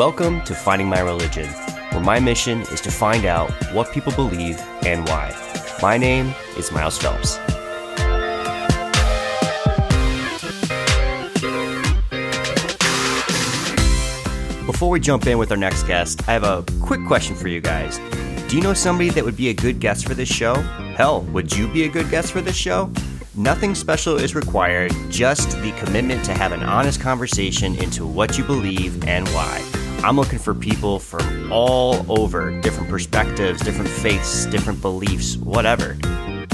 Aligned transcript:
Welcome 0.00 0.40
to 0.44 0.54
Finding 0.54 0.88
My 0.88 1.00
Religion, 1.00 1.46
where 1.90 2.00
my 2.00 2.18
mission 2.20 2.62
is 2.62 2.80
to 2.80 2.90
find 2.90 3.26
out 3.26 3.50
what 3.74 3.92
people 3.92 4.14
believe 4.14 4.58
and 4.86 5.06
why. 5.06 5.30
My 5.82 5.98
name 5.98 6.34
is 6.56 6.72
Miles 6.72 6.96
Phelps. 6.96 7.36
Before 14.64 14.88
we 14.88 15.00
jump 15.00 15.26
in 15.26 15.36
with 15.36 15.50
our 15.50 15.58
next 15.58 15.82
guest, 15.82 16.26
I 16.26 16.32
have 16.32 16.44
a 16.44 16.64
quick 16.80 17.04
question 17.06 17.36
for 17.36 17.48
you 17.48 17.60
guys. 17.60 17.98
Do 18.48 18.56
you 18.56 18.62
know 18.62 18.72
somebody 18.72 19.10
that 19.10 19.22
would 19.22 19.36
be 19.36 19.50
a 19.50 19.54
good 19.54 19.80
guest 19.80 20.08
for 20.08 20.14
this 20.14 20.30
show? 20.30 20.54
Hell, 20.96 21.20
would 21.24 21.54
you 21.54 21.68
be 21.68 21.84
a 21.84 21.88
good 21.90 22.08
guest 22.08 22.32
for 22.32 22.40
this 22.40 22.56
show? 22.56 22.90
Nothing 23.34 23.74
special 23.74 24.16
is 24.16 24.34
required, 24.34 24.94
just 25.10 25.60
the 25.60 25.72
commitment 25.72 26.24
to 26.24 26.32
have 26.32 26.52
an 26.52 26.62
honest 26.62 27.02
conversation 27.02 27.74
into 27.74 28.06
what 28.06 28.38
you 28.38 28.44
believe 28.44 29.06
and 29.06 29.28
why. 29.28 29.79
I'm 30.02 30.16
looking 30.16 30.38
for 30.38 30.54
people 30.54 30.98
from 30.98 31.52
all 31.52 32.10
over, 32.10 32.58
different 32.62 32.88
perspectives, 32.88 33.60
different 33.60 33.90
faiths, 33.90 34.46
different 34.46 34.80
beliefs, 34.80 35.36
whatever. 35.36 35.98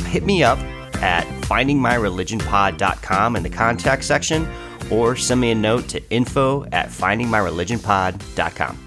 Hit 0.06 0.24
me 0.24 0.42
up 0.42 0.58
at 0.96 1.24
findingmyreligionpod.com 1.44 3.36
in 3.36 3.42
the 3.44 3.50
contact 3.50 4.02
section 4.02 4.48
or 4.90 5.14
send 5.14 5.40
me 5.40 5.52
a 5.52 5.54
note 5.54 5.88
to 5.90 6.10
info 6.10 6.64
at 6.72 6.88
findingmyreligionpod.com. 6.88 8.78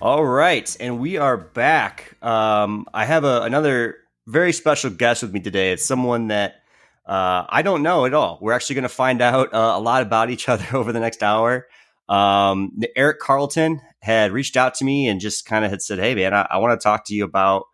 All 0.00 0.24
right, 0.24 0.76
and 0.80 0.98
we 0.98 1.18
are 1.18 1.36
back. 1.36 2.16
Um, 2.22 2.86
I 2.94 3.04
have 3.04 3.24
a, 3.24 3.42
another 3.42 3.96
very 4.26 4.54
special 4.54 4.90
guest 4.90 5.22
with 5.22 5.34
me 5.34 5.40
today. 5.40 5.72
It's 5.72 5.84
someone 5.84 6.28
that 6.28 6.62
uh, 7.04 7.44
I 7.48 7.62
don't 7.62 7.82
know 7.82 8.04
at 8.04 8.14
all. 8.14 8.38
We're 8.40 8.52
actually 8.52 8.76
going 8.76 8.82
to 8.84 8.88
find 8.90 9.20
out 9.20 9.52
uh, 9.52 9.72
a 9.74 9.80
lot 9.80 10.02
about 10.02 10.30
each 10.30 10.48
other 10.48 10.64
over 10.76 10.92
the 10.92 11.00
next 11.00 11.22
hour. 11.22 11.66
Um, 12.08 12.78
Erich 12.96 13.18
Carlton 13.18 13.80
had 14.00 14.32
reached 14.32 14.56
out 14.56 14.74
to 14.76 14.84
me 14.84 15.08
and 15.08 15.20
just 15.20 15.44
kind 15.44 15.64
of 15.64 15.70
had 15.70 15.82
said, 15.82 15.98
"Hey, 15.98 16.14
man, 16.14 16.34
I, 16.34 16.46
I 16.50 16.58
want 16.58 16.78
to 16.78 16.82
talk 16.82 17.04
to 17.06 17.14
you 17.14 17.24
about." 17.24 17.64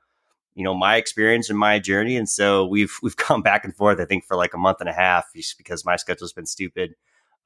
you 0.54 0.62
know 0.62 0.74
my 0.74 0.96
experience 0.96 1.50
and 1.50 1.58
my 1.58 1.78
journey. 1.78 2.16
And 2.16 2.28
so 2.28 2.64
we've 2.66 2.92
we've 3.02 3.16
gone 3.16 3.42
back 3.42 3.64
and 3.64 3.74
forth 3.74 4.00
i 4.00 4.05
think 4.05 4.24
for 4.24 4.36
like 4.36 4.55
a 4.55 4.58
month 4.58 4.80
and 4.80 4.88
a 4.88 4.92
half 4.92 5.27
just 5.34 5.58
because 5.58 5.84
my 5.84 5.96
schedule's 5.96 6.32
been 6.32 6.46
stupid. 6.46 6.94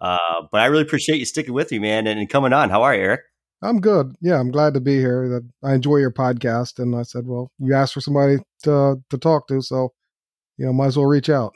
Uh, 0.00 0.42
but 0.52 0.60
i 0.60 0.66
really 0.66 0.82
appreciate 0.82 1.18
you 1.18 1.24
sticking 1.24 1.54
with 1.54 1.70
me 1.72 1.78
man 1.78 2.06
and, 2.06 2.20
and, 2.20 2.30
coming 2.30 2.52
on. 2.52 2.70
How 2.70 2.82
are 2.82 2.94
you 2.94 3.02
erich? 3.02 3.22
I'm 3.62 3.80
good. 3.80 4.14
Yeah 4.20 4.38
i'm 4.38 4.50
glad 4.50 4.74
to 4.74 4.80
be 4.80 4.98
here. 4.98 5.42
I 5.62 5.74
enjoy 5.74 5.96
your 5.96 6.12
podcast 6.12 6.78
and 6.78 6.94
i 6.94 7.02
said 7.02 7.26
well 7.26 7.50
you 7.58 7.74
asked 7.74 7.94
for 7.94 8.00
somebody 8.00 8.36
to 8.64 9.02
to 9.10 9.18
talk 9.18 9.48
to 9.48 9.60
so 9.62 9.92
you 10.56 10.66
know 10.66 10.72
might 10.72 10.86
as 10.86 10.96
well 10.96 11.06
reach 11.06 11.30
out. 11.30 11.54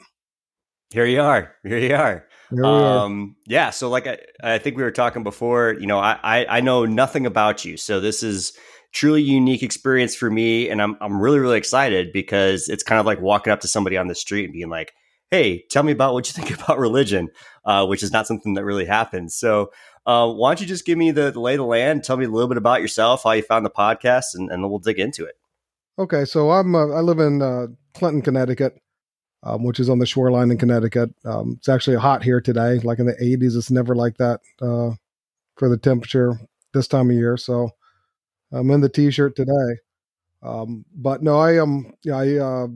Here 0.89 1.05
you 1.05 1.21
are. 1.21 1.55
Here 1.63 1.79
you 1.79 1.95
are 1.95 2.27
um, 2.61 3.35
yeah. 3.45 3.69
So 3.69 3.89
like 3.89 4.07
I, 4.07 4.17
I 4.43 4.57
think 4.57 4.77
we 4.77 4.83
were 4.83 4.91
talking 4.91 5.23
before, 5.23 5.75
you 5.79 5.87
know, 5.87 5.99
I, 5.99 6.19
I, 6.23 6.45
I 6.57 6.61
know 6.61 6.85
nothing 6.85 7.25
about 7.25 7.65
you. 7.65 7.77
So 7.77 7.99
this 7.99 8.23
is 8.23 8.53
truly 8.91 9.21
unique 9.21 9.63
experience 9.63 10.15
for 10.15 10.29
me. 10.29 10.69
And 10.69 10.81
I'm, 10.81 10.97
I'm 11.01 11.19
really, 11.19 11.39
really 11.39 11.57
excited 11.57 12.13
because 12.13 12.69
it's 12.69 12.83
kind 12.83 12.99
of 12.99 13.05
like 13.05 13.19
walking 13.19 13.51
up 13.51 13.61
to 13.61 13.67
somebody 13.67 13.97
on 13.97 14.07
the 14.07 14.15
street 14.15 14.45
and 14.45 14.53
being 14.53 14.69
like, 14.69 14.93
Hey, 15.31 15.63
tell 15.71 15.83
me 15.83 15.91
about 15.91 16.13
what 16.13 16.27
you 16.27 16.33
think 16.43 16.57
about 16.57 16.77
religion, 16.77 17.29
uh, 17.65 17.85
which 17.85 18.03
is 18.03 18.11
not 18.11 18.27
something 18.27 18.53
that 18.53 18.65
really 18.65 18.85
happens. 18.85 19.35
So, 19.35 19.71
uh, 20.05 20.29
why 20.29 20.49
don't 20.49 20.59
you 20.59 20.67
just 20.67 20.85
give 20.85 20.97
me 20.97 21.11
the, 21.11 21.31
the 21.31 21.39
lay 21.39 21.53
of 21.53 21.59
the 21.59 21.65
land, 21.65 22.03
tell 22.03 22.17
me 22.17 22.25
a 22.25 22.29
little 22.29 22.49
bit 22.49 22.57
about 22.57 22.81
yourself, 22.81 23.23
how 23.23 23.31
you 23.31 23.41
found 23.41 23.65
the 23.65 23.69
podcast, 23.69 24.35
and, 24.35 24.51
and 24.51 24.61
then 24.61 24.69
we'll 24.69 24.79
dig 24.79 24.99
into 24.99 25.23
it. 25.23 25.35
Okay, 25.97 26.25
so 26.25 26.51
I'm 26.51 26.75
uh, 26.75 26.89
I 26.89 26.99
live 26.99 27.19
in 27.19 27.41
uh, 27.41 27.67
Clinton, 27.93 28.21
Connecticut 28.21 28.82
um, 29.43 29.63
which 29.63 29.79
is 29.79 29.89
on 29.89 29.99
the 29.99 30.05
shoreline 30.05 30.51
in 30.51 30.57
Connecticut. 30.57 31.11
Um, 31.25 31.55
it's 31.57 31.69
actually 31.69 31.97
hot 31.97 32.23
here 32.23 32.41
today, 32.41 32.79
like 32.79 32.99
in 32.99 33.05
the 33.05 33.13
80s. 33.13 33.57
It's 33.57 33.71
never 33.71 33.95
like 33.95 34.17
that 34.17 34.39
uh, 34.61 34.91
for 35.57 35.69
the 35.69 35.77
temperature 35.77 36.39
this 36.73 36.87
time 36.87 37.09
of 37.09 37.15
year. 37.15 37.37
So 37.37 37.69
I'm 38.51 38.69
in 38.71 38.81
the 38.81 38.89
t-shirt 38.89 39.35
today. 39.35 39.79
Um, 40.41 40.85
but 40.93 41.23
no, 41.23 41.39
I 41.39 41.61
am. 41.61 41.93
I 42.11 42.35
uh, 42.37 42.67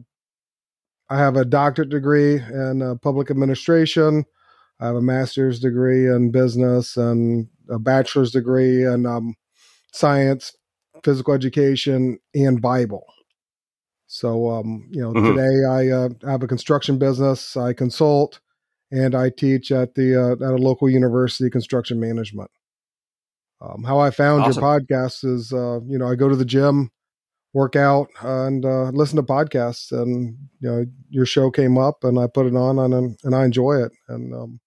I 1.09 1.17
have 1.17 1.35
a 1.35 1.45
doctorate 1.45 1.89
degree 1.89 2.35
in 2.35 2.81
uh, 2.81 2.95
public 2.95 3.29
administration. 3.29 4.25
I 4.79 4.87
have 4.87 4.95
a 4.95 5.01
master's 5.01 5.59
degree 5.59 6.07
in 6.07 6.31
business 6.31 6.97
and 6.97 7.47
a 7.69 7.79
bachelor's 7.79 8.31
degree 8.31 8.85
in 8.85 9.05
um, 9.05 9.35
science, 9.91 10.55
physical 11.03 11.33
education, 11.33 12.19
and 12.33 12.61
Bible. 12.61 13.05
So, 14.17 14.49
um, 14.49 14.87
you 14.89 14.99
know, 14.99 15.13
mm-hmm. 15.13 15.35
today 15.35 15.63
I 15.69 15.95
uh, 15.95 16.09
have 16.27 16.41
a 16.41 16.47
construction 16.47 16.97
business. 16.97 17.55
I 17.55 17.73
consult 17.73 18.39
and 18.89 19.13
I 19.13 19.29
teach 19.29 19.71
at 19.71 19.93
the 19.93 20.19
uh, 20.19 20.31
at 20.43 20.53
a 20.53 20.57
local 20.57 20.89
university 20.89 21.51
construction 21.51 21.99
management. 21.99 22.49
Um, 23.61 23.83
how 23.83 23.99
I 23.99 24.09
found 24.09 24.41
awesome. 24.41 24.63
your 24.63 24.79
podcast 24.79 25.23
is, 25.23 25.53
uh, 25.53 25.81
you 25.87 25.99
know, 25.99 26.07
I 26.07 26.15
go 26.15 26.29
to 26.29 26.35
the 26.35 26.45
gym, 26.45 26.89
work 27.53 27.75
out, 27.75 28.07
and 28.21 28.65
uh, 28.65 28.89
listen 28.89 29.17
to 29.17 29.23
podcasts, 29.23 29.91
and 29.91 30.35
you 30.61 30.67
know, 30.67 30.85
your 31.09 31.27
show 31.27 31.51
came 31.51 31.77
up, 31.77 32.03
and 32.03 32.17
I 32.17 32.25
put 32.25 32.47
it 32.47 32.55
on, 32.55 32.79
and 32.79 33.19
and 33.23 33.35
I 33.35 33.45
enjoy 33.45 33.83
it. 33.83 33.91
And 34.07 34.33
um, 34.33 34.59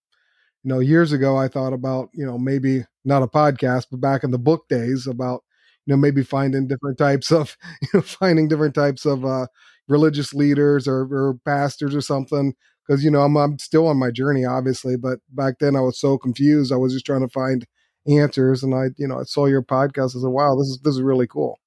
you 0.63 0.69
know, 0.69 0.79
years 0.79 1.11
ago, 1.11 1.37
I 1.37 1.49
thought 1.49 1.73
about, 1.73 2.11
you 2.15 2.25
know, 2.25 2.39
maybe 2.39 2.85
not 3.05 3.25
a 3.25 3.27
podcast, 3.27 3.87
but 3.91 4.01
back 4.01 4.23
in 4.23 4.31
the 4.31 4.39
book 4.39 4.69
days 4.69 5.09
about 5.09 5.43
you 5.87 5.93
know 5.93 5.97
maybe 5.97 6.23
finding 6.23 6.69
different 6.69 6.99
types 6.99 7.31
of 7.31 7.57
you 7.83 7.89
know 7.95 8.01
finding 8.03 8.49
different 8.49 8.75
types 8.75 9.05
of 9.05 9.25
uh, 9.25 9.47
religious 9.89 10.33
leaders 10.33 10.87
or, 10.87 11.03
or 11.13 11.37
pastors 11.45 11.95
or 11.95 12.01
something 12.01 12.55
because 12.87 13.05
you 13.05 13.11
know 13.11 13.23
I'm 13.23 13.37
I'm 13.37 13.59
still 13.59 13.87
on 13.87 13.99
my 13.99 14.11
journey 14.11 14.45
obviously 14.45 14.97
but 14.97 15.19
back 15.31 15.57
then 15.61 15.77
I 15.77 15.81
was 15.81 16.01
so 16.01 16.17
confused 16.19 16.73
I 16.73 16.77
was 16.77 16.93
just 16.93 17.07
trying 17.07 17.21
to 17.21 17.29
find 17.29 17.67
answers 18.09 18.63
and 18.63 18.75
I 18.75 18.87
you 18.97 19.07
know 19.07 19.19
I 19.21 19.25
saw 19.25 19.47
your 19.47 19.63
podcast 19.63 20.17
I 20.17 20.21
said 20.21 20.29
wow 20.29 20.57
this 20.57 20.69
is 20.69 20.81
this 20.83 20.95
is 20.95 21.03
really 21.03 21.27
cool. 21.27 21.59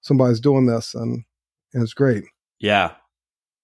Somebody's 0.00 0.40
doing 0.40 0.66
this 0.66 0.94
and, 0.94 1.24
and 1.74 1.82
it's 1.82 1.94
great. 1.94 2.24
Yeah. 2.60 2.92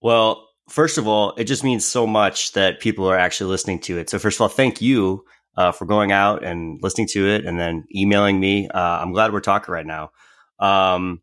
Well 0.01 0.49
first 0.69 0.99
of 0.99 1.07
all 1.07 1.35
it 1.37 1.45
just 1.45 1.65
means 1.65 1.85
so 1.85 2.07
much 2.07 2.53
that 2.53 2.81
people 2.81 3.09
are 3.09 3.19
actually 3.19 3.51
listening 3.51 3.81
to 3.81 3.99
it. 3.99 4.11
So 4.11 4.19
first 4.19 4.37
of 4.37 4.43
all 4.43 4.49
thank 4.49 4.81
you 4.81 5.25
uh, 5.57 5.73
for 5.73 5.85
going 5.85 6.13
out 6.13 6.45
and 6.45 6.81
listening 6.83 7.09
to 7.09 7.29
it 7.29 7.45
and 7.45 7.59
then 7.59 7.85
emailing 7.95 8.41
me. 8.41 8.69
Uh, 8.69 8.99
I'm 9.01 9.13
glad 9.13 9.33
we're 9.33 9.41
talking 9.41 9.73
right 9.73 9.87
now. 9.87 10.11
Um, 10.59 11.23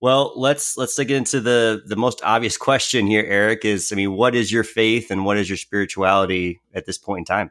well, 0.00 0.32
let's 0.36 0.76
let's 0.76 0.94
dig 0.94 1.10
into 1.10 1.40
the 1.40 1.82
the 1.86 1.96
most 1.96 2.20
obvious 2.22 2.56
question 2.56 3.06
here, 3.06 3.24
Erich. 3.24 3.64
Is 3.64 3.90
I 3.92 3.96
mean, 3.96 4.12
what 4.12 4.34
is 4.34 4.52
your 4.52 4.64
faith 4.64 5.10
and 5.10 5.24
what 5.24 5.38
is 5.38 5.48
your 5.48 5.56
spirituality 5.56 6.60
at 6.74 6.86
this 6.86 6.98
point 6.98 7.20
in 7.20 7.24
time? 7.24 7.50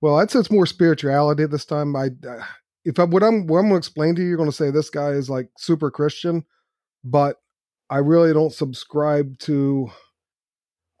Well, 0.00 0.16
I'd 0.16 0.30
say 0.30 0.38
it's 0.38 0.50
more 0.50 0.66
spirituality 0.66 1.44
this 1.46 1.64
time. 1.64 1.94
I 1.94 2.10
if 2.84 2.98
I 2.98 3.04
what 3.04 3.22
I'm 3.22 3.46
what 3.46 3.58
I'm 3.58 3.68
going 3.68 3.72
to 3.72 3.76
explain 3.76 4.14
to 4.14 4.22
you, 4.22 4.28
you're 4.28 4.36
going 4.36 4.50
to 4.50 4.56
say 4.56 4.70
this 4.70 4.90
guy 4.90 5.10
is 5.10 5.28
like 5.28 5.50
super 5.58 5.90
Christian, 5.90 6.44
but 7.04 7.36
I 7.90 7.98
really 7.98 8.32
don't 8.32 8.52
subscribe 8.52 9.38
to 9.40 9.90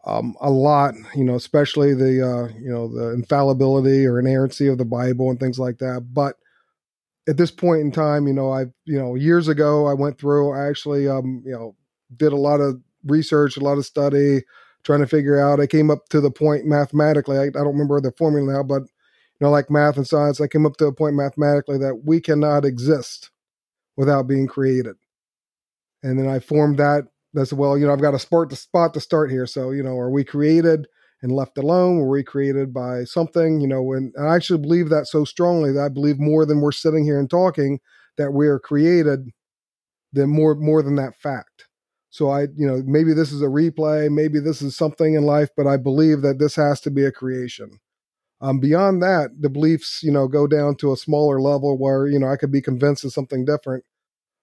um, 0.08 0.34
a 0.40 0.50
lot, 0.50 0.94
you 1.14 1.22
know, 1.22 1.34
especially 1.34 1.94
the 1.94 2.26
uh, 2.26 2.58
you 2.58 2.70
know 2.70 2.88
the 2.88 3.12
infallibility 3.12 4.06
or 4.06 4.18
inerrancy 4.18 4.66
of 4.66 4.78
the 4.78 4.84
Bible 4.84 5.30
and 5.30 5.38
things 5.38 5.58
like 5.58 5.78
that. 5.78 6.06
But 6.12 6.36
at 7.28 7.36
this 7.36 7.50
point 7.50 7.82
in 7.82 7.92
time, 7.92 8.26
you 8.26 8.32
know, 8.32 8.50
I 8.50 8.62
you 8.86 8.98
know 8.98 9.14
years 9.14 9.48
ago 9.48 9.86
I 9.86 9.92
went 9.92 10.18
through. 10.18 10.52
I 10.52 10.66
actually 10.68 11.08
um, 11.08 11.42
you 11.44 11.52
know 11.52 11.76
did 12.16 12.32
a 12.32 12.36
lot 12.36 12.60
of 12.60 12.80
research, 13.04 13.56
a 13.56 13.60
lot 13.60 13.76
of 13.76 13.84
study, 13.84 14.42
trying 14.82 15.00
to 15.00 15.06
figure 15.06 15.38
out. 15.38 15.60
I 15.60 15.66
came 15.66 15.90
up 15.90 16.08
to 16.08 16.20
the 16.20 16.30
point 16.30 16.64
mathematically. 16.64 17.36
I, 17.36 17.44
I 17.44 17.50
don't 17.50 17.66
remember 17.66 18.00
the 18.00 18.12
formula 18.12 18.54
now, 18.54 18.62
but 18.62 18.82
you 18.82 19.44
know, 19.44 19.50
like 19.50 19.70
math 19.70 19.98
and 19.98 20.06
science, 20.06 20.40
I 20.40 20.48
came 20.48 20.64
up 20.64 20.78
to 20.78 20.86
a 20.86 20.92
point 20.92 21.16
mathematically 21.16 21.78
that 21.78 22.04
we 22.04 22.20
cannot 22.20 22.64
exist 22.64 23.30
without 23.96 24.26
being 24.26 24.46
created. 24.46 24.96
And 26.02 26.18
then 26.18 26.28
I 26.28 26.38
formed 26.38 26.78
that 26.78 27.08
that's 27.38 27.52
well, 27.52 27.78
you 27.78 27.86
know, 27.86 27.92
I've 27.92 28.02
got 28.02 28.14
a 28.14 28.18
spot 28.18 28.50
to 28.50 28.56
spot 28.56 28.94
to 28.94 29.00
start 29.00 29.30
here. 29.30 29.46
So, 29.46 29.70
you 29.70 29.82
know, 29.82 29.98
are 29.98 30.10
we 30.10 30.24
created 30.24 30.86
and 31.22 31.32
left 31.32 31.58
alone? 31.58 31.98
Were 31.98 32.08
we 32.08 32.22
created 32.22 32.72
by 32.72 33.04
something? 33.04 33.60
You 33.60 33.68
know, 33.68 33.92
and, 33.92 34.12
and 34.16 34.28
I 34.28 34.36
actually 34.36 34.60
believe 34.60 34.88
that 34.90 35.06
so 35.06 35.24
strongly 35.24 35.72
that 35.72 35.84
I 35.84 35.88
believe 35.88 36.18
more 36.18 36.44
than 36.46 36.60
we're 36.60 36.72
sitting 36.72 37.04
here 37.04 37.18
and 37.18 37.30
talking 37.30 37.80
that 38.16 38.32
we 38.32 38.46
are 38.48 38.58
created 38.58 39.30
than 40.12 40.30
more 40.30 40.54
more 40.54 40.82
than 40.82 40.96
that 40.96 41.16
fact. 41.16 41.66
So 42.10 42.30
I, 42.30 42.42
you 42.56 42.66
know, 42.66 42.82
maybe 42.86 43.12
this 43.12 43.32
is 43.32 43.42
a 43.42 43.46
replay, 43.46 44.10
maybe 44.10 44.40
this 44.40 44.62
is 44.62 44.76
something 44.76 45.14
in 45.14 45.24
life, 45.24 45.50
but 45.56 45.66
I 45.66 45.76
believe 45.76 46.22
that 46.22 46.38
this 46.38 46.56
has 46.56 46.80
to 46.82 46.90
be 46.90 47.04
a 47.04 47.12
creation. 47.12 47.80
Um, 48.40 48.60
beyond 48.60 49.02
that, 49.02 49.30
the 49.40 49.50
beliefs, 49.50 50.00
you 50.02 50.12
know, 50.12 50.28
go 50.28 50.46
down 50.46 50.76
to 50.76 50.92
a 50.92 50.96
smaller 50.96 51.40
level 51.40 51.76
where, 51.76 52.06
you 52.06 52.18
know, 52.18 52.28
I 52.28 52.36
could 52.36 52.52
be 52.52 52.62
convinced 52.62 53.04
of 53.04 53.12
something 53.12 53.44
different. 53.44 53.84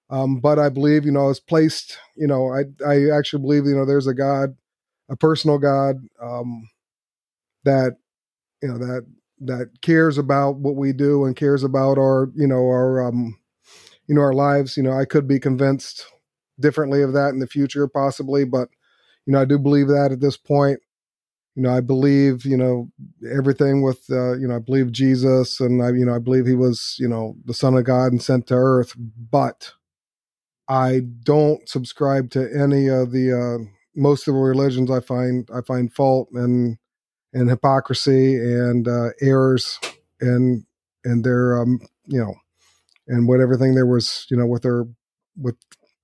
Um, 0.09 0.39
but 0.39 0.59
I 0.59 0.69
believe, 0.69 1.05
you 1.05 1.11
know, 1.11 1.29
it's 1.29 1.39
placed, 1.39 1.97
you 2.15 2.27
know, 2.27 2.53
I, 2.53 2.63
I 2.87 3.09
actually 3.17 3.41
believe, 3.41 3.65
you 3.65 3.75
know, 3.75 3.85
there's 3.85 4.07
a 4.07 4.13
God, 4.13 4.55
a 5.09 5.15
personal 5.15 5.57
God, 5.59 5.97
um, 6.21 6.69
that, 7.65 7.97
you 8.61 8.69
know, 8.69 8.77
that, 8.77 9.05
that 9.41 9.81
cares 9.81 10.17
about 10.17 10.57
what 10.57 10.75
we 10.75 10.93
do 10.93 11.25
and 11.25 11.35
cares 11.35 11.63
about 11.63 11.97
our, 11.97 12.29
you 12.35 12.47
know, 12.47 12.67
our, 12.67 13.07
um, 13.07 13.37
you 14.07 14.15
know, 14.15 14.21
our 14.21 14.33
lives. 14.33 14.77
You 14.77 14.83
know, 14.83 14.93
I 14.93 15.05
could 15.05 15.27
be 15.27 15.39
convinced 15.39 16.05
differently 16.59 17.01
of 17.01 17.13
that 17.13 17.29
in 17.29 17.39
the 17.39 17.47
future, 17.47 17.87
possibly, 17.87 18.45
but, 18.45 18.69
you 19.25 19.33
know, 19.33 19.41
I 19.41 19.45
do 19.45 19.59
believe 19.59 19.87
that 19.87 20.11
at 20.11 20.21
this 20.21 20.37
point. 20.37 20.79
you 21.55 21.63
know, 21.63 21.71
I 21.71 21.81
believe, 21.81 22.45
you 22.45 22.57
know, 22.57 22.89
everything 23.31 23.81
with, 23.81 24.03
uh, 24.09 24.33
you 24.37 24.47
know, 24.47 24.55
I 24.55 24.59
believe 24.59 24.91
Jesus 24.91 25.59
and 25.59 25.81
I, 25.83 25.89
you 25.89 26.05
know, 26.05 26.15
I 26.15 26.19
believe 26.19 26.45
he 26.45 26.55
was, 26.55 26.95
you 26.99 27.07
know, 27.07 27.35
the 27.45 27.53
son 27.53 27.75
of 27.75 27.85
God 27.85 28.11
and 28.11 28.21
sent 28.21 28.47
to 28.47 28.55
earth, 28.55 28.93
but 28.97 29.71
I 30.67 31.01
don't 31.23 31.67
subscribe 31.69 32.31
to 32.31 32.49
any 32.57 32.87
of 32.87 33.11
the, 33.11 33.31
uh, 33.31 33.71
most 33.95 34.27
of 34.27 34.33
the 34.33 34.39
religions 34.39 34.89
I 34.91 34.99
find, 34.99 35.47
I 35.53 35.61
find 35.61 35.93
fault 35.93 36.29
and, 36.33 36.77
and 37.33 37.49
hypocrisy 37.49 38.35
and, 38.35 38.87
uh, 38.87 39.09
errors 39.21 39.79
and, 40.21 40.65
and 41.03 41.23
their, 41.23 41.61
um, 41.61 41.79
you 42.07 42.19
know, 42.19 42.33
and 43.07 43.27
what 43.27 43.39
everything 43.39 43.75
there 43.75 43.85
was, 43.85 44.25
you 44.29 44.37
know, 44.37 44.47
with 44.47 44.63
their, 44.63 44.85
with 45.39 45.55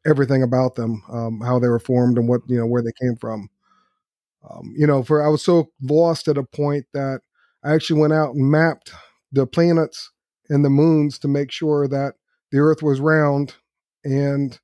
everything 0.06 0.44
about 0.44 0.76
them, 0.76 1.04
um, 1.12 1.42
how 1.42 1.60
they 1.60 1.68
were 1.68 1.80
formed 1.80 2.18
and 2.18 2.28
what, 2.28 2.42
you 2.48 2.58
know, 2.58 2.66
where 2.66 2.82
they 2.84 2.94
came 3.02 3.16
from. 3.16 3.50
Um, 4.50 4.74
you 4.76 4.88
know, 4.88 5.04
for 5.04 5.24
I 5.26 5.30
was 5.30 5.44
so 5.44 5.72
lost 5.82 6.28
at 6.28 6.38
a 6.38 6.44
point 6.44 6.86
that 6.94 7.22
I 7.64 7.74
actually 7.74 8.00
went 8.00 8.14
out 8.14 8.34
and 8.36 8.50
mapped 8.50 8.92
the 9.32 9.46
planets 9.46 10.12
and 10.50 10.66
the 10.66 10.70
moons 10.70 11.20
to 11.20 11.28
make 11.28 11.52
sure 11.52 11.88
that 11.88 12.16
the 12.52 12.60
Earth 12.60 12.82
was 12.82 13.00
round, 13.00 13.56
and 14.04 14.60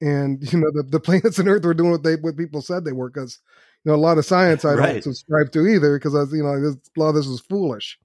and 0.00 0.40
you 0.52 0.58
know 0.58 0.70
the, 0.72 0.82
the 0.82 1.00
planets 1.00 1.38
and 1.38 1.48
Earth 1.48 1.64
were 1.64 1.74
doing 1.74 1.90
what 1.90 2.02
they 2.02 2.16
what 2.16 2.36
people 2.36 2.62
said 2.62 2.84
they 2.84 2.92
were. 2.92 3.10
Because 3.10 3.38
you 3.84 3.90
know 3.90 3.96
a 3.96 4.00
lot 4.00 4.18
of 4.18 4.24
science 4.26 4.64
I 4.64 4.74
right. 4.74 4.92
don't 4.92 5.02
subscribe 5.04 5.52
to 5.52 5.66
either 5.66 5.98
because 5.98 6.14
I 6.14 6.20
was, 6.20 6.32
you 6.32 6.42
know 6.42 6.50
a 6.50 7.00
lot 7.00 7.10
of 7.10 7.14
this 7.14 7.26
is 7.26 7.40
foolish. 7.40 7.98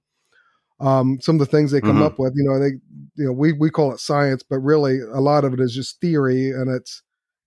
Um, 0.78 1.18
some 1.22 1.36
of 1.36 1.40
the 1.40 1.46
things 1.46 1.70
they 1.70 1.80
come 1.80 1.94
mm-hmm. 1.94 2.02
up 2.02 2.18
with, 2.18 2.34
you 2.36 2.44
know, 2.44 2.58
they 2.58 2.72
you 3.16 3.26
know 3.26 3.32
we 3.32 3.52
we 3.52 3.70
call 3.70 3.92
it 3.92 4.00
science, 4.00 4.42
but 4.42 4.58
really 4.58 5.00
a 5.00 5.20
lot 5.20 5.44
of 5.44 5.54
it 5.54 5.60
is 5.60 5.74
just 5.74 6.00
theory, 6.00 6.50
and 6.50 6.68
it's 6.68 7.02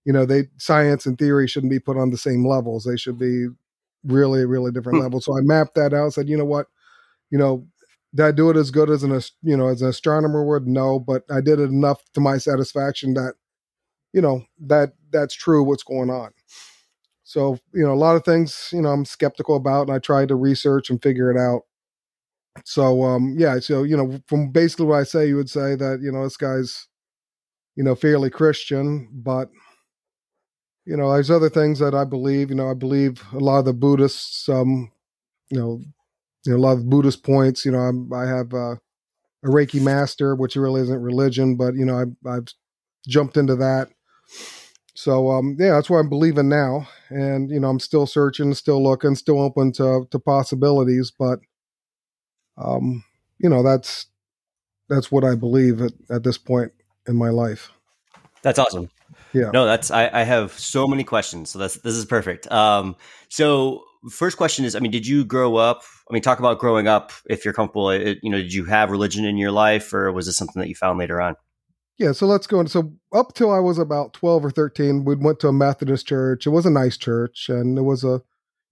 you 0.05 0.13
know 0.13 0.25
they 0.25 0.47
science 0.57 1.05
and 1.05 1.19
theory 1.19 1.47
shouldn't 1.47 1.69
be 1.69 1.79
put 1.79 1.97
on 1.97 2.09
the 2.09 2.17
same 2.17 2.43
levels 2.43 2.83
they 2.83 2.97
should 2.97 3.19
be 3.19 3.47
really 4.03 4.45
really 4.45 4.71
different 4.71 4.97
hmm. 4.97 5.03
levels 5.03 5.25
so 5.25 5.37
i 5.37 5.41
mapped 5.41 5.75
that 5.75 5.93
out 5.93 6.05
and 6.05 6.13
said 6.13 6.29
you 6.29 6.37
know 6.37 6.45
what 6.45 6.65
you 7.29 7.37
know 7.37 7.65
did 8.15 8.25
i 8.25 8.31
do 8.31 8.49
it 8.49 8.57
as 8.57 8.71
good 8.71 8.89
as 8.89 9.03
an 9.03 9.11
you 9.41 9.55
know 9.55 9.67
as 9.67 9.81
an 9.81 9.89
astronomer 9.89 10.43
would 10.43 10.67
no 10.67 10.99
but 10.99 11.23
i 11.31 11.41
did 11.41 11.59
it 11.59 11.69
enough 11.69 12.01
to 12.13 12.19
my 12.19 12.37
satisfaction 12.37 13.13
that 13.13 13.33
you 14.13 14.21
know 14.21 14.43
that 14.59 14.93
that's 15.11 15.35
true 15.35 15.63
what's 15.63 15.83
going 15.83 16.09
on 16.09 16.31
so 17.23 17.57
you 17.73 17.83
know 17.83 17.93
a 17.93 17.95
lot 17.95 18.15
of 18.15 18.23
things 18.23 18.69
you 18.73 18.81
know 18.81 18.89
i'm 18.89 19.05
skeptical 19.05 19.55
about 19.55 19.87
and 19.87 19.91
i 19.95 19.99
try 19.99 20.25
to 20.25 20.35
research 20.35 20.89
and 20.89 21.01
figure 21.01 21.31
it 21.31 21.37
out 21.37 21.61
so 22.65 23.03
um 23.03 23.35
yeah 23.37 23.59
so 23.59 23.83
you 23.83 23.95
know 23.95 24.19
from 24.27 24.51
basically 24.51 24.85
what 24.85 24.99
i 24.99 25.03
say 25.03 25.27
you 25.27 25.35
would 25.35 25.49
say 25.49 25.75
that 25.75 25.99
you 26.01 26.11
know 26.11 26.23
this 26.23 26.37
guy's 26.37 26.87
you 27.75 27.83
know 27.83 27.95
fairly 27.95 28.29
christian 28.29 29.07
but 29.11 29.49
you 30.89 30.97
know, 30.97 31.13
there's 31.13 31.29
other 31.29 31.51
things 31.51 31.77
that 31.79 31.93
I 31.93 32.03
believe. 32.03 32.49
You 32.49 32.55
know, 32.55 32.71
I 32.71 32.73
believe 32.73 33.23
a 33.31 33.37
lot 33.37 33.59
of 33.59 33.65
the 33.65 33.73
Buddhists, 33.73 34.49
um, 34.49 34.91
you 35.51 35.59
know, 35.59 35.81
you 36.45 36.51
know, 36.51 36.57
a 36.57 36.61
lot 36.61 36.77
of 36.77 36.89
Buddhist 36.89 37.23
points. 37.23 37.65
You 37.65 37.71
know, 37.71 37.79
I'm, 37.79 38.11
i 38.13 38.25
have 38.25 38.53
uh, 38.53 38.75
a 39.43 39.47
Reiki 39.47 39.81
master, 39.81 40.35
which 40.35 40.55
really 40.55 40.81
isn't 40.81 41.01
religion, 41.01 41.55
but 41.55 41.75
you 41.75 41.85
know, 41.85 41.95
I, 41.95 42.29
I've 42.29 42.47
jumped 43.07 43.37
into 43.37 43.55
that. 43.57 43.89
So 44.95 45.31
um, 45.31 45.55
yeah, 45.59 45.71
that's 45.71 45.89
what 45.89 45.99
I'm 45.99 46.09
believing 46.09 46.49
now, 46.49 46.87
and 47.09 47.49
you 47.49 47.59
know, 47.59 47.69
I'm 47.69 47.79
still 47.79 48.05
searching, 48.05 48.53
still 48.53 48.83
looking, 48.83 49.15
still 49.15 49.39
open 49.39 49.71
to 49.73 50.05
to 50.11 50.19
possibilities, 50.19 51.11
but 51.17 51.39
um, 52.57 53.03
you 53.39 53.49
know, 53.49 53.63
that's 53.63 54.07
that's 54.89 55.11
what 55.11 55.23
I 55.23 55.35
believe 55.35 55.81
at, 55.81 55.93
at 56.09 56.23
this 56.23 56.37
point 56.37 56.73
in 57.07 57.15
my 57.15 57.29
life. 57.29 57.71
That's 58.41 58.59
awesome. 58.59 58.89
Yeah. 59.33 59.51
No, 59.53 59.65
that's 59.65 59.91
I, 59.91 60.09
I 60.11 60.23
have 60.23 60.53
so 60.53 60.87
many 60.87 61.03
questions. 61.03 61.49
So 61.51 61.59
that's 61.59 61.75
this 61.75 61.95
is 61.95 62.05
perfect. 62.05 62.51
Um, 62.51 62.95
so 63.29 63.83
first 64.11 64.37
question 64.37 64.65
is, 64.65 64.75
I 64.75 64.79
mean, 64.79 64.91
did 64.91 65.05
you 65.05 65.25
grow 65.25 65.55
up? 65.55 65.83
I 66.09 66.13
mean, 66.13 66.21
talk 66.21 66.39
about 66.39 66.59
growing 66.59 66.87
up. 66.87 67.11
If 67.29 67.43
you're 67.43 67.53
comfortable, 67.53 67.89
it, 67.89 68.19
you 68.21 68.29
know, 68.29 68.37
did 68.37 68.53
you 68.53 68.65
have 68.65 68.91
religion 68.91 69.25
in 69.25 69.37
your 69.37 69.51
life, 69.51 69.93
or 69.93 70.11
was 70.11 70.27
it 70.27 70.33
something 70.33 70.59
that 70.59 70.69
you 70.69 70.75
found 70.75 70.99
later 70.99 71.21
on? 71.21 71.35
Yeah, 71.97 72.13
so 72.13 72.25
let's 72.25 72.47
go. 72.47 72.59
On. 72.59 72.67
So 72.67 72.93
up 73.13 73.33
till 73.33 73.51
I 73.51 73.59
was 73.59 73.77
about 73.77 74.13
twelve 74.13 74.45
or 74.45 74.51
thirteen, 74.51 75.03
we 75.03 75.15
went 75.15 75.39
to 75.41 75.49
a 75.49 75.53
Methodist 75.53 76.07
church. 76.07 76.47
It 76.47 76.51
was 76.51 76.65
a 76.65 76.71
nice 76.71 76.97
church, 76.97 77.49
and 77.49 77.77
it 77.77 77.81
was 77.81 78.03
a, 78.03 78.21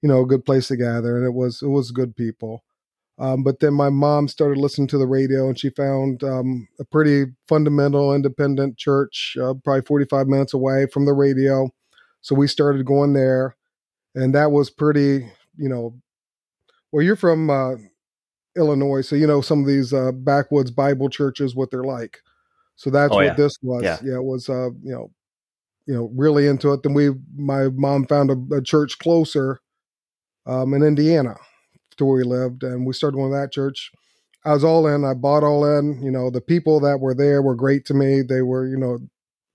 you 0.02 0.10
know, 0.10 0.22
a 0.22 0.26
good 0.26 0.46
place 0.46 0.70
to 0.70 0.78
gather, 0.78 1.18
and 1.18 1.26
it 1.26 1.34
was 1.34 1.62
it 1.62 1.68
was 1.68 1.92
good 1.92 2.16
people. 2.16 2.64
Um, 3.20 3.44
but 3.44 3.60
then 3.60 3.74
my 3.74 3.90
mom 3.90 4.28
started 4.28 4.60
listening 4.60 4.88
to 4.90 4.98
the 4.98 5.08
radio 5.08 5.48
and 5.48 5.58
she 5.58 5.72
found 5.72 6.24
um, 6.24 6.68
a 6.80 6.86
pretty 6.86 7.32
fundamental 7.48 8.14
independent 8.14 8.78
church, 8.78 9.36
uh, 9.42 9.56
probably 9.64 9.82
45 9.82 10.28
minutes 10.28 10.54
away 10.54 10.86
from 10.86 11.06
the 11.06 11.14
radio. 11.14 11.70
So 12.22 12.36
we 12.36 12.48
started 12.48 12.86
going 12.86 13.14
there. 13.14 13.56
And 14.18 14.34
that 14.34 14.52
was 14.52 14.72
pretty, 14.72 15.32
you 15.58 15.70
know, 15.70 15.96
well, 16.92 17.06
you're 17.06 17.16
from 17.16 17.52
uh, 17.52 17.76
Illinois. 18.56 19.02
So, 19.02 19.16
you 19.16 19.28
know, 19.28 19.42
some 19.42 19.62
of 19.62 19.68
these 19.68 19.94
uh, 19.94 20.12
backwoods 20.12 20.72
Bible 20.72 21.08
churches, 21.08 21.56
what 21.56 21.70
they're 21.70 21.84
like. 21.84 22.18
So 22.78 22.90
that's 22.90 23.12
oh, 23.12 23.18
what 23.18 23.26
yeah. 23.26 23.34
this 23.36 23.58
was. 23.62 23.84
Yeah. 23.84 24.00
yeah, 24.04 24.16
it 24.16 24.24
was, 24.24 24.50
uh, 24.50 24.70
you 24.82 24.92
know, 24.92 25.12
you 25.86 25.94
know, 25.94 26.12
really 26.16 26.48
into 26.48 26.74
it. 26.74 26.82
Then 26.82 26.96
we, 26.96 27.12
my 27.36 27.70
mom 27.70 28.08
found 28.08 28.32
a, 28.32 28.56
a 28.56 28.62
church 28.62 28.98
closer 28.98 29.60
um, 30.48 30.74
in 30.74 30.82
Indiana 30.82 31.36
to 31.98 32.06
where 32.06 32.18
we 32.18 32.24
lived, 32.24 32.64
and 32.64 32.88
we 32.88 32.94
started 32.94 33.18
going 33.18 33.32
to 33.32 33.38
that 33.38 33.52
church. 33.52 33.92
I 34.46 34.54
was 34.54 34.64
all 34.64 34.88
in. 34.88 35.06
I 35.06 35.14
bought 35.14 35.44
all 35.44 35.64
in. 35.78 36.02
You 36.02 36.10
know, 36.10 36.32
the 36.32 36.42
people 36.42 36.80
that 36.80 37.00
were 37.00 37.14
there 37.14 37.44
were 37.44 37.56
great 37.56 37.86
to 37.86 37.94
me. 37.94 38.24
They 38.24 38.42
were, 38.42 38.68
you 38.68 38.78
know, 38.78 38.98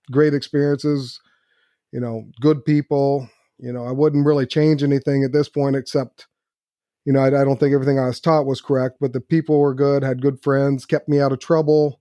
great 0.09 0.33
experiences. 0.33 1.19
You 1.91 1.99
know, 1.99 2.29
good 2.39 2.63
people. 2.63 3.29
You 3.59 3.71
know, 3.71 3.85
I 3.85 3.91
wouldn't 3.91 4.25
really 4.25 4.45
change 4.45 4.83
anything 4.83 5.23
at 5.23 5.31
this 5.31 5.49
point, 5.49 5.75
except, 5.75 6.27
you 7.05 7.13
know, 7.13 7.19
I, 7.19 7.27
I 7.27 7.43
don't 7.43 7.59
think 7.59 7.73
everything 7.73 7.99
I 7.99 8.07
was 8.07 8.19
taught 8.19 8.45
was 8.45 8.61
correct, 8.61 8.97
but 8.99 9.13
the 9.13 9.21
people 9.21 9.59
were 9.59 9.73
good. 9.73 10.03
Had 10.03 10.21
good 10.21 10.41
friends, 10.41 10.85
kept 10.85 11.09
me 11.09 11.19
out 11.19 11.31
of 11.31 11.39
trouble. 11.39 11.99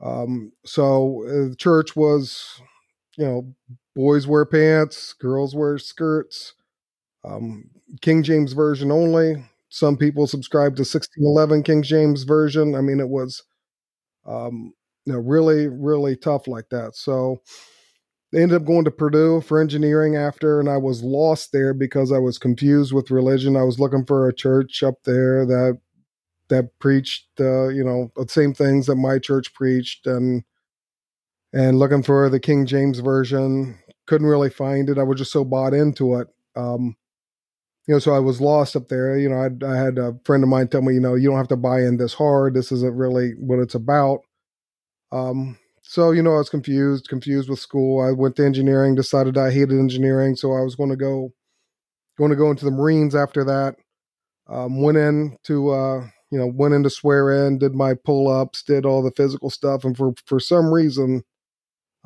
Um, 0.00 0.52
so 0.64 1.24
uh, 1.26 1.50
the 1.50 1.56
church 1.56 1.94
was, 1.96 2.60
you 3.16 3.24
know, 3.24 3.54
boys 3.94 4.26
wear 4.26 4.44
pants, 4.44 5.12
girls 5.14 5.54
wear 5.54 5.78
skirts. 5.78 6.54
Um, 7.24 7.70
King 8.00 8.22
James 8.22 8.52
version 8.52 8.90
only. 8.90 9.44
Some 9.68 9.96
people 9.96 10.26
subscribe 10.26 10.76
to 10.76 10.80
1611 10.82 11.62
King 11.62 11.82
James 11.82 12.24
version. 12.24 12.74
I 12.74 12.80
mean, 12.80 13.00
it 13.00 13.08
was, 13.08 13.42
um, 14.26 14.74
you 15.06 15.12
know, 15.12 15.18
really, 15.20 15.68
really 15.68 16.16
tough 16.16 16.46
like 16.48 16.68
that. 16.70 16.96
So 16.96 17.42
they 18.32 18.42
ended 18.42 18.60
up 18.60 18.66
going 18.66 18.84
to 18.84 18.90
Purdue 18.90 19.42
for 19.42 19.60
engineering 19.60 20.16
after, 20.16 20.58
and 20.58 20.68
I 20.68 20.78
was 20.78 21.02
lost 21.02 21.52
there 21.52 21.74
because 21.74 22.10
I 22.10 22.18
was 22.18 22.38
confused 22.38 22.92
with 22.92 23.10
religion. 23.10 23.56
I 23.56 23.64
was 23.64 23.78
looking 23.78 24.06
for 24.06 24.26
a 24.26 24.34
church 24.34 24.82
up 24.82 25.02
there 25.04 25.44
that 25.46 25.78
that 26.48 26.78
preached, 26.80 27.28
uh, 27.40 27.68
you 27.68 27.84
know, 27.84 28.10
the 28.16 28.26
same 28.28 28.52
things 28.54 28.86
that 28.86 28.96
my 28.96 29.18
church 29.18 29.52
preached, 29.54 30.06
and 30.06 30.44
and 31.52 31.78
looking 31.78 32.02
for 32.02 32.28
the 32.30 32.40
King 32.40 32.64
James 32.64 33.00
version. 33.00 33.78
Couldn't 34.06 34.26
really 34.26 34.50
find 34.50 34.88
it. 34.88 34.98
I 34.98 35.02
was 35.02 35.18
just 35.18 35.32
so 35.32 35.44
bought 35.44 35.74
into 35.74 36.16
it. 36.16 36.28
Um, 36.56 36.96
you 37.86 37.94
know, 37.94 37.98
so 37.98 38.14
I 38.14 38.18
was 38.18 38.40
lost 38.40 38.76
up 38.76 38.88
there. 38.88 39.16
You 39.18 39.28
know, 39.28 39.36
I, 39.36 39.70
I 39.70 39.76
had 39.76 39.98
a 39.98 40.18
friend 40.24 40.42
of 40.42 40.48
mine 40.48 40.68
tell 40.68 40.82
me, 40.82 40.94
you 40.94 41.00
know, 41.00 41.14
you 41.14 41.28
don't 41.28 41.38
have 41.38 41.48
to 41.48 41.56
buy 41.56 41.80
in 41.82 41.96
this 41.98 42.14
hard. 42.14 42.54
This 42.54 42.72
isn't 42.72 42.96
really 42.96 43.32
what 43.38 43.58
it's 43.58 43.74
about. 43.74 44.20
Um, 45.10 45.58
so 45.92 46.10
you 46.10 46.22
know, 46.22 46.32
I 46.32 46.38
was 46.38 46.48
confused, 46.48 47.08
confused 47.10 47.50
with 47.50 47.58
school. 47.58 48.00
I 48.00 48.12
went 48.12 48.36
to 48.36 48.46
engineering, 48.46 48.94
decided 48.94 49.36
I 49.36 49.50
hated 49.50 49.72
engineering, 49.72 50.36
so 50.36 50.54
I 50.54 50.62
was 50.62 50.74
going 50.74 50.88
to 50.88 50.96
go, 50.96 51.34
going 52.16 52.30
to 52.30 52.36
go 52.36 52.50
into 52.50 52.64
the 52.64 52.70
Marines 52.70 53.14
after 53.14 53.44
that. 53.44 53.76
Um, 54.48 54.80
went 54.80 54.96
in 54.96 55.36
to, 55.44 55.70
uh, 55.70 56.06
you 56.30 56.38
know, 56.38 56.46
went 56.46 56.72
in 56.72 56.82
to 56.84 56.88
swear 56.88 57.46
in, 57.46 57.58
did 57.58 57.74
my 57.74 57.92
pull 57.92 58.28
ups, 58.28 58.62
did 58.62 58.86
all 58.86 59.02
the 59.02 59.12
physical 59.18 59.50
stuff, 59.50 59.84
and 59.84 59.94
for 59.94 60.14
for 60.24 60.40
some 60.40 60.72
reason, 60.72 61.24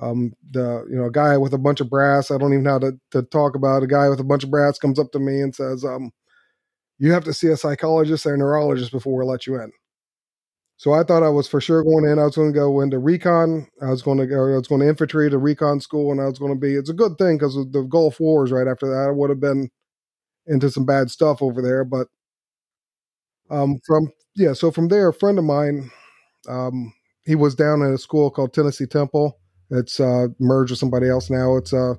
um, 0.01 0.33
the 0.51 0.85
you 0.91 0.97
know 0.97 1.05
a 1.05 1.13
guy 1.13 1.37
with 1.37 1.55
a 1.55 1.59
bunch 1.59 1.81
of 1.81 1.89
brass 1.89 2.31
i 2.31 2.37
don't 2.37 2.53
even 2.53 2.65
know 2.65 2.73
how 2.73 2.79
to, 2.79 2.93
to 3.13 3.23
talk 3.23 3.55
about 3.55 3.83
a 3.83 3.87
guy 3.87 4.09
with 4.09 4.21
a 4.21 4.25
bunch 4.25 4.45
of 4.45 4.51
brass 4.51 4.79
comes 4.79 4.99
up 4.99 5.11
to 5.13 5.19
me 5.19 5.41
and 5.41 5.55
says 5.55 5.85
um, 5.85 6.11
you 6.99 7.13
have 7.13 7.25
to 7.25 7.33
see 7.33 7.49
a 7.49 7.57
psychologist 7.57 8.27
or 8.27 8.35
a 8.35 8.37
neurologist 8.37 8.93
before 8.93 9.19
we 9.19 9.25
let 9.25 9.47
you 9.47 9.55
in 9.55 9.73
so 10.77 10.93
i 10.93 11.03
thought 11.03 11.23
i 11.23 11.29
was 11.29 11.49
for 11.49 11.61
sure 11.61 11.83
going 11.83 12.05
in 12.05 12.19
i 12.19 12.25
was 12.25 12.37
going 12.37 12.53
to 12.53 12.59
go 12.59 12.81
into 12.81 12.99
recon 12.99 13.67
i 13.83 13.91
was 13.91 14.03
going 14.03 14.19
to 14.19 14.27
go 14.27 14.53
i 14.53 14.57
was 14.57 14.69
going 14.69 14.81
to 14.81 14.89
infantry 14.89 15.31
to 15.31 15.39
recon 15.39 15.81
school 15.81 16.13
and 16.13 16.21
i 16.21 16.25
was 16.25 16.39
going 16.39 16.53
to 16.53 16.59
be 16.61 16.75
it's 16.75 16.91
a 16.91 16.95
good 16.95 17.17
thing 17.19 17.37
because 17.39 17.55
the 17.55 17.83
gulf 17.89 18.21
wars 18.21 18.53
right 18.53 18.69
after 18.69 18.87
that 18.89 19.09
i 19.09 19.11
would 19.11 19.31
have 19.31 19.41
been 19.41 19.69
into 20.47 20.71
some 20.71 20.87
bad 20.87 21.11
stuff 21.11 21.43
over 21.43 21.63
there 21.63 21.85
but 21.85 22.09
um 23.51 23.79
from 23.87 24.11
yeah 24.37 24.53
so 24.53 24.71
from 24.71 24.89
there 24.89 25.09
a 25.09 25.15
friend 25.15 25.39
of 25.39 25.45
mine 25.45 25.91
um 26.49 26.93
he 27.25 27.35
was 27.35 27.55
down 27.55 27.83
at 27.83 27.93
a 27.93 27.99
school 27.99 28.31
called 28.31 28.53
tennessee 28.53 28.87
temple 28.87 29.39
it's 29.71 30.01
uh, 30.01 30.29
merged 30.39 30.71
with 30.71 30.79
somebody 30.79 31.09
else 31.09 31.31
now. 31.31 31.57
It's 31.57 31.73
a 31.73 31.99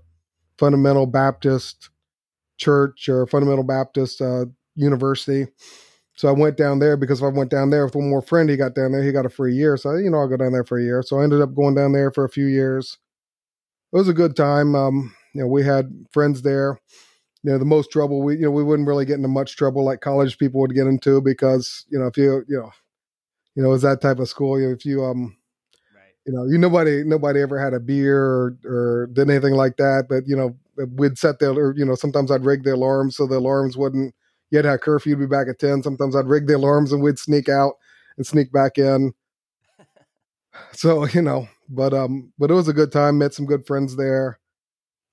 fundamental 0.58 1.06
Baptist 1.06 1.90
church 2.58 3.10
or 3.10 3.28
fundamental 3.28 3.64
Baptist 3.64 4.22
uh, 4.22 4.46
university. 4.76 5.48
So 6.18 6.28
I 6.28 6.32
went 6.32 6.58
down 6.58 6.80
there 6.80 6.98
because 6.98 7.20
if 7.20 7.26
I 7.26 7.30
went 7.30 7.52
down 7.52 7.70
there 7.70 7.86
with 7.86 7.96
one 7.96 8.10
more 8.10 8.22
friend, 8.22 8.50
he 8.50 8.58
got 8.58 8.76
down 8.76 8.92
there, 8.92 9.04
he 9.04 9.12
got 9.14 9.26
a 9.26 9.30
free 9.30 9.56
year. 9.56 9.78
So, 9.78 9.96
you 9.96 10.10
know, 10.10 10.20
I'll 10.20 10.28
go 10.28 10.38
down 10.38 10.52
there 10.52 10.66
for 10.66 10.78
a 10.78 10.84
year. 10.84 11.04
So 11.04 11.20
I 11.20 11.24
ended 11.24 11.42
up 11.42 11.56
going 11.56 11.76
down 11.76 11.94
there 11.94 12.12
for 12.12 12.26
a 12.26 12.30
few 12.30 12.48
years. 12.48 12.98
It 13.94 13.98
was 13.98 14.10
a 14.10 14.14
good 14.14 14.36
time. 14.36 14.76
Um, 14.76 15.16
you 15.34 15.42
know, 15.42 15.48
we 15.48 15.64
had 15.64 15.94
friends 16.12 16.42
there. 16.42 16.80
you 17.44 17.52
know 17.52 17.60
the 17.60 17.66
most 17.66 17.92
trouble 17.92 18.22
we 18.22 18.36
you 18.36 18.42
know 18.42 18.52
we 18.52 18.64
wouldn't 18.64 18.88
really 18.88 19.06
get 19.06 19.16
into 19.16 19.28
much 19.28 19.56
trouble 19.56 19.86
like 19.86 20.02
college 20.02 20.38
people 20.38 20.60
would 20.60 20.74
get 20.74 20.88
into 20.88 21.22
because 21.22 21.86
you 21.90 21.98
know 22.00 22.08
if 22.08 22.18
you 22.18 22.44
you 22.48 22.58
know 22.58 22.72
you 23.56 23.64
know 23.64 23.74
it's 23.74 23.84
that 23.84 24.02
type 24.02 24.20
of 24.20 24.28
school 24.28 24.58
if 24.58 24.86
you 24.86 25.06
um 25.06 25.38
right. 25.96 26.14
you 26.26 26.34
know 26.34 26.46
you 26.46 26.58
nobody 26.58 27.04
nobody 27.04 27.42
ever 27.42 27.60
had 27.60 27.74
a 27.74 27.80
beer 27.80 28.22
or, 28.22 28.58
or 28.66 29.08
did 29.14 29.30
anything 29.30 29.54
like 29.54 29.78
that 29.78 30.06
but 30.10 30.28
you 30.28 30.36
know 30.36 30.58
we'd 30.98 31.18
set 31.18 31.40
the 31.40 31.50
or 31.52 31.74
you 31.78 31.86
know 31.86 31.96
sometimes 31.96 32.32
i'd 32.32 32.44
rig 32.44 32.64
the 32.64 32.74
alarms 32.74 33.16
so 33.16 33.26
the 33.26 33.38
alarms 33.38 33.78
wouldn't 33.78 34.14
you 34.52 34.58
had 34.58 34.64
to 34.64 34.70
have 34.70 34.82
curfew 34.82 35.16
be 35.16 35.26
back 35.26 35.48
at 35.48 35.60
10 35.60 35.84
sometimes 35.84 36.16
i'd 36.16 36.26
rig 36.26 36.48
the 36.48 36.56
alarms 36.56 36.92
and 36.92 37.02
we'd 37.02 37.20
sneak 37.20 37.50
out 37.50 37.74
and 38.18 38.26
sneak 38.26 38.52
back 38.52 38.78
in. 38.78 39.14
So 40.72 41.06
you 41.06 41.22
know 41.22 41.48
but 41.70 41.94
um 41.94 42.34
but 42.40 42.50
it 42.50 42.56
was 42.56 42.68
a 42.68 42.74
good 42.74 42.92
time. 42.92 43.20
Met 43.20 43.34
some 43.34 43.46
good 43.46 43.68
friends 43.68 43.96
there. 43.96 44.40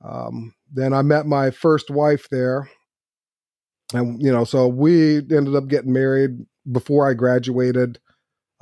Um 0.02 0.54
then 0.72 0.92
i 0.94 1.02
met 1.02 1.26
my 1.26 1.50
first 1.50 1.90
wife 1.90 2.26
there. 2.30 2.68
And 3.92 4.20
you 4.22 4.32
know 4.32 4.44
so 4.44 4.68
we 4.68 5.18
ended 5.18 5.54
up 5.54 5.68
getting 5.68 5.92
married 5.92 6.30
before 6.72 7.08
i 7.08 7.12
graduated 7.12 7.98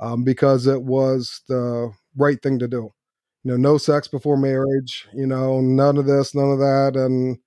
um, 0.01 0.25
because 0.25 0.67
it 0.67 0.83
was 0.83 1.41
the 1.47 1.89
right 2.17 2.41
thing 2.43 2.59
to 2.59 2.67
do. 2.67 2.91
You 3.43 3.51
know 3.51 3.57
no 3.57 3.77
sex 3.77 4.09
before 4.09 4.35
marriage 4.37 5.07
you 5.13 5.25
know 5.25 5.61
none 5.61 5.97
of 5.97 6.05
this 6.05 6.35
none 6.35 6.51
of 6.51 6.59
that. 6.59 6.93
And 6.97 7.37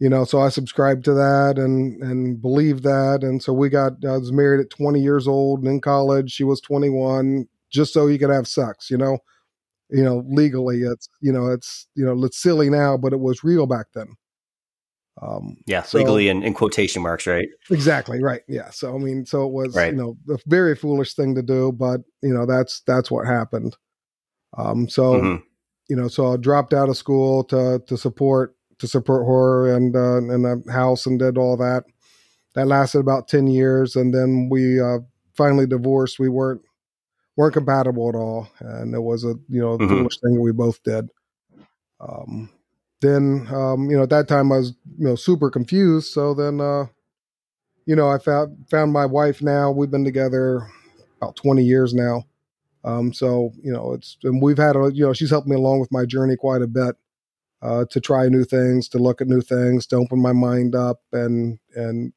you 0.00 0.08
know 0.08 0.24
so 0.24 0.40
i 0.40 0.48
subscribed 0.48 1.04
to 1.04 1.14
that 1.14 1.54
and 1.56 2.02
and 2.02 2.40
believed 2.40 2.82
that. 2.84 3.20
And 3.22 3.42
so 3.42 3.52
we 3.52 3.68
got 3.68 3.92
i 4.04 4.16
was 4.16 4.32
married 4.32 4.60
at 4.60 4.70
20 4.70 5.00
years 5.00 5.28
old 5.28 5.60
and 5.60 5.68
in 5.68 5.80
college. 5.80 6.32
She 6.32 6.44
was 6.44 6.60
21 6.60 7.46
just 7.70 7.92
so 7.92 8.06
you 8.06 8.18
could 8.18 8.30
have 8.30 8.48
sex 8.48 8.90
you 8.90 8.96
know? 8.96 9.18
You 9.90 10.02
know 10.02 10.24
legally 10.28 10.82
it's 10.82 11.08
you 11.20 11.32
know 11.32 11.48
it's 11.48 11.86
you 11.94 12.04
know 12.04 12.24
it's 12.24 12.40
silly 12.40 12.70
now 12.70 12.96
but 12.96 13.12
it 13.12 13.20
was 13.20 13.44
real 13.44 13.66
back 13.66 13.86
then. 13.94 14.08
Um 15.22 15.56
yeah 15.66 15.82
so, 15.82 15.98
legally 15.98 16.28
in, 16.28 16.42
in 16.42 16.54
quotation 16.54 17.02
marks 17.02 17.26
right? 17.26 17.48
Exactly 17.70 18.20
right 18.20 18.42
yeah. 18.48 18.70
So 18.70 18.94
i 18.94 18.98
mean 18.98 19.24
so 19.24 19.46
it 19.46 19.52
was 19.52 19.76
right. 19.76 19.92
you 19.92 19.98
know 19.98 20.16
a 20.28 20.38
very 20.46 20.74
foolish 20.74 21.14
thing 21.14 21.34
to 21.36 21.42
do 21.42 21.70
but 21.70 22.00
you 22.22 22.34
know 22.34 22.46
that's 22.46 22.82
that's 22.86 23.10
what 23.10 23.26
happened. 23.26 23.76
Um 24.58 24.88
so 24.88 25.14
mm-hmm. 25.14 25.42
you 25.88 25.94
know 25.96 26.08
so 26.08 26.32
i 26.32 26.36
dropped 26.36 26.72
out 26.74 26.88
of 26.88 26.96
school 26.96 27.44
to 27.44 27.80
to 27.86 27.96
support 27.96 28.53
to 28.78 28.86
support 28.86 29.26
her 29.26 29.74
and 29.74 29.94
uh 29.96 30.16
and 30.16 30.44
the 30.44 30.72
house 30.72 31.06
and 31.06 31.18
did 31.18 31.38
all 31.38 31.56
that 31.56 31.84
that 32.54 32.66
lasted 32.66 32.98
about 32.98 33.28
10 33.28 33.46
years 33.46 33.96
and 33.96 34.14
then 34.14 34.48
we 34.50 34.80
uh 34.80 34.98
finally 35.34 35.66
divorced 35.66 36.18
we 36.18 36.28
weren't 36.28 36.62
weren't 37.36 37.54
compatible 37.54 38.08
at 38.08 38.14
all, 38.14 38.48
and 38.60 38.94
it 38.94 39.00
was 39.00 39.24
a 39.24 39.34
you 39.48 39.60
know 39.60 39.78
mm-hmm. 39.78 39.88
foolish 39.88 40.18
thing 40.20 40.34
that 40.34 40.40
we 40.40 40.52
both 40.52 40.82
did. 40.82 41.08
Um, 42.00 42.50
then 43.00 43.46
um, 43.52 43.90
you 43.90 43.96
know 43.96 44.04
at 44.04 44.10
that 44.10 44.28
time 44.28 44.52
I 44.52 44.58
was 44.58 44.74
you 44.98 45.06
know 45.06 45.16
super 45.16 45.50
confused. 45.50 46.12
So 46.12 46.34
then 46.34 46.60
uh, 46.60 46.86
you 47.86 47.96
know 47.96 48.08
I 48.08 48.18
found 48.18 48.68
found 48.70 48.92
my 48.92 49.06
wife. 49.06 49.42
Now 49.42 49.70
we've 49.70 49.90
been 49.90 50.04
together 50.04 50.68
about 51.20 51.36
twenty 51.36 51.64
years 51.64 51.94
now. 51.94 52.24
Um, 52.84 53.12
so 53.12 53.52
you 53.62 53.72
know 53.72 53.94
it's 53.94 54.16
and 54.22 54.42
we've 54.42 54.58
had 54.58 54.76
a 54.76 54.90
you 54.92 55.06
know 55.06 55.12
she's 55.12 55.30
helped 55.30 55.48
me 55.48 55.56
along 55.56 55.80
with 55.80 55.92
my 55.92 56.04
journey 56.04 56.36
quite 56.36 56.62
a 56.62 56.66
bit. 56.66 56.96
Uh, 57.64 57.86
to 57.90 57.98
try 57.98 58.28
new 58.28 58.44
things, 58.44 58.88
to 58.90 58.98
look 58.98 59.22
at 59.22 59.26
new 59.26 59.40
things, 59.40 59.86
to 59.86 59.96
open 59.96 60.20
my 60.20 60.32
mind 60.32 60.74
up, 60.74 61.00
and 61.12 61.58
and 61.74 62.12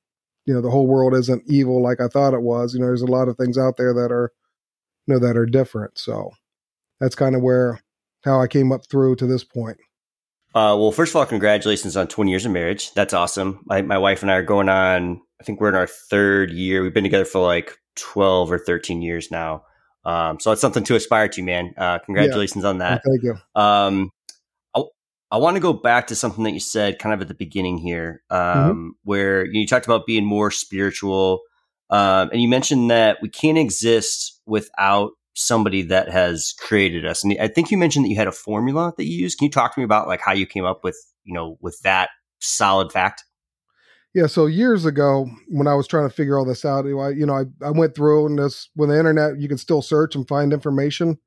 you 0.46 0.54
know 0.54 0.62
the 0.62 0.70
whole 0.70 0.88
world 0.88 1.13
isn't 1.13 1.44
evil 1.48 1.82
like 1.82 2.01
I 2.01 2.10
thought 2.10 2.34
it 2.34 2.42
was. 2.42 2.74
You 2.74 2.82
know, 2.82 2.88
there's 2.88 3.01
a 3.01 3.06
lot 3.06 3.30
of 3.30 3.38
things 3.38 3.58
out 3.58 3.77
there 3.77 3.94
that 3.94 4.12
are 4.12 4.34
you 5.06 5.13
know 5.13 5.20
that 5.20 5.38
are 5.38 5.46
different. 5.46 5.98
So 5.98 6.32
that's 7.00 7.16
kind 7.16 7.34
of 7.34 7.42
where 7.42 7.80
how 8.25 8.42
I 8.42 8.48
came 8.48 8.74
up 8.74 8.88
through 8.89 9.16
to 9.18 9.25
this 9.25 9.46
point. 9.46 9.77
Uh, 10.54 10.75
well, 10.77 10.92
first 10.92 11.12
of 11.12 11.18
all, 11.18 11.25
congratulations 11.25 11.96
on 11.96 12.08
20 12.08 12.32
years 12.32 12.46
of 12.46 12.51
marriage. 12.51 12.94
That's 12.94 13.13
awesome. 13.13 13.62
My, 13.66 13.82
my 13.84 13.98
wife 13.98 14.24
and 14.24 14.32
I 14.32 14.36
are 14.36 14.44
going 14.44 14.70
on, 14.70 15.22
I 15.39 15.44
think 15.44 15.62
we're 15.62 15.70
in 15.70 15.75
our 15.75 15.88
third 15.88 16.51
year. 16.51 16.82
We've 16.82 16.94
been 16.94 17.04
together 17.04 17.25
for 17.25 17.46
like 17.46 17.77
12 17.96 18.51
or 18.51 18.58
13 18.58 19.01
years 19.01 19.30
now. 19.30 19.63
Um, 20.04 20.39
so 20.39 20.51
it's 20.51 20.62
something 20.62 20.84
to 20.86 20.96
aspire 20.96 21.27
to, 21.27 21.44
man. 21.44 21.74
Uh, 21.77 22.00
congratulations 22.00 22.63
yeah. 22.63 22.70
on 22.70 22.77
that. 22.80 23.01
Thank 23.06 23.24
you. 23.24 23.36
Um, 23.54 24.12
I, 25.32 25.38
want 25.38 25.56
to 25.56 25.62
go 25.62 25.74
back 25.74 26.08
to 26.08 26.16
something 26.16 26.44
that 26.44 26.52
you 26.52 26.60
said 26.60 27.00
kind 27.00 27.14
of 27.14 27.22
at 27.22 27.28
the 27.28 27.34
beginning 27.34 27.78
here, 27.78 28.22
mm-hmm. 28.32 28.60
um, 28.60 28.70
mm-hmm. 28.70 28.90
where 29.04 29.46
you 29.46 29.66
talked 29.68 29.86
about 29.86 30.06
being 30.06 30.26
more 30.26 30.52
spiritual. 30.52 31.42
Um, 31.90 32.30
and 32.32 32.42
you 32.42 32.50
mentioned 32.50 32.92
that 32.92 33.18
we 33.22 33.30
can't 33.30 33.58
exist 33.58 34.42
without 34.46 35.12
somebody 35.36 35.84
that 35.84 36.10
has 36.10 36.54
created 36.60 37.06
us. 37.06 37.24
And 37.24 37.38
I 37.40 37.48
think 37.48 37.72
you 37.72 37.78
mentioned 37.78 38.06
that 38.06 38.10
you 38.10 38.16
had 38.16 38.28
a 38.28 38.32
formula 38.32 38.94
that 38.98 39.06
you 39.06 39.18
used. 39.18 39.38
Can 39.38 39.46
you 39.46 39.52
talk 39.52 39.74
to 39.76 39.80
me 39.80 39.84
about 39.84 40.08
like 40.08 40.20
how 40.20 40.34
you 40.34 40.48
came 40.48 40.66
up 40.66 40.84
with, 40.84 40.98
you 41.24 41.34
know, 41.34 41.58
with 41.62 41.80
that 41.84 42.10
solid 42.40 42.92
fact? 42.92 43.24
Yeah, 44.14 44.26
so 44.26 44.48
years 44.48 44.86
ago, 44.86 45.30
when 45.48 45.68
I 45.68 45.76
was 45.76 45.86
trying 45.86 46.10
to 46.10 46.16
figure 46.16 46.40
all 46.40 46.46
this 46.46 46.66
out, 46.66 46.86
I, 46.86 47.10
you 47.10 47.26
know, 47.26 47.36
I, 47.36 47.44
I 47.64 47.70
went 47.70 47.94
through 47.94 48.26
and 48.26 48.40
this 48.40 48.68
when 48.74 48.90
the 48.90 48.98
internet, 48.98 49.40
you 49.40 49.48
can 49.48 49.60
still 49.60 49.84
search 49.84 50.16
and 50.16 50.28
find 50.28 50.54
information. 50.54 51.20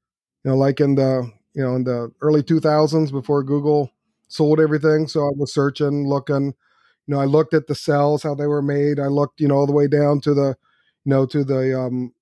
You 0.45 0.50
know, 0.50 0.57
like 0.57 0.80
in 0.80 0.97
the 0.97 1.30
you 1.54 1.62
know 1.62 1.75
in 1.76 1.85
the 1.85 2.12
early 2.21 2.42
2000s 2.42 3.11
before 3.11 3.42
Google 3.42 3.90
sold 4.28 4.61
everything. 4.61 5.09
So 5.09 5.23
I 5.26 5.30
was 5.37 5.52
searching, 5.52 6.09
looking, 6.09 6.47
you 6.47 7.14
know, 7.14 7.21
I 7.21 7.25
looked 7.25 7.54
at 7.54 7.66
the 7.66 7.75
cells, 7.75 8.23
how 8.23 8.35
they 8.35 8.47
were 8.47 8.62
made. 8.62 9.00
I 9.00 9.07
looked, 9.07 9.40
you 9.40 9.49
know, 9.49 9.57
all 9.57 9.66
the 9.66 9.73
way 9.73 9.88
down 9.88 10.21
to 10.23 10.35
the, 10.35 10.57
you 11.04 11.11
know, 11.11 11.26
to 11.26 11.45
the 11.45 11.78
um, 11.78 12.12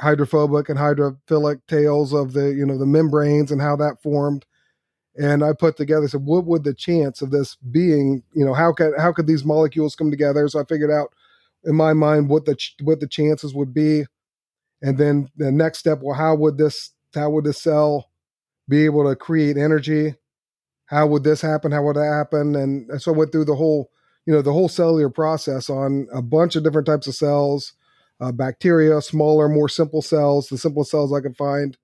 hydrophobic 0.00 0.68
and 0.68 0.78
hydrophilic 0.78 1.60
tails 1.68 2.12
of 2.12 2.34
the, 2.34 2.48
you 2.54 2.66
know, 2.66 2.78
the 2.78 2.86
membranes 2.86 3.50
and 3.50 3.62
how 3.62 3.76
that 3.76 4.02
formed. 4.02 4.44
And 5.16 5.44
I 5.44 5.52
put 5.52 5.76
together, 5.76 6.08
said, 6.08 6.24
what 6.24 6.44
would 6.46 6.64
the 6.64 6.74
chance 6.74 7.22
of 7.22 7.30
this 7.30 7.56
being, 7.56 8.22
you 8.34 8.44
know, 8.44 8.52
how 8.54 8.72
could 8.72 8.94
how 8.98 9.12
could 9.12 9.26
these 9.28 9.44
molecules 9.44 9.94
come 9.94 10.10
together? 10.10 10.48
So 10.48 10.60
I 10.60 10.64
figured 10.64 10.90
out 10.90 11.12
in 11.64 11.76
my 11.76 11.92
mind 11.92 12.28
what 12.28 12.46
the 12.46 12.56
what 12.82 12.98
the 13.00 13.06
chances 13.06 13.54
would 13.54 13.72
be, 13.72 14.06
and 14.82 14.98
then 14.98 15.30
the 15.36 15.52
next 15.52 15.78
step, 15.78 16.00
well, 16.02 16.16
how 16.16 16.34
would 16.36 16.58
this 16.58 16.92
how 17.14 17.30
would 17.30 17.44
the 17.44 17.52
cell 17.52 18.10
be 18.68 18.84
able 18.84 19.08
to 19.08 19.16
create 19.16 19.56
energy? 19.56 20.14
How 20.86 21.06
would 21.06 21.24
this 21.24 21.40
happen? 21.40 21.72
How 21.72 21.82
would 21.84 21.96
that 21.96 22.12
happen? 22.12 22.54
And 22.54 23.00
so 23.00 23.12
I 23.12 23.16
went 23.16 23.32
through 23.32 23.46
the 23.46 23.54
whole 23.54 23.90
you 24.26 24.32
know 24.32 24.42
the 24.42 24.52
whole 24.52 24.68
cellular 24.68 25.10
process 25.10 25.68
on 25.68 26.06
a 26.12 26.22
bunch 26.22 26.56
of 26.56 26.64
different 26.64 26.86
types 26.86 27.06
of 27.06 27.14
cells 27.14 27.74
uh, 28.20 28.32
bacteria 28.32 29.00
smaller 29.00 29.48
more 29.48 29.68
simple 29.68 30.02
cells 30.02 30.48
the 30.48 30.58
simplest 30.58 30.90
cells 30.90 31.12
i 31.12 31.20
could 31.20 31.36
find 31.36 31.76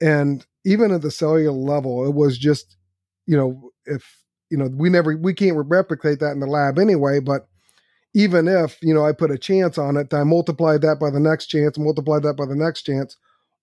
and 0.00 0.46
even 0.64 0.92
at 0.92 1.02
the 1.02 1.10
cellular 1.10 1.52
level 1.52 2.06
it 2.06 2.14
was 2.14 2.38
just 2.38 2.76
you 3.26 3.36
know 3.36 3.70
if 3.86 4.22
you 4.50 4.56
know 4.56 4.68
we 4.76 4.88
never 4.88 5.16
we 5.16 5.34
can't 5.34 5.56
replicate 5.56 6.20
that 6.20 6.32
in 6.32 6.40
the 6.40 6.46
lab 6.46 6.78
anyway 6.78 7.18
but 7.18 7.48
even 8.14 8.46
if 8.46 8.78
you 8.82 8.94
know 8.94 9.04
i 9.04 9.12
put 9.12 9.30
a 9.30 9.38
chance 9.38 9.78
on 9.78 9.96
it 9.96 10.12
i 10.14 10.22
multiplied 10.22 10.82
that 10.82 11.00
by 11.00 11.10
the 11.10 11.20
next 11.20 11.46
chance 11.46 11.78
multiplied 11.78 12.22
that 12.22 12.36
by 12.36 12.46
the 12.46 12.56
next 12.56 12.82
chance 12.82 13.16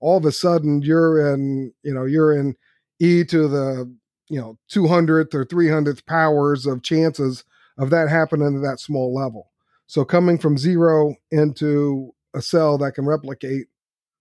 all 0.03 0.17
of 0.17 0.25
a 0.25 0.31
sudden 0.33 0.81
you're 0.81 1.33
in 1.33 1.71
you 1.81 1.93
know 1.93 2.03
you're 2.03 2.37
in 2.37 2.55
e 2.99 3.23
to 3.23 3.47
the 3.47 3.91
you 4.27 4.39
know 4.39 4.57
200th 4.69 5.33
or 5.33 5.45
300th 5.45 6.05
powers 6.05 6.65
of 6.65 6.83
chances 6.83 7.45
of 7.77 7.89
that 7.89 8.09
happening 8.09 8.57
at 8.57 8.69
that 8.69 8.79
small 8.79 9.15
level. 9.15 9.49
So 9.87 10.03
coming 10.03 10.37
from 10.37 10.57
zero 10.57 11.15
into 11.31 12.13
a 12.35 12.41
cell 12.41 12.77
that 12.79 12.91
can 12.93 13.05
replicate 13.05 13.67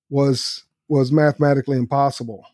was 0.09 0.65
was 0.89 1.11
mathematically 1.11 1.79
impossible. 1.79 2.47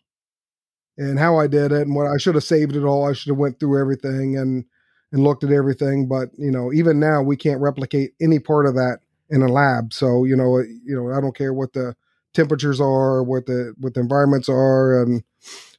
And 0.97 1.19
how 1.19 1.39
I 1.39 1.47
did 1.49 1.71
it 1.71 1.83
and 1.83 1.95
what 1.95 2.07
I 2.07 2.17
should 2.17 2.35
have 2.35 2.45
saved 2.45 2.77
it 2.77 2.85
all, 2.85 3.09
I 3.09 3.13
should 3.13 3.31
have 3.31 3.39
went 3.39 3.61
through 3.61 3.79
everything 3.79 4.39
and 4.39 4.65
and 5.13 5.23
looked 5.23 5.45
at 5.45 5.53
everything. 5.53 6.09
But 6.09 6.31
you 6.39 6.51
know, 6.51 6.73
even 6.73 6.99
now 6.99 7.23
we 7.23 7.37
can't 7.37 7.61
replicate 7.61 8.13
any 8.23 8.39
part 8.39 8.65
of 8.65 8.75
that 8.75 9.01
in 9.29 9.43
a 9.43 9.49
lab. 9.49 9.93
So 9.93 10.25
you 10.25 10.35
know, 10.35 10.59
you 10.61 10.97
know, 10.97 11.13
I 11.13 11.21
don't 11.21 11.37
care 11.37 11.53
what 11.53 11.75
the 11.75 11.95
temperatures 12.35 12.81
are, 12.81 13.23
what 13.23 13.47
the 13.47 13.75
what 13.79 13.95
the 13.95 14.01
environments 14.01 14.49
are, 14.49 15.03
and 15.03 15.23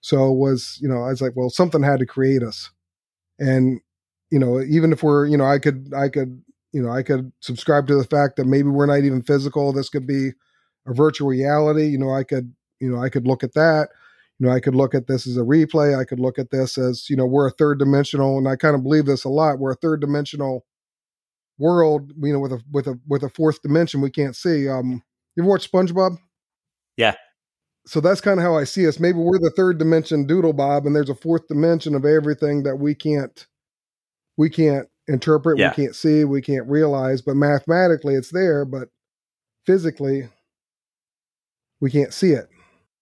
so 0.02 0.32
was 0.32 0.78
you 0.82 0.88
know, 0.88 1.04
I 1.04 1.10
was 1.10 1.22
like, 1.22 1.36
well, 1.36 1.50
something 1.50 1.84
had 1.84 2.00
to 2.00 2.06
create 2.06 2.44
us, 2.44 2.72
and 3.40 3.82
you 4.32 4.40
know, 4.40 4.62
even 4.62 4.92
if 4.92 5.04
we're, 5.04 5.26
you 5.26 5.38
know, 5.38 5.46
I 5.46 5.60
could, 5.60 5.92
I 5.96 6.10
could, 6.10 6.42
you 6.72 6.82
know, 6.82 6.92
I 6.92 7.04
could 7.04 7.32
subscribe 7.40 7.88
to 7.88 7.96
the 7.96 8.04
fact 8.04 8.36
that 8.36 8.46
maybe 8.46 8.70
we're 8.70 8.86
not 8.86 9.04
even 9.04 9.22
physical. 9.24 9.74
This 9.74 9.90
could 9.90 10.06
be 10.06 10.30
a 10.88 10.94
virtual 10.94 11.28
reality. 11.28 11.88
You 11.88 11.98
know, 11.98 12.14
I 12.14 12.24
could, 12.24 12.54
you 12.80 12.92
know, 12.92 13.02
I 13.02 13.10
could 13.10 13.26
look 13.28 13.44
at 13.44 13.54
that. 13.54 13.90
You 14.38 14.48
know, 14.48 14.54
I 14.54 14.60
could 14.60 14.76
look 14.76 14.96
at 14.96 15.08
this 15.08 15.28
as 15.28 15.36
a 15.36 15.42
replay. 15.42 16.00
I 16.00 16.06
could 16.06 16.20
look 16.20 16.40
at 16.40 16.52
this 16.52 16.78
as, 16.78 17.10
you 17.10 17.18
know, 17.18 17.26
we're 17.26 17.48
a 17.48 17.52
third 17.52 17.80
dimensional, 17.80 18.38
and 18.38 18.48
I 18.48 18.56
kind 18.56 18.76
of 18.76 18.84
believe 18.84 19.06
this 19.06 19.24
a 19.24 19.30
lot. 19.30 19.60
We're 19.60 19.72
a 19.74 19.76
third 19.76 20.00
dimensional 20.00 20.66
world, 21.58 22.14
you 22.22 22.32
know, 22.32 22.40
with 22.40 22.54
a 22.54 22.62
with 22.72 22.88
a 22.88 23.00
with 23.08 23.24
a 23.24 23.30
fourth 23.30 23.62
dimension 23.62 24.00
we 24.00 24.12
can't 24.12 24.36
see. 24.36 24.70
Um, 24.70 25.04
you 25.36 25.44
ever 25.44 25.50
watch 25.50 25.70
SpongeBob? 25.70 26.18
Yeah. 27.00 27.16
So 27.88 28.02
that's 28.02 28.20
kind 28.20 28.40
of 28.40 28.44
how 28.44 28.58
I 28.58 28.66
see 28.66 28.86
us. 28.86 29.00
Maybe 29.00 29.18
we're 29.18 29.40
the 29.40 29.54
third 29.56 29.80
dimension 29.80 30.28
DoodleBob, 30.28 30.86
and 30.86 30.94
there's 30.94 31.10
a 31.10 31.16
fourth 31.16 31.48
dimension 31.48 31.96
of 31.96 32.04
everything 32.04 32.64
that 32.64 32.76
we 32.76 32.94
can't 32.94 33.48
we 34.38 34.50
can't 34.50 34.88
interpret, 35.08 35.58
yeah. 35.58 35.70
we 35.70 35.84
can't 35.84 35.96
see, 35.96 36.24
we 36.26 36.42
can't 36.42 36.68
realize, 36.68 37.22
but 37.22 37.36
mathematically 37.36 38.16
it's 38.16 38.32
there, 38.32 38.66
but 38.66 38.90
physically 39.66 40.30
we 41.80 41.90
can't 41.90 42.14
see 42.14 42.32
it. 42.32 42.48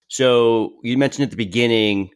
So 0.08 0.74
you 0.84 0.98
mentioned 0.98 1.24
at 1.24 1.32
the 1.32 1.38
beginning 1.38 2.12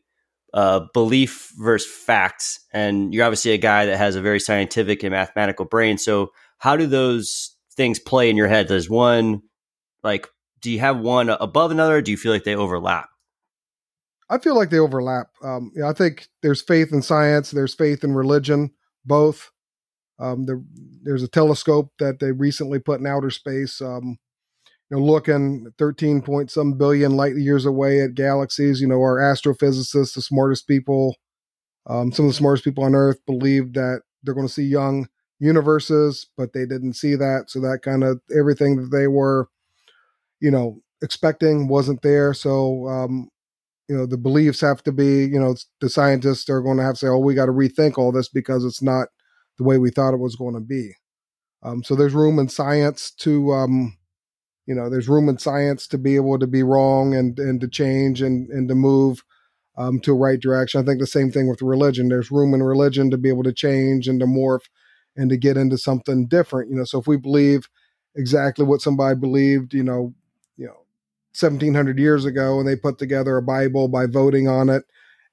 uh, 0.54 0.82
belief 0.94 1.52
versus 1.58 1.92
facts, 1.92 2.60
and 2.72 3.12
you're 3.14 3.26
obviously 3.26 3.52
a 3.52 3.58
guy 3.58 3.88
that 3.88 3.98
has 3.98 4.16
a 4.16 4.22
very 4.22 4.40
scientific 4.40 5.02
and 5.04 5.12
mathematical 5.12 5.66
brain. 5.66 5.98
So, 5.98 6.32
how 6.60 6.78
do 6.78 6.86
those 6.86 7.56
things 7.76 8.00
play 8.00 8.30
in 8.30 8.38
your 8.38 8.48
head? 8.48 8.68
Does 8.68 8.90
one 8.90 9.42
like 10.04 10.28
do 10.62 10.72
you 10.72 10.80
have 10.80 11.00
one 11.00 11.30
above 11.30 11.72
another? 11.72 12.01
do 12.01 12.12
you 12.12 12.18
feel 12.18 12.32
like 12.32 12.44
they 12.44 12.56
overlap? 12.56 13.10
I 14.30 14.38
feel 14.38 14.56
like 14.56 14.70
they 14.70 14.80
overlap. 14.80 15.27
Um, 15.44 15.72
you 15.75 15.82
know, 15.82 15.89
I 15.89 15.94
think 15.94 16.27
there's 16.41 16.62
faith 16.62 16.94
in 16.94 17.01
science, 17.01 17.51
there's 17.51 17.74
faith 17.74 18.03
in 18.03 18.13
religion, 18.13 18.72
both. 19.06 19.51
Um, 20.20 20.46
there, 20.46 20.62
there's 21.03 21.24
a 21.24 21.27
telescope 21.27 21.91
that 22.00 22.20
they 22.20 22.32
recently 22.32 22.80
put 22.80 23.00
in 23.00 23.08
outer 23.08 23.32
space. 23.32 23.82
Um, 23.82 24.20
you 24.89 24.98
know, 24.98 25.03
looking 25.03 25.72
13 25.77 26.22
point 26.22 26.51
some 26.51 26.74
billion 26.74 27.15
light 27.15 27.36
years 27.36 27.65
away 27.65 28.01
at 28.01 28.13
galaxies. 28.13 28.82
You 28.82 28.88
know, 28.88 29.01
our 29.01 29.18
astrophysicists, 29.18 30.13
the 30.13 30.22
smartest 30.22 30.68
people, 30.68 31.15
um, 31.88 32.12
some 32.12 32.25
of 32.25 32.32
the 32.32 32.38
smartest 32.38 32.63
people 32.65 32.84
on 32.84 32.94
Earth, 32.94 33.20
believe 33.25 33.74
that 33.74 34.01
they're 34.22 34.36
going 34.36 34.48
to 34.48 34.53
see 34.53 34.63
young 34.63 35.08
universes, 35.39 36.27
but 36.38 36.53
they 36.53 36.65
didn't 36.65 36.94
see 36.94 37.15
that. 37.15 37.46
So 37.48 37.60
that 37.62 37.80
kind 37.84 38.03
of 38.03 38.22
everything 38.38 38.75
that 38.77 38.96
they 38.96 39.08
were, 39.08 39.50
you 40.42 40.52
know, 40.52 40.82
expecting 41.02 41.68
wasn't 41.70 42.02
there. 42.02 42.34
So, 42.34 42.88
um, 42.88 43.30
you 43.90 43.98
know, 43.98 44.06
the 44.06 44.18
beliefs 44.18 44.62
have 44.62 44.84
to 44.84 44.92
be, 44.92 45.26
you 45.26 45.40
know, 45.40 45.56
the 45.82 45.90
scientists 45.90 46.50
are 46.50 46.62
going 46.62 46.78
to 46.78 46.84
have 46.84 46.96
to 46.96 47.00
say, 47.00 47.08
oh, 47.08 47.20
we 47.20 47.36
got 47.36 47.48
to 47.48 47.52
rethink 47.54 47.98
all 47.98 48.12
this 48.12 48.30
because 48.30 48.66
it's 48.66 48.82
not 48.82 49.10
the 49.58 49.64
way 49.66 49.78
we 49.78 49.92
thought 49.92 50.14
it 50.14 50.20
was 50.20 50.36
going 50.36 50.56
to 50.56 50.62
be. 50.62 50.94
Um, 51.64 51.84
so 51.84 51.96
there's 51.96 52.14
room 52.14 52.40
in 52.40 52.50
science 52.50 53.12
to, 53.20 53.52
um, 53.54 53.98
you 54.66 54.76
know 54.76 54.90
there's 54.90 55.10
room 55.10 55.30
in 55.30 55.38
science 55.38 55.88
to 55.88 55.98
be 55.98 56.16
able 56.16 56.40
to 56.40 56.48
be 56.48 56.64
wrong 56.64 57.14
and 57.16 57.38
and 57.40 57.60
to 57.62 57.68
change 57.68 58.22
and 58.22 58.50
and 58.50 58.70
to 58.70 58.76
move 58.76 59.24
um, 59.78 60.00
to 60.02 60.12
a 60.12 60.16
right 60.16 60.40
direction 60.40 60.82
i 60.82 60.86
think 60.86 61.00
the 61.00 61.08
same 61.08 61.32
thing 61.32 61.50
with 61.50 61.62
religion 61.62 62.10
there's 62.10 62.32
room 62.32 62.54
in 62.54 62.64
religion 62.64 63.10
to 63.12 63.18
be 63.18 63.30
able 63.30 63.44
to 63.44 63.54
change 63.54 64.08
and 64.08 64.20
to 64.20 64.26
morph 64.26 64.66
and 65.16 65.30
to 65.30 65.38
get 65.38 65.58
into 65.58 65.78
something 65.78 66.28
different 66.28 66.70
you 66.70 66.76
know 66.76 66.84
so 66.84 67.00
if 67.00 67.08
we 67.08 67.18
believe 67.18 67.68
exactly 68.16 68.66
what 68.66 68.82
somebody 68.82 69.16
believed 69.20 69.74
you 69.74 69.84
know 69.84 69.84
you 69.84 69.84
know 69.94 70.14
1700 71.40 71.98
years 72.00 72.26
ago 72.26 72.60
and 72.60 72.68
they 72.68 72.76
put 72.76 72.98
together 72.98 73.38
a 73.38 73.42
bible 73.42 73.88
by 73.88 74.06
voting 74.06 74.48
on 74.48 74.70
it 74.70 74.84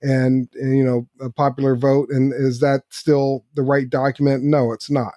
and, 0.01 0.49
and 0.55 0.77
you 0.77 0.85
know 0.85 1.09
a 1.21 1.31
popular 1.31 1.75
vote 1.75 2.09
and 2.11 2.33
is 2.33 2.61
that 2.61 2.83
still 2.91 3.45
the 3.55 3.63
right 3.63 3.91
document? 3.91 4.45
No 4.45 4.73
it's 4.73 4.91
not. 4.91 5.15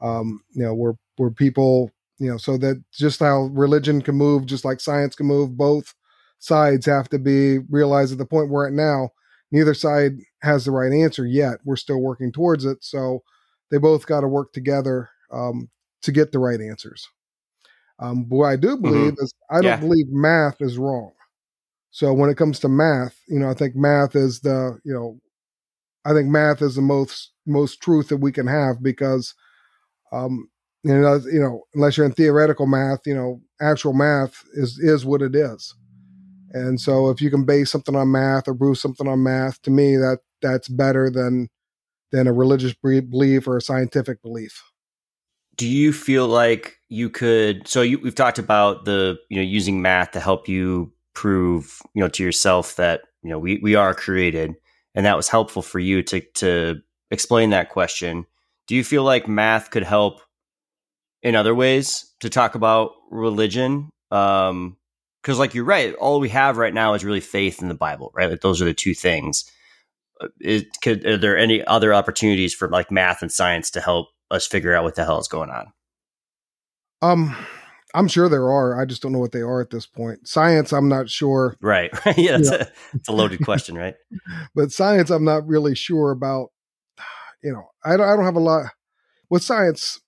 Um 0.00 0.42
you 0.50 0.62
know 0.62 0.74
where 0.74 0.94
where 1.16 1.30
people 1.30 1.90
you 2.18 2.30
know 2.30 2.36
so 2.36 2.56
that 2.58 2.82
just 2.92 3.20
how 3.20 3.42
religion 3.52 4.02
can 4.02 4.16
move 4.16 4.46
just 4.46 4.64
like 4.64 4.80
science 4.80 5.14
can 5.14 5.26
move 5.26 5.56
both 5.56 5.94
sides 6.38 6.86
have 6.86 7.08
to 7.10 7.18
be 7.18 7.58
realized 7.70 8.12
at 8.12 8.18
the 8.18 8.26
point 8.26 8.50
we're 8.50 8.66
at 8.66 8.72
now 8.72 9.10
neither 9.52 9.74
side 9.74 10.12
has 10.42 10.64
the 10.64 10.72
right 10.72 10.92
answer 10.92 11.24
yet. 11.24 11.58
We're 11.64 11.76
still 11.76 12.00
working 12.00 12.32
towards 12.32 12.64
it 12.64 12.78
so 12.80 13.22
they 13.70 13.78
both 13.78 14.06
got 14.06 14.22
to 14.22 14.28
work 14.28 14.52
together 14.52 15.10
um, 15.30 15.70
to 16.02 16.10
get 16.12 16.32
the 16.32 16.38
right 16.40 16.60
answers 16.60 17.06
um, 18.02 18.24
but 18.24 18.36
what 18.36 18.46
i 18.46 18.56
do 18.56 18.68
mm-hmm. 18.68 18.82
believe 18.82 19.12
mm-hmm. 19.12 19.24
is 19.24 19.32
i 19.50 19.54
don't 19.56 19.64
yeah. 19.64 19.76
believe 19.76 20.06
math 20.10 20.60
is 20.60 20.78
wrong 20.78 21.12
so 21.90 22.12
when 22.12 22.30
it 22.30 22.36
comes 22.36 22.58
to 22.58 22.68
math 22.68 23.18
you 23.28 23.38
know 23.38 23.48
i 23.48 23.54
think 23.54 23.74
math 23.74 24.14
is 24.14 24.40
the 24.40 24.78
you 24.84 24.92
know 24.92 25.18
i 26.04 26.12
think 26.12 26.28
math 26.28 26.60
is 26.60 26.74
the 26.74 26.82
most 26.82 27.32
most 27.46 27.80
truth 27.80 28.08
that 28.08 28.18
we 28.18 28.32
can 28.32 28.46
have 28.46 28.82
because 28.82 29.34
um, 30.12 30.50
you 30.84 31.00
know, 31.00 31.20
you 31.32 31.40
know, 31.40 31.62
unless 31.74 31.96
you're 31.96 32.06
in 32.06 32.12
theoretical 32.12 32.66
math, 32.66 33.00
you 33.06 33.14
know, 33.14 33.40
actual 33.60 33.92
math 33.92 34.44
is 34.52 34.78
is 34.78 35.04
what 35.04 35.22
it 35.22 35.34
is. 35.34 35.74
And 36.52 36.80
so, 36.80 37.08
if 37.08 37.20
you 37.20 37.30
can 37.30 37.44
base 37.44 37.70
something 37.70 37.96
on 37.96 38.10
math 38.10 38.48
or 38.48 38.54
prove 38.54 38.78
something 38.78 39.08
on 39.08 39.22
math, 39.22 39.62
to 39.62 39.70
me, 39.70 39.96
that 39.96 40.18
that's 40.42 40.68
better 40.68 41.08
than 41.10 41.48
than 42.10 42.26
a 42.26 42.32
religious 42.32 42.74
belief 42.74 43.46
or 43.46 43.56
a 43.56 43.62
scientific 43.62 44.20
belief. 44.22 44.62
Do 45.56 45.68
you 45.68 45.92
feel 45.92 46.26
like 46.26 46.76
you 46.92 47.10
could? 47.10 47.66
So 47.66 47.82
you, 47.82 47.98
we've 47.98 48.14
talked 48.14 48.38
about 48.38 48.84
the 48.84 49.18
you 49.28 49.36
know 49.36 49.42
using 49.42 49.82
math 49.82 50.12
to 50.12 50.20
help 50.20 50.48
you 50.48 50.92
prove 51.14 51.80
you 51.94 52.00
know 52.00 52.08
to 52.08 52.22
yourself 52.22 52.76
that 52.76 53.02
you 53.22 53.30
know 53.30 53.38
we 53.38 53.58
we 53.62 53.74
are 53.74 53.94
created, 53.94 54.54
and 54.94 55.06
that 55.06 55.16
was 55.16 55.28
helpful 55.28 55.62
for 55.62 55.78
you 55.78 56.02
to 56.04 56.20
to 56.34 56.80
explain 57.10 57.50
that 57.50 57.70
question. 57.70 58.26
Do 58.68 58.76
you 58.76 58.84
feel 58.84 59.02
like 59.02 59.26
math 59.26 59.70
could 59.70 59.82
help 59.82 60.20
in 61.22 61.36
other 61.36 61.54
ways 61.54 62.12
to 62.20 62.28
talk 62.28 62.54
about 62.54 62.92
religion. 63.10 63.90
Um, 64.10 64.76
because 65.22 65.38
like 65.38 65.54
you're 65.54 65.64
right, 65.64 65.94
all 65.94 66.18
we 66.18 66.30
have 66.30 66.56
right 66.56 66.74
now 66.74 66.94
is 66.94 67.04
really 67.04 67.20
faith 67.20 67.62
in 67.62 67.68
the 67.68 67.74
Bible, 67.74 68.10
right? 68.12 68.28
Like 68.28 68.40
those 68.40 68.60
are 68.60 68.64
the 68.64 68.74
two 68.74 68.92
things. 68.92 69.48
Uh, 70.20 70.26
it, 70.40 70.66
could 70.82 71.06
are 71.06 71.16
there 71.16 71.38
any 71.38 71.64
other 71.64 71.94
opportunities 71.94 72.52
for 72.52 72.68
like 72.68 72.90
math 72.90 73.22
and 73.22 73.30
science 73.30 73.70
to 73.70 73.80
help 73.80 74.08
us 74.32 74.48
figure 74.48 74.74
out 74.74 74.82
what 74.82 74.96
the 74.96 75.04
hell 75.04 75.20
is 75.20 75.28
going 75.28 75.50
on? 75.50 75.72
Um, 77.02 77.36
I'm 77.94 78.08
sure 78.08 78.28
there 78.28 78.50
are. 78.50 78.80
I 78.80 78.86
just 78.86 79.02
don't 79.02 79.12
know 79.12 79.18
what 79.18 79.32
they 79.32 79.42
are 79.42 79.60
at 79.60 79.70
this 79.70 79.86
point. 79.86 80.26
Science, 80.26 80.72
I'm 80.72 80.88
not 80.88 81.10
sure. 81.10 81.56
Right. 81.60 81.90
yeah, 82.16 82.38
it's, 82.38 82.50
a, 82.50 82.70
it's 82.94 83.08
a 83.08 83.12
loaded 83.12 83.44
question, 83.44 83.76
right? 83.76 83.94
but 84.54 84.72
science, 84.72 85.10
I'm 85.10 85.24
not 85.24 85.46
really 85.46 85.74
sure 85.74 86.10
about. 86.10 86.48
You 87.42 87.52
know, 87.52 87.70
I 87.84 87.96
don't. 87.96 88.08
I 88.08 88.16
don't 88.16 88.24
have 88.24 88.36
a 88.36 88.40
lot 88.40 88.66
with 89.28 89.42
science 89.42 90.00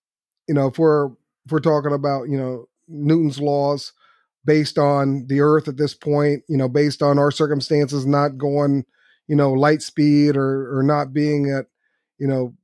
you 0.48 0.54
know, 0.54 0.66
if 0.68 0.78
we're 0.78 1.06
if 1.06 1.52
we're 1.52 1.60
talking 1.60 1.92
about 1.92 2.28
you 2.28 2.36
know 2.36 2.66
Newton's 2.88 3.40
laws 3.40 3.92
based 4.44 4.78
on 4.78 5.26
the 5.28 5.40
Earth 5.40 5.68
at 5.68 5.76
this 5.76 5.94
point, 5.94 6.42
you 6.48 6.56
know, 6.56 6.68
based 6.68 7.02
on 7.02 7.18
our 7.18 7.30
circumstances 7.30 8.04
not 8.04 8.36
going, 8.36 8.84
you 9.26 9.36
know, 9.36 9.52
light 9.52 9.82
speed 9.82 10.36
or 10.36 10.76
or 10.76 10.82
not 10.82 11.12
being 11.12 11.50
at, 11.50 11.66
you 12.18 12.26
know, 12.26 12.54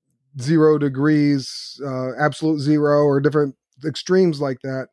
zero 0.41 0.79
degrees, 0.79 1.81
uh, 1.85 2.11
absolute 2.19 2.61
zero, 2.61 3.05
or 3.05 3.21
different 3.21 3.55
extremes 3.87 4.41
like 4.41 4.59
that. 4.63 4.89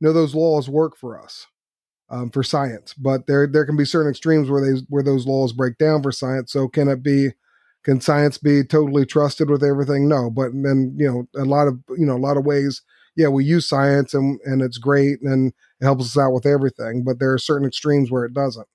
You 0.00 0.08
know, 0.08 0.12
those 0.12 0.34
laws 0.34 0.68
work 0.68 0.96
for 0.96 1.20
us. 1.22 1.46
Um, 2.10 2.28
for 2.28 2.42
science, 2.42 2.92
but 2.92 3.26
there 3.26 3.46
there 3.46 3.64
can 3.64 3.76
be 3.76 3.86
certain 3.86 4.10
extremes 4.10 4.50
where 4.50 4.60
they 4.60 4.80
where 4.90 5.02
those 5.02 5.26
laws 5.26 5.54
break 5.54 5.78
down 5.78 6.02
for 6.02 6.12
science. 6.12 6.52
So 6.52 6.68
can 6.68 6.88
it 6.88 7.02
be 7.02 7.30
can 7.84 8.00
science 8.02 8.38
be 8.38 8.62
totally 8.64 9.06
trusted 9.06 9.48
with 9.50 9.64
everything? 9.64 10.08
No, 10.08 10.30
but 10.30 10.52
then 10.52 10.94
you 10.98 11.10
know 11.10 11.40
a 11.40 11.46
lot 11.46 11.68
of 11.68 11.78
you 11.98 12.04
know 12.06 12.16
a 12.16 12.18
lot 12.18 12.36
of 12.36 12.44
ways. 12.44 12.82
Yeah, 13.16 13.28
we 13.28 13.44
use 13.44 13.66
science 13.68 14.14
and 14.14 14.38
and 14.44 14.60
it's 14.62 14.78
great 14.78 15.22
and 15.22 15.54
it 15.80 15.84
helps 15.84 16.04
us 16.04 16.18
out 16.18 16.32
with 16.34 16.44
everything. 16.46 17.02
But 17.04 17.18
there 17.18 17.32
are 17.32 17.38
certain 17.38 17.66
extremes 17.66 18.10
where 18.10 18.24
it 18.26 18.34
doesn't. 18.34 18.68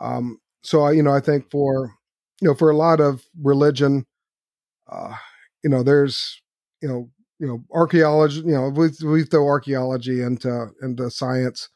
Um, 0.00 0.40
so 0.62 0.82
I 0.82 0.92
you 0.92 1.02
know 1.02 1.12
I 1.12 1.20
think 1.20 1.50
for 1.50 1.92
you 2.40 2.48
know 2.48 2.54
for 2.54 2.70
a 2.70 2.76
lot 2.76 3.00
of 3.00 3.24
religion, 3.42 4.06
uh, 4.90 5.14
you 5.64 5.70
know 5.70 5.82
there's 5.82 6.42
you 6.82 6.88
know 6.88 7.10
you 7.42 7.48
know 7.48 7.64
archaeology. 7.72 8.38
You 8.38 8.52
know 8.52 8.68
we 8.68 8.88
we 9.04 9.24
throw 9.24 9.46
archaeology 9.46 10.22
into 10.22 10.68
into 10.80 11.10
science. 11.10 11.68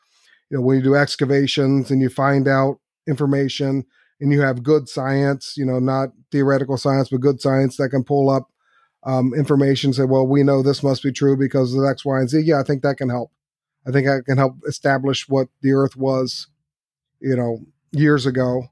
You 0.49 0.59
know 0.59 0.63
when 0.63 0.79
you 0.79 0.83
do 0.83 0.95
excavations 0.95 1.91
and 1.91 2.01
you 2.01 2.09
find 2.09 2.47
out 2.47 2.79
information 3.09 3.85
and 4.21 4.33
you 4.33 4.41
have 4.41 4.63
good 4.63 4.89
science, 4.89 5.55
you 5.57 5.65
know, 5.67 5.79
not 5.79 6.11
theoretical 6.33 6.79
science, 6.79 7.09
but 7.11 7.21
good 7.21 7.41
science 7.41 7.77
that 7.77 7.91
can 7.91 8.05
pull 8.05 8.31
up 8.31 8.49
um, 9.05 9.35
information, 9.35 9.93
say, 9.93 10.05
well, 10.05 10.27
we 10.27 10.43
know 10.43 10.63
this 10.63 10.83
must 10.83 11.03
be 11.03 11.13
true 11.13 11.37
because 11.37 11.75
of 11.75 11.85
X, 11.85 12.05
Y, 12.05 12.19
and 12.19 12.31
Z. 12.31 12.41
Yeah, 12.41 12.61
I 12.61 12.63
think 12.63 12.83
that 12.83 12.97
can 12.97 13.09
help. 13.09 13.31
I 13.87 13.93
think 13.93 14.07
that 14.07 14.25
can 14.25 14.39
help 14.39 14.57
establish 14.67 15.29
what 15.29 15.49
the 15.63 15.73
Earth 15.73 15.97
was, 15.97 16.49
you 17.21 17.37
know, 17.37 17.61
years 17.93 18.27
ago, 18.27 18.65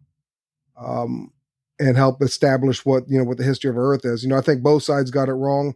um, 0.77 1.33
and 1.79 1.97
help 1.97 2.21
establish 2.23 2.85
what 2.85 3.05
you 3.09 3.19
know 3.19 3.25
what 3.25 3.39
the 3.39 3.45
history 3.45 3.71
of 3.71 3.79
Earth 3.79 4.05
is. 4.05 4.25
You 4.25 4.31
know, 4.31 4.39
I 4.39 4.41
think 4.41 4.63
both 4.63 4.83
sides 4.83 5.11
got 5.11 5.29
it 5.29 5.35
wrong. 5.35 5.75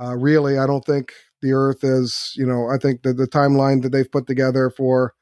Uh, 0.00 0.16
really, 0.16 0.58
I 0.58 0.66
don't 0.66 0.84
think 0.84 1.12
the 1.42 1.52
Earth 1.52 1.82
is. 1.82 2.32
You 2.36 2.46
know, 2.46 2.68
I 2.68 2.78
think 2.78 3.02
that 3.02 3.16
the 3.16 3.26
timeline 3.28 3.82
that 3.82 3.90
they've 3.90 4.10
put 4.10 4.26
together 4.26 4.70
for 4.70 5.14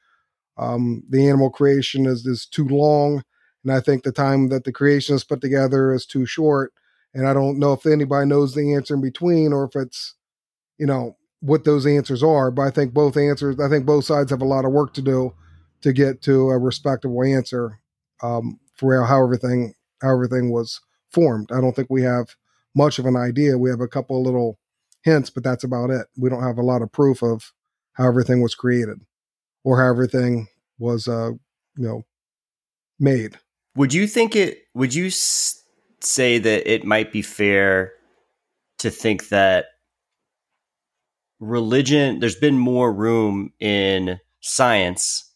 um, 0.58 1.02
the 1.10 1.28
animal 1.28 1.50
creation 1.50 2.06
is 2.06 2.26
is 2.26 2.46
too 2.46 2.68
long 2.68 3.22
and 3.64 3.72
I 3.72 3.80
think 3.80 4.04
the 4.04 4.12
time 4.12 4.48
that 4.50 4.64
the 4.64 4.72
creation 4.72 5.16
is 5.16 5.24
put 5.24 5.40
together 5.40 5.92
is 5.92 6.06
too 6.06 6.24
short. 6.24 6.72
And 7.14 7.26
I 7.26 7.34
don't 7.34 7.58
know 7.58 7.72
if 7.72 7.84
anybody 7.84 8.28
knows 8.28 8.54
the 8.54 8.74
answer 8.74 8.94
in 8.94 9.00
between 9.00 9.52
or 9.52 9.64
if 9.64 9.74
it's, 9.74 10.14
you 10.78 10.86
know, 10.86 11.16
what 11.40 11.64
those 11.64 11.86
answers 11.86 12.22
are. 12.22 12.50
But 12.50 12.62
I 12.62 12.70
think 12.70 12.94
both 12.94 13.16
answers, 13.16 13.60
I 13.60 13.68
think 13.68 13.86
both 13.86 14.04
sides 14.04 14.30
have 14.30 14.42
a 14.42 14.46
lot 14.46 14.64
of 14.64 14.72
work 14.72 14.94
to 14.94 15.02
do 15.02 15.34
to 15.82 15.92
get 15.92 16.22
to 16.22 16.50
a 16.50 16.58
respectable 16.58 17.22
answer 17.24 17.80
um, 18.22 18.60
for 18.76 19.04
how 19.04 19.22
everything 19.24 19.74
how 20.02 20.12
everything 20.12 20.50
was 20.52 20.80
formed. 21.12 21.50
I 21.52 21.60
don't 21.60 21.74
think 21.76 21.88
we 21.90 22.02
have 22.02 22.36
much 22.74 22.98
of 22.98 23.06
an 23.06 23.16
idea. 23.16 23.58
We 23.58 23.70
have 23.70 23.80
a 23.80 23.88
couple 23.88 24.22
little 24.22 24.58
hints, 25.06 25.30
but 25.30 25.44
that's 25.44 25.64
about 25.64 25.88
it. 25.88 26.08
We 26.18 26.28
don't 26.28 26.42
have 26.42 26.58
a 26.58 26.62
lot 26.62 26.82
of 26.82 26.92
proof 26.92 27.22
of 27.22 27.52
how 27.94 28.08
everything 28.08 28.42
was 28.42 28.54
created 28.54 29.00
or 29.64 29.80
how 29.80 29.88
everything 29.88 30.48
was, 30.78 31.08
uh, 31.08 31.30
you 31.30 31.86
know, 31.86 32.02
made. 32.98 33.38
Would 33.76 33.94
you 33.94 34.06
think 34.06 34.36
it? 34.36 34.64
Would 34.74 34.94
you 34.94 35.10
say 35.10 36.38
that 36.38 36.70
it 36.70 36.84
might 36.84 37.12
be 37.12 37.22
fair 37.22 37.92
to 38.78 38.90
think 38.90 39.28
that 39.28 39.66
religion? 41.40 42.18
There's 42.18 42.36
been 42.36 42.58
more 42.58 42.92
room 42.92 43.52
in 43.60 44.18
science 44.40 45.32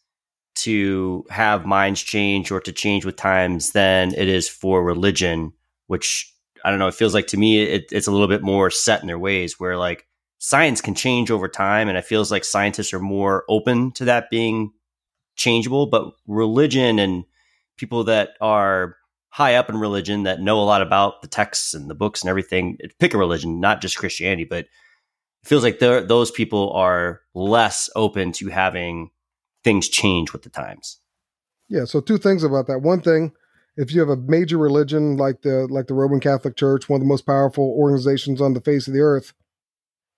to 0.55 1.25
have 1.29 1.65
minds 1.65 2.01
change 2.01 2.51
or 2.51 2.59
to 2.59 2.73
change 2.73 3.05
with 3.05 3.15
times 3.15 3.71
than 3.71 4.13
it 4.13 4.27
is 4.27 4.49
for 4.49 4.83
religion, 4.83 5.53
which 5.87 6.31
I 6.63 6.69
don't 6.69 6.79
know. 6.79 6.87
It 6.87 6.95
feels 6.95 7.13
like 7.13 7.27
to 7.27 7.37
me 7.37 7.61
it, 7.63 7.85
it's 7.91 8.07
a 8.07 8.11
little 8.11 8.27
bit 8.27 8.41
more 8.41 8.69
set 8.69 9.01
in 9.01 9.07
their 9.07 9.19
ways 9.19 9.59
where 9.59 9.77
like 9.77 10.07
science 10.39 10.81
can 10.81 10.95
change 10.95 11.31
over 11.31 11.47
time. 11.47 11.87
And 11.87 11.97
it 11.97 12.05
feels 12.05 12.31
like 12.31 12.43
scientists 12.43 12.93
are 12.93 12.99
more 12.99 13.45
open 13.49 13.91
to 13.93 14.05
that 14.05 14.29
being 14.29 14.71
changeable. 15.35 15.87
But 15.87 16.13
religion 16.27 16.99
and 16.99 17.23
people 17.77 18.03
that 18.05 18.31
are 18.41 18.95
high 19.29 19.55
up 19.55 19.69
in 19.69 19.77
religion 19.77 20.23
that 20.23 20.41
know 20.41 20.59
a 20.59 20.65
lot 20.65 20.81
about 20.81 21.21
the 21.21 21.27
texts 21.27 21.73
and 21.73 21.89
the 21.89 21.95
books 21.95 22.21
and 22.21 22.29
everything, 22.29 22.77
pick 22.99 23.13
a 23.13 23.17
religion, 23.17 23.59
not 23.59 23.81
just 23.81 23.97
Christianity, 23.97 24.43
but 24.43 24.65
it 24.65 25.47
feels 25.47 25.63
like 25.63 25.79
those 25.79 26.31
people 26.31 26.71
are 26.73 27.21
less 27.33 27.89
open 27.95 28.31
to 28.33 28.49
having 28.49 29.09
things 29.63 29.87
change 29.87 30.33
with 30.33 30.43
the 30.43 30.49
times. 30.49 30.99
Yeah. 31.69 31.85
So 31.85 32.01
two 32.01 32.17
things 32.17 32.43
about 32.43 32.67
that. 32.67 32.81
One 32.81 33.01
thing, 33.01 33.31
if 33.77 33.93
you 33.93 33.99
have 33.99 34.09
a 34.09 34.17
major 34.17 34.57
religion 34.57 35.17
like 35.17 35.41
the 35.41 35.67
like 35.69 35.87
the 35.87 35.93
Roman 35.93 36.19
Catholic 36.19 36.55
Church, 36.55 36.89
one 36.89 36.97
of 36.97 37.01
the 37.01 37.07
most 37.07 37.25
powerful 37.25 37.75
organizations 37.77 38.41
on 38.41 38.53
the 38.53 38.61
face 38.61 38.87
of 38.87 38.93
the 38.93 38.99
earth, 38.99 39.33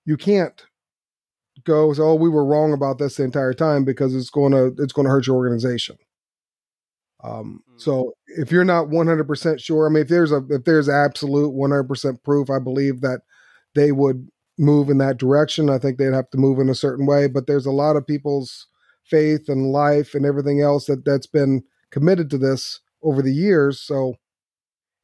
you 0.05 0.17
can't 0.17 0.65
go 1.65 1.93
oh 1.99 2.15
we 2.15 2.29
were 2.29 2.43
wrong 2.43 2.73
about 2.73 2.97
this 2.97 3.17
the 3.17 3.23
entire 3.23 3.53
time 3.53 3.85
because 3.85 4.15
it's 4.15 4.31
going 4.31 4.51
to 4.51 4.73
it's 4.81 4.93
going 4.93 5.05
to 5.05 5.11
hurt 5.11 5.27
your 5.27 5.35
organization. 5.35 5.97
Um, 7.23 7.63
hmm. 7.67 7.77
so 7.77 8.13
if 8.27 8.51
you're 8.51 8.65
not 8.65 8.87
100% 8.87 9.59
sure, 9.61 9.87
I 9.87 9.89
mean, 9.89 10.03
if 10.03 10.09
there's 10.09 10.31
a 10.31 10.41
if 10.49 10.65
there's 10.65 10.89
absolute 10.89 11.53
100% 11.53 12.23
proof, 12.23 12.49
I 12.49 12.59
believe 12.59 13.01
that 13.01 13.21
they 13.75 13.91
would 13.91 14.27
move 14.57 14.89
in 14.89 14.97
that 14.99 15.17
direction. 15.17 15.69
I 15.69 15.77
think 15.77 15.97
they'd 15.97 16.13
have 16.13 16.29
to 16.31 16.37
move 16.37 16.59
in 16.59 16.69
a 16.69 16.75
certain 16.75 17.05
way. 17.05 17.27
But 17.27 17.47
there's 17.47 17.65
a 17.65 17.71
lot 17.71 17.95
of 17.95 18.05
people's 18.05 18.67
faith 19.03 19.49
and 19.49 19.71
life 19.71 20.13
and 20.13 20.25
everything 20.25 20.61
else 20.61 20.85
that 20.85 21.05
that's 21.05 21.27
been 21.27 21.63
committed 21.91 22.29
to 22.29 22.37
this 22.37 22.79
over 23.03 23.21
the 23.21 23.33
years. 23.33 23.81
So, 23.81 24.15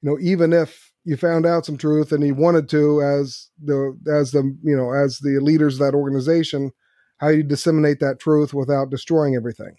you 0.02 0.10
know, 0.10 0.18
even 0.22 0.54
if 0.54 0.92
you 1.04 1.18
found 1.18 1.46
out 1.46 1.66
some 1.66 1.78
truth 1.78 2.12
and 2.12 2.26
you 2.26 2.36
wanted 2.36 2.70
to, 2.70 3.02
as 3.02 3.50
the 3.64 3.98
as 4.12 4.32
the 4.32 4.44
you 4.64 4.76
know 4.76 4.94
as 4.94 5.20
the 5.20 5.40
leaders 5.40 5.76
of 5.76 5.80
that 5.80 5.98
organization, 5.98 6.72
how 7.18 7.30
you 7.30 7.44
disseminate 7.44 8.00
that 8.00 8.20
truth 8.20 8.54
without 8.54 8.90
destroying 8.90 9.36
everything. 9.36 9.76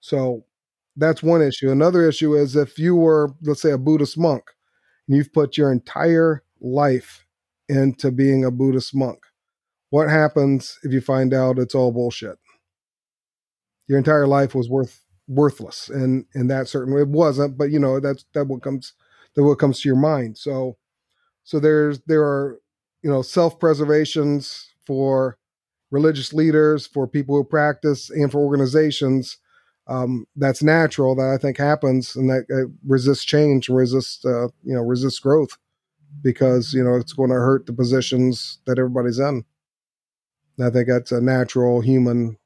So 0.00 0.44
that's 0.96 1.22
one 1.22 1.42
issue. 1.42 1.70
Another 1.70 2.06
issue 2.06 2.34
is 2.34 2.56
if 2.56 2.78
you 2.78 2.96
were, 2.96 3.30
let's 3.42 3.62
say, 3.62 3.70
a 3.70 3.78
Buddhist 3.78 4.18
monk, 4.18 4.42
and 5.08 5.16
you've 5.16 5.32
put 5.32 5.56
your 5.56 5.72
entire 5.72 6.42
life 6.60 7.24
into 7.68 8.10
being 8.10 8.44
a 8.44 8.50
Buddhist 8.50 8.94
monk. 8.94 9.18
What 9.90 10.08
happens 10.08 10.78
if 10.82 10.92
you 10.92 11.00
find 11.00 11.34
out 11.34 11.58
it's 11.58 11.74
all 11.74 11.92
bullshit? 11.92 12.38
Your 13.88 13.98
entire 13.98 14.26
life 14.26 14.54
was 14.54 14.68
worth 14.68 15.01
worthless, 15.28 15.88
and 15.88 16.26
and 16.34 16.50
that 16.50 16.68
certainly 16.68 17.02
it 17.02 17.08
wasn't. 17.08 17.58
But 17.58 17.70
you 17.70 17.78
know 17.78 18.00
that's 18.00 18.24
that 18.34 18.46
what 18.46 18.62
comes 18.62 18.92
that 19.34 19.44
what 19.44 19.58
comes 19.58 19.80
to 19.80 19.88
your 19.88 19.96
mind. 19.96 20.38
So 20.38 20.76
so 21.44 21.60
there's 21.60 22.00
there 22.06 22.22
are 22.22 22.60
you 23.02 23.10
know 23.10 23.22
self 23.22 23.58
preservations 23.58 24.68
for 24.86 25.38
religious 25.90 26.32
leaders, 26.32 26.86
for 26.86 27.06
people 27.06 27.36
who 27.36 27.44
practice, 27.44 28.10
and 28.10 28.30
for 28.30 28.38
organizations. 28.38 29.38
Um, 29.88 30.26
that's 30.36 30.62
natural 30.62 31.16
that 31.16 31.34
I 31.34 31.38
think 31.38 31.58
happens, 31.58 32.14
and 32.16 32.30
that 32.30 32.46
uh, 32.50 32.70
resists 32.86 33.24
change, 33.24 33.68
resist 33.68 34.24
uh, 34.24 34.48
you 34.62 34.74
know 34.74 34.82
resists 34.82 35.18
growth 35.18 35.58
because 36.22 36.72
you 36.72 36.84
know 36.84 36.94
it's 36.94 37.12
going 37.12 37.30
to 37.30 37.36
hurt 37.36 37.66
the 37.66 37.72
positions 37.72 38.58
that 38.66 38.78
everybody's 38.78 39.18
in. 39.18 39.44
I 40.62 40.70
think 40.70 40.88
that's 40.88 41.12
a 41.12 41.20
natural 41.20 41.80
human 41.80 42.36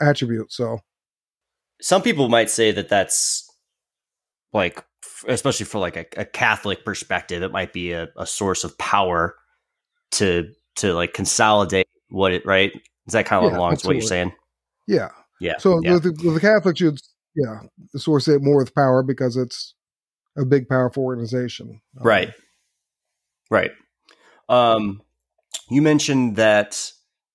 attribute. 0.00 0.52
So, 0.52 0.80
some 1.80 2.02
people 2.02 2.28
might 2.28 2.50
say 2.50 2.72
that 2.72 2.88
that's 2.88 3.48
like, 4.52 4.84
especially 5.28 5.66
for 5.66 5.78
like 5.78 5.96
a, 5.96 6.06
a 6.16 6.24
Catholic 6.24 6.84
perspective, 6.84 7.42
it 7.42 7.52
might 7.52 7.72
be 7.72 7.92
a, 7.92 8.08
a, 8.16 8.26
source 8.26 8.64
of 8.64 8.76
power 8.78 9.36
to 10.12 10.50
to 10.76 10.94
like 10.94 11.12
consolidate 11.12 11.86
what 12.08 12.32
it 12.32 12.44
right. 12.46 12.72
Is 13.06 13.12
that 13.12 13.26
kind 13.26 13.44
of 13.44 13.52
yeah, 13.52 13.58
along 13.58 13.76
what 13.82 13.94
you're 13.94 14.02
saying? 14.02 14.32
Yeah, 14.86 15.10
yeah. 15.40 15.58
So 15.58 15.80
yeah. 15.82 15.94
With, 15.94 16.02
the, 16.02 16.24
with 16.24 16.34
the 16.34 16.40
Catholics, 16.40 16.80
you'd 16.80 17.00
yeah, 17.34 17.60
associate 17.94 18.42
more 18.42 18.58
with 18.58 18.74
power 18.74 19.02
because 19.02 19.36
it's 19.36 19.74
a 20.36 20.44
big, 20.44 20.68
powerful 20.68 21.04
organization. 21.04 21.80
Right. 21.94 22.28
Um, 22.28 22.34
Right. 23.50 23.72
Um, 24.48 25.02
you 25.68 25.82
mentioned 25.82 26.36
that 26.36 26.92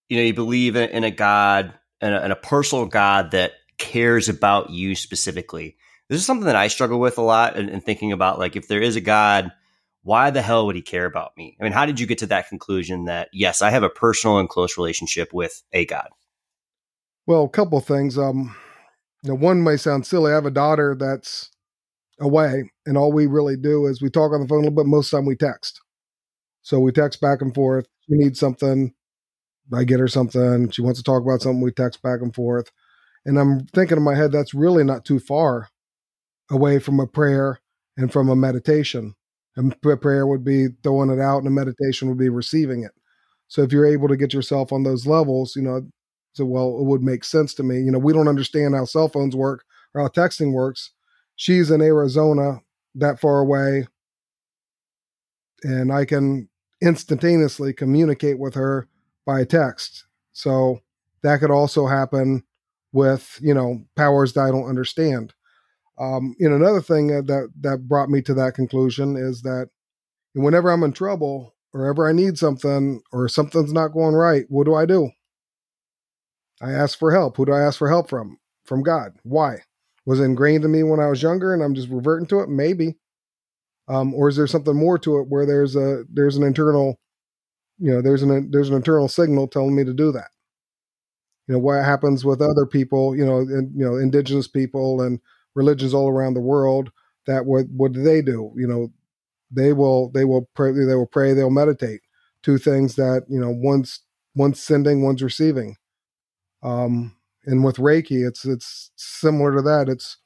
you 0.10 0.18
know 0.18 0.24
you 0.24 0.34
believe 0.34 0.76
in, 0.76 1.04
a 1.04 1.12
God 1.12 1.74
and 2.02 2.14
a, 2.16 2.32
a 2.32 2.36
personal 2.36 2.86
God 2.86 3.32
that 3.32 3.52
cares 3.78 4.30
about 4.30 4.70
you 4.70 4.96
specifically. 4.96 5.78
This 6.10 6.20
is 6.20 6.26
something 6.26 6.46
that 6.46 6.56
I 6.56 6.68
struggle 6.68 7.00
with 7.00 7.18
a 7.18 7.22
lot 7.22 7.58
and 7.58 7.84
thinking 7.84 8.12
about 8.12 8.40
like 8.40 8.56
if 8.56 8.68
there 8.68 8.82
is 8.82 8.96
a 8.96 9.02
God, 9.02 9.52
why 10.04 10.30
the 10.30 10.42
hell 10.42 10.68
would 10.68 10.76
he 10.76 10.82
care 10.82 11.06
about 11.06 11.36
me? 11.36 11.58
I 11.60 11.64
mean, 11.64 11.74
how 11.74 11.86
did 11.86 12.00
you 12.00 12.06
get 12.06 12.20
to 12.20 12.28
that 12.28 12.48
conclusion 12.48 13.06
that 13.06 13.30
yes, 13.34 13.62
I 13.62 13.72
have 13.72 13.84
a 13.84 13.90
personal 13.90 14.38
and 14.38 14.48
close 14.48 14.78
relationship 14.78 15.34
with 15.34 15.64
a 15.74 15.86
God? 15.86 16.10
Well, 17.26 17.46
a 17.46 17.50
couple 17.50 17.80
things. 17.82 18.18
Um, 18.18 18.56
you 19.24 19.32
know, 19.32 19.36
one 19.36 19.64
may 19.64 19.78
sound 19.78 20.06
silly. 20.06 20.32
I 20.32 20.36
have 20.36 20.46
a 20.46 20.52
daughter 20.52 20.96
that's 20.98 21.50
away, 22.20 22.70
and 22.86 22.98
all 22.98 23.12
we 23.12 23.26
really 23.26 23.58
do 23.58 23.88
is 23.88 24.02
we 24.02 24.12
talk 24.12 24.32
on 24.32 24.42
the 24.42 24.48
phone 24.48 24.60
a 24.60 24.62
little 24.62 24.76
bit. 24.76 24.86
Most 24.86 25.08
of 25.08 25.12
the 25.12 25.18
time, 25.18 25.26
we 25.26 25.36
text. 25.36 25.82
So 26.62 26.80
we 26.80 26.92
text 26.92 27.20
back 27.20 27.42
and 27.42 27.54
forth. 27.54 27.88
She 28.02 28.16
needs 28.16 28.40
something. 28.40 28.94
I 29.74 29.84
get 29.84 30.00
her 30.00 30.08
something. 30.08 30.70
She 30.70 30.84
wants 30.84 31.00
to 31.00 31.04
talk 31.04 31.24
about 31.24 31.42
something. 31.42 31.62
We 31.62 31.72
text 31.72 32.04
back 32.04 32.22
and 32.22 32.34
forth. 32.34 32.72
And 33.26 33.40
I'm 33.40 33.66
thinking 33.68 33.98
in 33.98 34.04
my 34.04 34.16
head, 34.16 34.32
that's 34.32 34.54
really 34.54 34.84
not 34.84 35.06
too 35.06 35.20
far 35.20 35.70
away 36.52 36.80
from 36.80 37.00
a 37.00 37.08
prayer 37.08 37.60
and 37.98 38.12
from 38.12 38.30
a 38.30 38.36
meditation. 38.36 39.16
And 39.56 39.80
prayer 39.82 40.28
would 40.28 40.44
be 40.44 40.68
throwing 40.84 41.10
it 41.10 41.20
out, 41.20 41.40
and 41.40 41.48
a 41.48 41.52
meditation 41.52 42.10
would 42.10 42.18
be 42.18 42.30
receiving 42.30 42.84
it. 42.84 42.92
So 43.48 43.62
if 43.62 43.72
you're 43.72 43.86
able 43.86 44.08
to 44.10 44.18
get 44.18 44.34
yourself 44.34 44.74
on 44.74 44.84
those 44.84 45.08
levels, 45.08 45.56
you 45.56 45.62
know, 45.62 45.88
so 46.34 46.44
well, 46.46 46.78
it 46.80 46.84
would 46.84 47.02
make 47.02 47.24
sense 47.24 47.54
to 47.56 47.64
me. 47.64 47.80
You 47.80 47.92
know, 47.92 48.00
we 48.00 48.12
don't 48.12 48.28
understand 48.28 48.76
how 48.76 48.84
cell 48.84 49.08
phones 49.08 49.36
work 49.36 49.64
or 49.94 50.02
how 50.02 50.10
texting 50.10 50.52
works. 50.52 50.92
She's 51.38 51.72
in 51.72 51.82
Arizona, 51.82 52.60
that 52.96 53.20
far 53.20 53.40
away, 53.40 53.88
and 55.64 55.92
I 55.92 56.06
can 56.06 56.50
instantaneously 56.82 57.74
communicate 57.74 58.38
with 58.38 58.54
her 58.56 58.88
by 59.26 59.46
text. 59.46 60.06
So 60.34 60.82
that 61.24 61.40
could 61.40 61.52
also 61.52 61.88
happen 61.88 62.44
with, 62.96 63.40
you 63.42 63.54
know, 63.54 63.84
powers 63.96 64.34
that 64.34 64.42
I 64.42 64.52
don't 64.52 64.70
understand. 64.70 65.34
Um, 66.00 66.36
you 66.40 66.50
know, 66.50 66.56
another 66.56 66.82
thing 66.82 67.08
that 67.08 67.52
that 67.62 67.88
brought 67.88 68.10
me 68.10 68.22
to 68.24 68.34
that 68.36 68.56
conclusion 68.56 69.16
is 69.16 69.44
that 69.44 69.70
whenever 70.34 70.72
I'm 70.72 70.84
in 70.84 70.94
trouble 70.94 71.56
or 71.74 71.86
ever 71.86 72.10
I 72.10 72.14
need 72.14 72.38
something 72.38 73.02
or 73.12 73.28
something's 73.28 73.74
not 73.74 73.90
going 73.90 74.16
right, 74.16 74.46
what 74.50 74.66
do 74.66 74.74
I 74.76 74.86
do? 74.86 75.12
I 76.62 76.72
ask 76.72 76.98
for 76.98 77.12
help. 77.12 77.38
Who 77.38 77.46
do 77.46 77.54
I 77.54 77.62
ask 77.62 77.78
for 77.78 77.90
help 77.90 78.10
from? 78.10 78.40
From 78.66 78.82
God. 78.82 79.14
Why? 79.24 79.58
Was 80.06 80.20
it 80.20 80.24
ingrained 80.24 80.66
in 80.66 80.72
me 80.72 80.84
when 80.84 81.00
I 81.00 81.08
was 81.08 81.22
younger 81.22 81.54
and 81.54 81.62
I'm 81.62 81.76
just 81.76 81.90
reverting 81.90 82.28
to 82.28 82.40
it? 82.40 82.50
Maybe 82.50 82.96
um, 83.88 84.14
or 84.14 84.30
is 84.30 84.36
there 84.36 84.48
something 84.48 84.76
more 84.76 84.98
to 85.00 85.20
it 85.20 85.28
where 85.30 85.46
there's 85.46 85.76
a 85.76 86.04
there's 86.12 86.38
an 86.38 86.44
internal 86.44 87.00
you 87.78 87.92
know 87.92 88.02
there's 88.02 88.24
an 88.24 88.50
there's 88.52 88.70
an 88.70 88.76
internal 88.76 89.08
signal 89.08 89.48
telling 89.48 89.76
me 89.76 89.84
to 89.84 89.94
do 89.94 90.12
that 90.12 90.30
you 91.48 91.54
know 91.54 91.60
what 91.60 91.84
happens 91.84 92.26
with 92.26 92.42
other 92.42 92.66
people 92.66 93.16
you 93.16 93.26
know 93.26 93.40
in, 93.40 93.72
you 93.76 93.86
know 93.86 93.96
indigenous 93.96 94.48
people 94.48 95.02
and 95.02 95.20
religions 95.56 95.94
all 95.94 96.10
around 96.10 96.34
the 96.34 96.42
world 96.42 96.92
that 97.28 97.46
what 97.46 97.66
what 97.70 97.92
do 97.92 98.04
they 98.04 98.22
do? 98.22 98.52
You 98.56 98.68
know 98.68 98.94
they 99.52 99.74
will 99.74 100.10
they 100.12 100.26
will 100.26 100.50
pray 100.56 100.72
they 100.72 100.96
will 100.96 101.08
pray 101.08 101.34
they'll 101.34 101.50
meditate. 101.50 102.02
Two 102.44 102.58
things 102.58 102.96
that 102.96 103.24
you 103.30 103.40
know 103.40 103.50
one's 103.52 104.02
one's 104.36 104.60
sending 104.60 105.04
one's 105.04 105.24
receiving. 105.24 105.78
Um 106.64 107.16
and 107.46 107.64
with 107.64 107.78
reiki 107.78 108.28
it's 108.28 108.46
it's 108.46 108.92
similar 108.96 109.56
to 109.56 109.62
that. 109.64 109.90
It's 109.90 110.18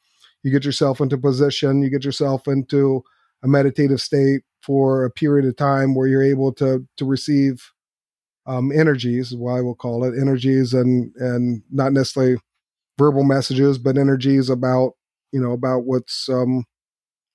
you 0.44 0.52
get 0.52 0.66
yourself 0.66 1.02
into 1.02 1.18
position 1.18 1.82
you 1.82 1.90
get 1.90 2.06
yourself 2.06 2.48
into 2.48 3.04
a 3.44 3.48
meditative 3.48 4.02
state 4.02 4.42
for 4.62 5.06
a 5.06 5.12
period 5.12 5.46
of 5.46 5.56
time 5.56 5.96
where 5.96 6.08
you're 6.08 6.24
able 6.24 6.54
to 6.54 6.86
to 6.98 7.06
receive 7.06 7.72
um, 8.46 8.72
energies, 8.72 9.36
why 9.36 9.62
we'll 9.62 9.76
call 9.76 10.04
it 10.04 10.20
energies, 10.20 10.74
and 10.74 11.14
and 11.18 11.62
not 11.72 11.94
necessarily 11.94 12.38
verbal 12.98 13.24
messages, 13.24 13.78
but 13.78 13.98
energies 13.98 14.50
about 14.50 14.94
you 15.32 15.42
know 15.42 15.52
about 15.52 15.86
what's 15.86 16.30
um, 16.30 16.64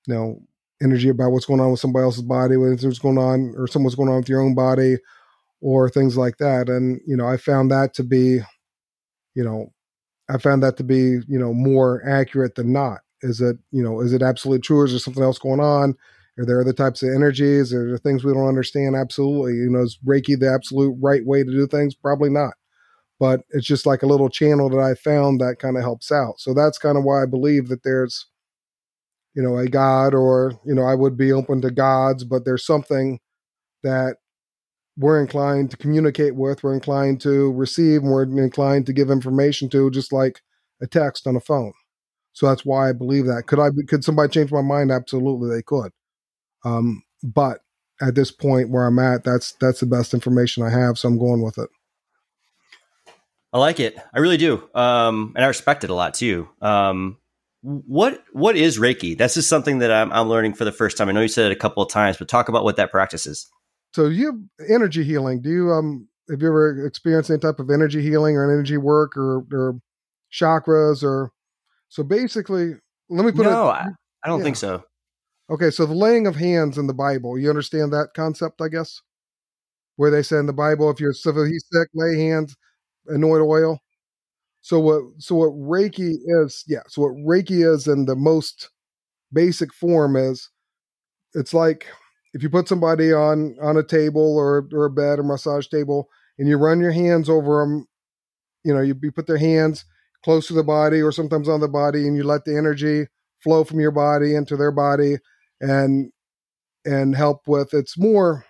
you 0.07 0.15
know 0.15 0.41
energy 0.83 1.09
about 1.09 1.31
what's 1.31 1.47
going 1.47 1.61
on 1.61 1.71
with 1.71 1.81
somebody 1.81 2.03
else's 2.03 2.23
body, 2.23 2.57
what's 2.57 2.99
going 2.99 3.19
on, 3.19 3.55
or 3.57 3.67
someone's 3.67 3.95
going 3.95 4.09
on 4.09 4.17
with 4.17 4.29
your 4.29 4.41
own 4.41 4.55
body, 4.55 4.97
or 5.61 5.89
things 5.89 6.17
like 6.17 6.37
that. 6.39 6.69
And 6.69 7.01
you 7.07 7.17
know, 7.17 7.27
I 7.27 7.37
found 7.37 7.71
that 7.71 7.95
to 7.95 8.03
be, 8.05 8.41
you 9.35 9.45
know, 9.45 9.73
I 10.29 10.39
found 10.39 10.63
that 10.63 10.77
to 10.79 10.85
be 10.85 11.21
you 11.29 11.39
know 11.39 11.53
more 11.55 12.03
accurate 12.09 12.55
than 12.55 12.73
not. 12.73 13.01
Is 13.23 13.41
it, 13.41 13.57
you 13.71 13.83
know, 13.83 14.01
is 14.01 14.13
it 14.13 14.23
absolutely 14.23 14.61
true? 14.61 14.81
Or 14.81 14.85
is 14.85 14.93
there 14.93 15.01
something 15.01 15.23
else 15.23 15.39
going 15.39 15.61
on? 15.61 15.95
Are 16.39 16.45
there 16.47 16.61
other 16.61 16.73
types 16.73 17.03
of 17.03 17.11
energies? 17.15 17.73
Are 17.75 17.87
there 17.89 17.99
things 17.99 18.25
we 18.25 18.33
don't 18.35 18.49
understand? 18.49 18.97
Absolutely. 18.97 19.55
You 19.55 19.71
know, 19.71 19.83
is 19.83 19.99
Reiki 20.07 20.39
the 20.39 20.53
absolute 20.53 20.97
right 21.01 21.25
way 21.27 21.45
to 21.45 21.51
do 21.51 21.67
things? 21.67 21.95
Probably 21.95 22.31
not. 22.31 22.55
but 23.21 23.43
it's 23.51 23.67
just 23.67 23.87
like 23.87 24.03
a 24.03 24.07
little 24.07 24.29
channel 24.29 24.69
that 24.71 24.81
I 24.81 24.95
found 24.95 25.41
that 25.41 25.59
kind 25.59 25.77
of 25.77 25.83
helps 25.83 26.11
out. 26.13 26.41
So 26.41 26.55
that's 26.55 26.79
kind 26.79 26.99
of 26.99 27.05
why 27.05 27.23
I 27.23 27.27
believe 27.27 27.69
that 27.69 27.83
there's, 27.85 28.27
you 29.35 29.43
know, 29.43 29.57
a 29.57 29.69
God 29.69 30.15
or, 30.15 30.53
you 30.65 30.75
know, 30.75 30.85
I 30.85 30.95
would 30.95 31.17
be 31.17 31.33
open 31.33 31.61
to 31.63 31.71
gods, 31.71 32.25
but 32.25 32.45
there's 32.45 32.65
something 32.67 33.19
that 33.85 34.17
we're 34.99 35.21
inclined 35.21 35.71
to 35.73 35.77
communicate 35.79 36.37
with, 36.37 36.63
we're 36.65 36.75
inclined 36.75 37.21
to 37.23 37.53
receive, 37.55 38.03
and 38.03 38.11
we're 38.13 38.25
inclined 38.45 38.87
to 38.87 38.95
give 38.95 39.11
information 39.11 39.69
to, 39.71 39.91
just 39.91 40.13
like 40.13 40.43
a 40.83 40.87
text 40.89 41.27
on 41.27 41.37
a 41.37 41.41
phone. 41.41 41.73
So 42.35 42.47
that's 42.49 42.65
why 42.67 42.91
I 42.91 42.93
believe 42.93 43.27
that. 43.27 43.45
Could 43.47 43.61
I? 43.61 43.71
Could 43.89 44.05
somebody 44.05 44.31
change 44.31 44.53
my 44.53 44.63
mind? 44.63 44.93
Absolutely, 44.93 45.55
they 45.57 45.63
could. 45.63 45.93
Um, 46.65 47.03
but 47.23 47.61
at 48.01 48.15
this 48.15 48.31
point 48.31 48.71
where 48.71 48.87
I'm 48.87 48.99
at, 48.99 49.25
that's 49.25 49.53
that's 49.61 49.81
the 49.81 49.87
best 49.87 50.15
information 50.15 50.63
I 50.63 50.71
have, 50.71 50.99
so 50.99 51.09
I'm 51.09 51.19
going 51.19 51.43
with 51.43 51.59
it. 51.59 51.69
I 53.53 53.59
like 53.59 53.79
it. 53.79 53.97
I 54.13 54.19
really 54.19 54.37
do, 54.37 54.69
um, 54.75 55.33
and 55.37 55.45
I 55.45 55.49
respect 55.49 55.85
it 55.85 55.91
a 55.91 55.95
lot 55.95 56.15
too. 56.15 56.49
Um, 56.61 57.19
what 57.63 58.23
what 58.33 58.57
is 58.57 58.79
Reiki? 58.79 59.17
That's 59.17 59.35
just 59.35 59.49
something 59.49 59.79
that 59.79 59.91
I'm, 59.91 60.13
I'm 60.13 60.29
learning 60.29 60.55
for 60.55 60.65
the 60.65 60.73
first 60.73 60.99
time. 60.99 61.09
I 61.09 61.13
know 61.13 61.21
you 61.21 61.29
said 61.29 61.47
it 61.47 61.53
a 61.53 61.59
couple 61.59 61.83
of 61.83 61.91
times, 61.91 62.17
but 62.17 62.29
talk 62.29 62.49
about 62.49 62.65
what 62.65 62.77
that 62.77 62.91
practice 62.91 63.27
is. 63.27 63.49
So 63.95 64.07
you 64.07 64.27
have 64.27 64.69
energy 64.69 65.05
healing. 65.05 65.41
Do 65.41 65.51
you 65.51 65.71
um 65.71 66.09
have 66.29 66.43
you 66.43 66.49
ever 66.49 66.85
experienced 66.87 67.31
any 67.31 67.39
type 67.39 67.61
of 67.61 67.71
energy 67.71 68.03
healing 68.03 68.37
or 68.37 68.45
energy 68.45 68.77
work 68.77 69.17
or 69.17 69.45
or 69.53 69.81
chakras 70.33 71.03
or 71.03 71.31
so 71.89 72.03
basically 72.03 72.73
let 73.09 73.25
me 73.25 73.31
put 73.31 73.45
no, 73.45 73.69
it 73.69 73.73
I, 73.73 73.87
I 74.25 74.29
don't 74.29 74.41
yeah. 74.41 74.45
think 74.45 74.57
so. 74.57 74.85
Okay, 75.51 75.71
so 75.71 75.85
the 75.85 75.95
laying 75.95 76.27
of 76.27 76.37
hands 76.37 76.79
in 76.79 76.87
the 76.87 76.95
Bible, 76.95 77.39
you 77.39 77.51
understand 77.51 77.93
that 77.93 78.15
concept, 78.15 78.61
I 78.63 78.69
guess? 78.69 79.03
Where 79.97 80.11
they 80.11 80.23
say 80.23 80.39
in 80.39 80.47
the 80.47 80.53
Bible, 80.53 80.91
if 80.91 81.01
you're 81.01 81.13
sick, 81.15 81.37
lay 81.95 82.19
hands, 82.19 82.57
anoint 83.09 83.43
oil. 83.43 83.79
So 84.63 84.81
what 84.81 85.03
so 85.19 85.37
what 85.37 85.51
Reiki 85.53 86.15
is, 86.45 86.65
yeah, 86.69 86.83
so 86.89 87.03
what 87.03 87.13
Reiki 87.17 87.65
is 87.67 87.89
in 87.89 88.07
the 88.07 88.17
most 88.17 88.71
basic 89.33 89.73
form 89.75 90.17
is 90.17 90.51
it's 91.35 91.55
like 91.55 91.87
if 92.35 92.43
you 92.43 92.51
put 92.51 92.69
somebody 92.69 93.13
on 93.13 93.57
on 93.63 93.77
a 93.77 93.83
table 93.83 94.37
or 94.37 94.69
or 94.73 94.87
a 94.87 94.91
bed 94.91 95.19
or 95.19 95.23
massage 95.25 95.69
table 95.69 96.09
and 96.39 96.49
you 96.49 96.57
run 96.59 96.81
your 96.81 96.93
hands 96.93 97.29
over 97.29 97.61
them, 97.61 97.87
you 98.65 98.75
know, 98.75 98.81
you, 98.81 98.95
you 99.03 99.13
put 99.13 99.27
their 99.27 99.39
hands 99.39 99.85
close 100.25 100.47
to 100.49 100.55
the 100.55 100.65
body 100.65 101.03
or 101.03 101.13
sometimes 101.13 101.49
on 101.49 101.61
the 101.61 101.69
body 101.69 102.07
and 102.07 102.17
you 102.17 102.25
let 102.25 102.45
the 102.45 102.57
energy 102.57 103.07
flow 103.43 103.65
from 103.65 103.81
your 103.81 103.91
body 103.91 104.35
into 104.35 104.57
their 104.57 104.73
body 104.73 105.17
and 105.61 106.11
and 106.85 107.17
help 107.17 107.43
with 107.47 107.75
it's 107.75 107.99
more 107.99 108.45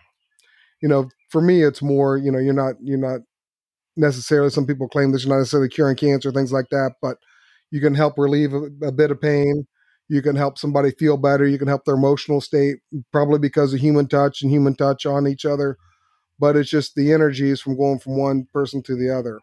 you 0.82 0.88
know 0.88 1.08
for 1.30 1.40
me 1.40 1.62
it's 1.62 1.82
more 1.82 2.16
you 2.16 2.32
know 2.32 2.38
you're 2.38 2.54
not 2.54 2.74
you're 2.82 2.98
not 2.98 3.20
necessarily 3.96 4.50
some 4.50 4.66
people 4.66 4.88
claim 4.88 5.12
that 5.12 5.22
you're 5.22 5.32
not 5.32 5.38
necessarily 5.38 5.68
curing 5.68 5.96
cancer 5.96 6.32
things 6.32 6.52
like 6.52 6.68
that 6.70 6.92
but 7.02 7.16
you 7.70 7.80
can 7.80 7.94
help 7.94 8.14
relieve 8.18 8.52
a, 8.54 8.68
a 8.86 8.92
bit 8.92 9.10
of 9.10 9.20
pain. 9.20 9.66
You 10.08 10.22
can 10.22 10.36
help 10.36 10.58
somebody 10.58 10.92
feel 10.92 11.16
better. 11.16 11.46
You 11.46 11.58
can 11.58 11.66
help 11.66 11.84
their 11.84 11.96
emotional 11.96 12.40
state 12.40 12.76
probably 13.12 13.40
because 13.40 13.74
of 13.74 13.80
human 13.80 14.06
touch 14.06 14.42
and 14.42 14.50
human 14.50 14.76
touch 14.76 15.06
on 15.06 15.26
each 15.26 15.44
other 15.44 15.76
but 16.38 16.56
it's 16.56 16.70
just 16.70 16.94
the 16.94 17.12
energies 17.12 17.60
from 17.60 17.76
going 17.76 17.98
from 17.98 18.16
one 18.18 18.46
person 18.52 18.82
to 18.84 18.96
the 18.96 19.10
other. 19.10 19.40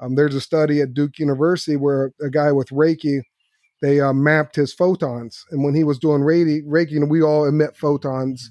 Um, 0.00 0.14
there's 0.14 0.34
a 0.34 0.40
study 0.40 0.80
at 0.80 0.94
duke 0.94 1.18
university 1.18 1.76
where 1.76 2.12
a 2.20 2.30
guy 2.30 2.52
with 2.52 2.68
reiki 2.68 3.22
they 3.82 4.00
uh, 4.00 4.12
mapped 4.12 4.56
his 4.56 4.72
photons 4.72 5.44
and 5.50 5.64
when 5.64 5.74
he 5.74 5.84
was 5.84 5.98
doing 5.98 6.22
know, 7.00 7.06
we 7.06 7.22
all 7.22 7.46
emit 7.46 7.76
photons 7.76 8.50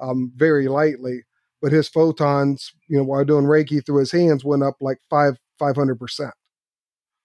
um, 0.00 0.32
very 0.36 0.68
lightly 0.68 1.22
but 1.62 1.72
his 1.72 1.88
photons 1.88 2.72
you 2.88 2.96
know 2.96 3.04
while 3.04 3.24
doing 3.24 3.44
reiki 3.44 3.84
through 3.84 3.98
his 3.98 4.12
hands 4.12 4.44
went 4.44 4.62
up 4.62 4.76
like 4.80 4.98
five 5.10 5.36
500% 5.60 6.30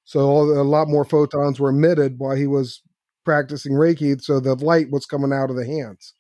so 0.04 0.42
a 0.42 0.64
lot 0.64 0.88
more 0.88 1.06
photons 1.06 1.60
were 1.60 1.70
emitted 1.70 2.16
while 2.18 2.36
he 2.36 2.48
was 2.48 2.82
practicing 3.24 3.74
Reiki, 3.74 4.22
so 4.22 4.40
the 4.40 4.56
light 4.56 4.92
was 4.92 5.06
coming 5.06 5.34
out 5.34 5.50
of 5.50 5.56
the 5.56 5.66
hands. 5.66 6.14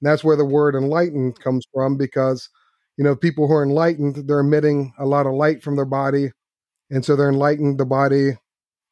And 0.00 0.10
that's 0.10 0.24
where 0.24 0.36
the 0.36 0.44
word 0.44 0.74
enlightened 0.74 1.40
comes 1.40 1.66
from 1.72 1.96
because, 1.96 2.48
you 2.96 3.04
know, 3.04 3.16
people 3.16 3.46
who 3.46 3.54
are 3.54 3.62
enlightened, 3.64 4.28
they're 4.28 4.40
emitting 4.40 4.92
a 4.98 5.06
lot 5.06 5.26
of 5.26 5.34
light 5.34 5.62
from 5.62 5.76
their 5.76 5.84
body. 5.84 6.30
And 6.90 7.04
so 7.04 7.16
they're 7.16 7.28
enlightened 7.28 7.78
the 7.78 7.86
body, 7.86 8.38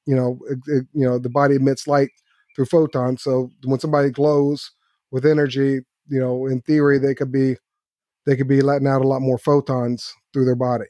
you 0.07 0.15
know, 0.17 0.39
it, 0.51 0.59
it, 0.67 0.87
you 0.93 1.05
know, 1.05 1.19
the 1.19 1.31
body 1.31 1.57
emits 1.57 1.87
light 1.87 2.11
through 2.55 2.67
photons. 2.67 3.23
So 3.23 3.51
when 3.65 3.81
somebody 3.81 4.11
glows 4.11 4.71
with 5.11 5.27
energy, 5.27 5.81
you 6.09 6.21
know, 6.21 6.47
in 6.47 6.61
theory, 6.63 6.99
they 6.99 7.15
could 7.15 7.33
be 7.33 7.57
they 8.27 8.37
could 8.37 8.49
be 8.49 8.63
letting 8.63 8.89
out 8.89 9.03
a 9.03 9.09
lot 9.09 9.23
more 9.23 9.39
photons 9.39 10.13
through 10.33 10.47
their 10.47 10.57
body. 10.57 10.87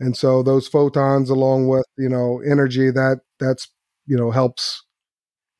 And 0.00 0.16
so 0.16 0.42
those 0.42 0.68
photons 0.68 1.30
along 1.30 1.68
with, 1.68 1.86
you 1.98 2.08
know, 2.08 2.40
energy 2.46 2.90
that 2.90 3.20
that's, 3.40 3.68
you 4.06 4.16
know, 4.16 4.30
helps 4.30 4.84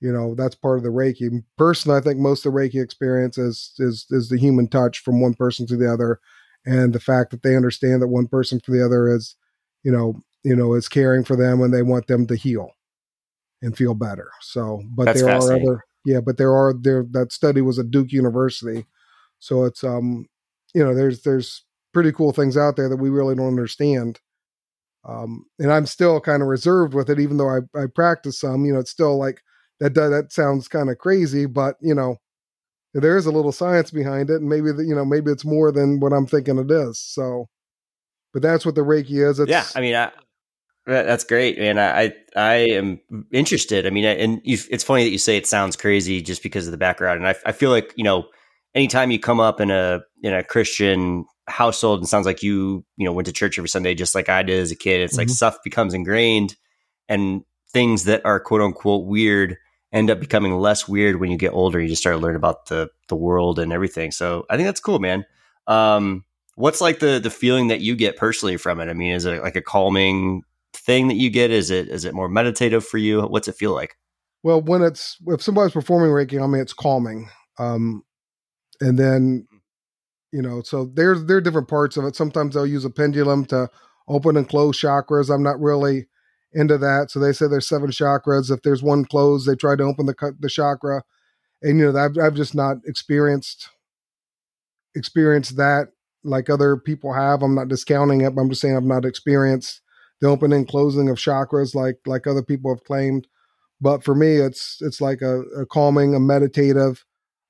you 0.00 0.12
know 0.12 0.34
that's 0.34 0.54
part 0.54 0.78
of 0.78 0.84
the 0.84 0.90
reiki 0.90 1.42
personally 1.56 1.98
i 1.98 2.00
think 2.00 2.18
most 2.18 2.44
of 2.44 2.52
the 2.52 2.58
reiki 2.58 2.82
experience 2.82 3.38
is 3.38 3.72
is 3.78 4.06
is 4.10 4.28
the 4.28 4.38
human 4.38 4.68
touch 4.68 4.98
from 4.98 5.20
one 5.20 5.34
person 5.34 5.66
to 5.66 5.76
the 5.76 5.90
other 5.90 6.18
and 6.66 6.92
the 6.92 7.00
fact 7.00 7.30
that 7.30 7.42
they 7.42 7.56
understand 7.56 8.02
that 8.02 8.08
one 8.08 8.26
person 8.26 8.60
for 8.64 8.72
the 8.72 8.84
other 8.84 9.08
is 9.08 9.36
you 9.84 9.92
know 9.92 10.20
you 10.44 10.54
know 10.56 10.74
is 10.74 10.88
caring 10.88 11.24
for 11.24 11.36
them 11.36 11.60
and 11.60 11.72
they 11.72 11.82
want 11.82 12.06
them 12.06 12.26
to 12.26 12.36
heal 12.36 12.70
and 13.60 13.76
feel 13.76 13.94
better 13.94 14.30
so 14.40 14.82
but 14.90 15.04
that's 15.04 15.22
there 15.22 15.30
are 15.30 15.52
other 15.52 15.84
yeah 16.04 16.20
but 16.20 16.36
there 16.36 16.54
are 16.54 16.74
there 16.80 17.04
that 17.10 17.32
study 17.32 17.60
was 17.60 17.78
at 17.78 17.90
duke 17.90 18.12
university 18.12 18.86
so 19.38 19.64
it's 19.64 19.84
um 19.84 20.26
you 20.74 20.82
know 20.82 20.94
there's 20.94 21.22
there's 21.22 21.64
pretty 21.92 22.12
cool 22.12 22.32
things 22.32 22.56
out 22.56 22.76
there 22.76 22.88
that 22.88 22.96
we 22.96 23.10
really 23.10 23.34
don't 23.34 23.46
understand 23.46 24.18
um 25.04 25.44
and 25.58 25.72
i'm 25.72 25.86
still 25.86 26.20
kind 26.20 26.42
of 26.42 26.48
reserved 26.48 26.94
with 26.94 27.08
it 27.08 27.20
even 27.20 27.36
though 27.36 27.48
i 27.48 27.58
i 27.80 27.86
practice 27.94 28.40
some 28.40 28.64
you 28.64 28.72
know 28.72 28.80
it's 28.80 28.90
still 28.90 29.18
like 29.18 29.42
that 29.82 29.94
that 29.94 30.32
sounds 30.32 30.68
kind 30.68 30.90
of 30.90 30.98
crazy, 30.98 31.46
but 31.46 31.76
you 31.80 31.94
know, 31.94 32.16
there 32.94 33.16
is 33.16 33.26
a 33.26 33.32
little 33.32 33.52
science 33.52 33.90
behind 33.90 34.30
it, 34.30 34.36
and 34.36 34.48
maybe 34.48 34.70
the, 34.70 34.84
you 34.84 34.94
know 34.94 35.04
maybe 35.04 35.30
it's 35.30 35.44
more 35.44 35.72
than 35.72 35.98
what 35.98 36.12
I'm 36.12 36.26
thinking 36.26 36.58
it 36.58 36.70
is. 36.70 37.00
So, 37.00 37.48
but 38.32 38.42
that's 38.42 38.64
what 38.64 38.76
the 38.76 38.82
Reiki 38.82 39.28
is. 39.28 39.40
It's, 39.40 39.50
yeah, 39.50 39.64
I 39.74 39.80
mean, 39.80 39.96
I, 39.96 40.12
that's 40.86 41.24
great, 41.24 41.58
man. 41.58 41.78
I 41.78 42.12
I 42.34 42.54
am 42.54 43.00
interested. 43.32 43.86
I 43.86 43.90
mean, 43.90 44.04
and 44.04 44.40
you, 44.44 44.58
it's 44.70 44.84
funny 44.84 45.04
that 45.04 45.10
you 45.10 45.18
say 45.18 45.36
it 45.36 45.46
sounds 45.46 45.76
crazy 45.76 46.20
just 46.20 46.42
because 46.42 46.66
of 46.66 46.72
the 46.72 46.78
background, 46.78 47.18
and 47.18 47.28
I, 47.28 47.34
I 47.46 47.52
feel 47.52 47.70
like 47.70 47.92
you 47.96 48.04
know, 48.04 48.26
anytime 48.74 49.10
you 49.10 49.18
come 49.18 49.40
up 49.40 49.60
in 49.60 49.70
a 49.70 50.00
in 50.22 50.34
a 50.34 50.42
Christian 50.42 51.24
household 51.48 52.00
and 52.00 52.08
sounds 52.08 52.26
like 52.26 52.42
you 52.42 52.84
you 52.96 53.04
know 53.04 53.12
went 53.12 53.26
to 53.26 53.32
church 53.32 53.58
every 53.58 53.68
Sunday 53.68 53.94
just 53.94 54.14
like 54.14 54.28
I 54.28 54.42
did 54.42 54.58
as 54.60 54.70
a 54.70 54.76
kid, 54.76 55.00
it's 55.00 55.12
mm-hmm. 55.12 55.20
like 55.20 55.28
stuff 55.28 55.58
becomes 55.62 55.94
ingrained, 55.94 56.56
and 57.08 57.42
things 57.72 58.04
that 58.04 58.24
are 58.24 58.40
quote 58.40 58.60
unquote 58.60 59.06
weird 59.06 59.56
end 59.92 60.10
up 60.10 60.18
becoming 60.20 60.56
less 60.56 60.88
weird 60.88 61.20
when 61.20 61.30
you 61.30 61.36
get 61.36 61.52
older. 61.52 61.80
You 61.80 61.88
just 61.88 62.02
start 62.02 62.16
to 62.16 62.22
learn 62.22 62.36
about 62.36 62.66
the 62.66 62.88
the 63.08 63.16
world 63.16 63.58
and 63.58 63.72
everything. 63.72 64.10
So 64.10 64.46
I 64.50 64.56
think 64.56 64.66
that's 64.66 64.80
cool, 64.80 64.98
man. 64.98 65.24
Um, 65.68 66.24
what's 66.56 66.80
like 66.80 66.98
the 66.98 67.20
the 67.20 67.30
feeling 67.30 67.68
that 67.68 67.80
you 67.80 67.94
get 67.94 68.16
personally 68.16 68.56
from 68.56 68.80
it? 68.80 68.88
I 68.88 68.94
mean, 68.94 69.12
is 69.12 69.26
it 69.26 69.42
like 69.42 69.56
a 69.56 69.62
calming 69.62 70.42
thing 70.74 71.08
that 71.08 71.16
you 71.16 71.30
get? 71.30 71.50
Is 71.50 71.70
it 71.70 71.88
is 71.88 72.04
it 72.04 72.14
more 72.14 72.28
meditative 72.28 72.84
for 72.84 72.98
you? 72.98 73.22
What's 73.22 73.48
it 73.48 73.56
feel 73.56 73.72
like? 73.72 73.96
Well, 74.42 74.60
when 74.60 74.82
it's 74.82 75.16
if 75.28 75.42
somebody's 75.42 75.72
performing 75.72 76.10
Reiki 76.10 76.42
on 76.42 76.50
me, 76.50 76.60
it's 76.60 76.72
calming. 76.72 77.28
Um, 77.58 78.02
and 78.80 78.98
then 78.98 79.46
you 80.32 80.40
know, 80.40 80.62
so 80.62 80.86
there's 80.86 81.24
there 81.26 81.36
are 81.36 81.42
different 81.42 81.68
parts 81.68 81.96
of 81.96 82.04
it. 82.04 82.16
Sometimes 82.16 82.54
they'll 82.54 82.66
use 82.66 82.84
a 82.84 82.90
pendulum 82.90 83.44
to 83.46 83.68
open 84.08 84.36
and 84.36 84.48
close 84.48 84.80
chakras. 84.80 85.32
I'm 85.32 85.42
not 85.42 85.60
really 85.60 86.06
into 86.54 86.78
that. 86.78 87.10
So 87.10 87.20
they 87.20 87.32
say 87.32 87.46
there's 87.46 87.68
seven 87.68 87.90
chakras. 87.90 88.50
If 88.50 88.62
there's 88.62 88.82
one 88.82 89.04
closed, 89.04 89.48
they 89.48 89.54
try 89.54 89.76
to 89.76 89.82
open 89.82 90.06
the 90.06 90.34
the 90.40 90.48
chakra, 90.48 91.02
and 91.62 91.78
you 91.78 91.92
know 91.92 91.98
I've 91.98 92.16
I've 92.18 92.34
just 92.34 92.54
not 92.54 92.78
experienced 92.86 93.68
experienced 94.94 95.56
that 95.58 95.88
like 96.24 96.48
other 96.48 96.76
people 96.76 97.12
have. 97.12 97.42
I'm 97.42 97.54
not 97.54 97.68
discounting 97.68 98.22
it, 98.22 98.34
but 98.34 98.40
I'm 98.40 98.48
just 98.48 98.62
saying 98.62 98.76
I've 98.76 98.82
not 98.84 99.04
experienced 99.04 99.81
the 100.22 100.28
opening 100.28 100.60
and 100.60 100.68
closing 100.68 101.10
of 101.10 101.18
chakras 101.18 101.74
like 101.74 101.98
like 102.06 102.26
other 102.26 102.44
people 102.44 102.72
have 102.74 102.84
claimed. 102.84 103.26
But 103.80 104.04
for 104.04 104.14
me, 104.14 104.36
it's 104.36 104.78
it's 104.80 105.00
like 105.00 105.20
a, 105.20 105.40
a 105.60 105.66
calming, 105.66 106.14
a 106.14 106.20
meditative. 106.20 107.04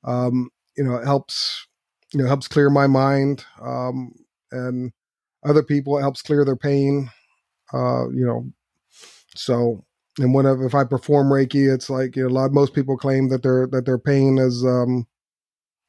Um, 0.05 0.51
you 0.77 0.83
know, 0.83 0.97
it 0.97 1.05
helps 1.05 1.69
you 2.13 2.21
know 2.21 2.27
helps 2.27 2.49
clear 2.49 2.71
my 2.71 2.89
mind. 2.89 3.45
Um, 3.61 4.13
and 4.51 4.93
other 5.45 5.63
people, 5.63 5.99
it 5.99 6.03
helps 6.03 6.23
clear 6.23 6.45
their 6.45 6.57
pain. 6.57 7.11
Uh, 7.75 8.09
you 8.11 8.27
know, 8.27 8.51
so, 9.37 9.85
and 10.19 10.35
whenever 10.35 10.67
if 10.67 10.75
I 10.75 10.85
perform 10.85 11.29
Reiki, 11.29 11.73
it's 11.73 11.91
like 11.91 12.17
you 12.17 12.23
know, 12.23 12.29
a 12.31 12.35
lot. 12.35 12.53
Most 12.53 12.75
people 12.75 12.97
claim 12.97 13.29
that 13.29 13.43
their 13.43 13.67
that 13.69 13.85
their 13.85 13.99
pain 13.99 14.39
is, 14.39 14.65
um, 14.65 15.07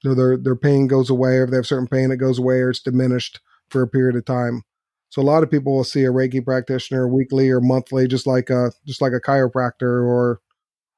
you 0.03 0.09
know, 0.09 0.15
their 0.15 0.37
their 0.37 0.57
pain 0.57 0.87
goes 0.87 1.09
away. 1.09 1.37
Or 1.37 1.45
if 1.45 1.51
they 1.51 1.57
have 1.57 1.67
certain 1.67 1.87
pain, 1.87 2.11
it 2.11 2.17
goes 2.17 2.39
away 2.39 2.57
or 2.57 2.71
it's 2.71 2.81
diminished 2.81 3.39
for 3.69 3.81
a 3.81 3.87
period 3.87 4.17
of 4.17 4.25
time. 4.25 4.63
So 5.13 5.21
a 5.21 5.29
lot 5.29 5.43
of 5.43 5.51
people 5.51 5.75
will 5.75 5.83
see 5.83 6.05
a 6.05 6.11
Reiki 6.11 6.43
practitioner 6.43 7.07
weekly 7.07 7.51
or 7.51 7.61
monthly, 7.61 8.07
just 8.07 8.25
like 8.25 8.49
a 8.49 8.71
just 8.87 8.99
like 8.99 9.11
a 9.13 9.21
chiropractor 9.21 10.03
or 10.03 10.41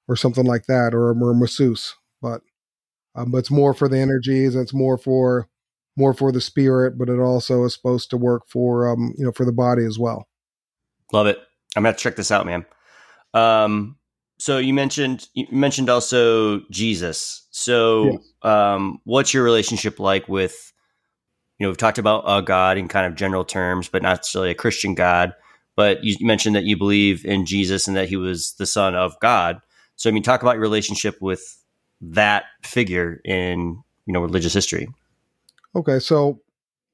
or 0.08 0.16
something 0.16 0.46
like 0.46 0.68
that, 0.68 0.94
or, 0.94 1.10
or 1.10 1.32
a 1.32 1.36
masseuse. 1.36 1.94
But 2.22 2.40
um, 3.14 3.32
but 3.32 3.40
it's 3.40 3.52
more 3.52 3.74
for 3.74 3.90
the 3.90 4.00
energies. 4.00 4.56
It's 4.56 4.74
more 4.74 4.98
for 4.98 5.50
more 5.98 6.14
for 6.14 6.32
the 6.32 6.40
spirit, 6.40 6.98
but 6.98 7.10
it 7.10 7.20
also 7.20 7.66
is 7.66 7.74
supposed 7.74 8.10
to 8.12 8.16
work 8.16 8.44
for 8.48 8.90
um, 8.90 9.14
you 9.18 9.26
know 9.26 9.34
for 9.34 9.44
the 9.44 9.52
body 9.52 9.84
as 9.84 10.00
well. 10.00 10.30
Love 11.12 11.28
it. 11.28 11.38
I'm 11.76 11.84
gonna 11.84 11.98
check 11.98 12.16
this 12.16 12.32
out, 12.32 12.46
man. 12.46 12.66
Um, 13.34 13.98
so 14.40 14.60
you 14.60 14.74
mentioned 14.74 15.28
you 15.34 15.46
mentioned 15.52 15.90
also 15.90 16.62
Jesus. 16.72 17.48
So, 17.52 18.06
yes. 18.06 18.34
um, 18.44 19.02
what's 19.04 19.34
your 19.34 19.44
relationship 19.44 20.00
like 20.00 20.30
with? 20.30 20.72
You 21.58 21.66
know, 21.66 21.70
we've 21.70 21.78
talked 21.78 21.98
about 21.98 22.24
a 22.28 22.42
God 22.42 22.78
in 22.78 22.88
kind 22.88 23.06
of 23.06 23.16
general 23.16 23.46
terms, 23.46 23.88
but 23.88 24.02
not 24.02 24.18
necessarily 24.18 24.52
a 24.52 24.56
Christian 24.56 24.96
God. 24.96 25.34
But 25.76 26.04
you 26.04 26.16
mentioned 26.22 26.56
that 26.56 26.64
you 26.64 26.78
believe 26.78 27.26
in 27.26 27.46
Jesus 27.46 27.88
and 27.88 27.96
that 27.98 28.10
he 28.10 28.16
was 28.16 28.54
the 28.54 28.66
Son 28.66 28.96
of 28.96 29.20
God. 29.20 29.62
So, 29.96 30.10
I 30.10 30.14
mean, 30.14 30.24
talk 30.24 30.42
about 30.42 30.56
your 30.56 30.62
relationship 30.62 31.22
with 31.22 31.42
that 32.02 32.46
figure 32.64 33.22
in 33.26 33.82
you 34.06 34.14
know 34.14 34.22
religious 34.22 34.54
history. 34.54 34.88
Okay, 35.76 36.00
so 36.00 36.42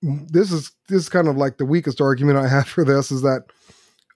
this 0.02 0.52
is 0.52 0.72
this 0.88 1.04
is 1.04 1.10
kind 1.10 1.28
of 1.28 1.38
like 1.38 1.58
the 1.58 1.66
weakest 1.66 2.02
argument 2.02 2.38
I 2.38 2.48
have 2.48 2.68
for 2.68 2.84
this 2.84 3.12
is 3.12 3.22
that, 3.22 3.44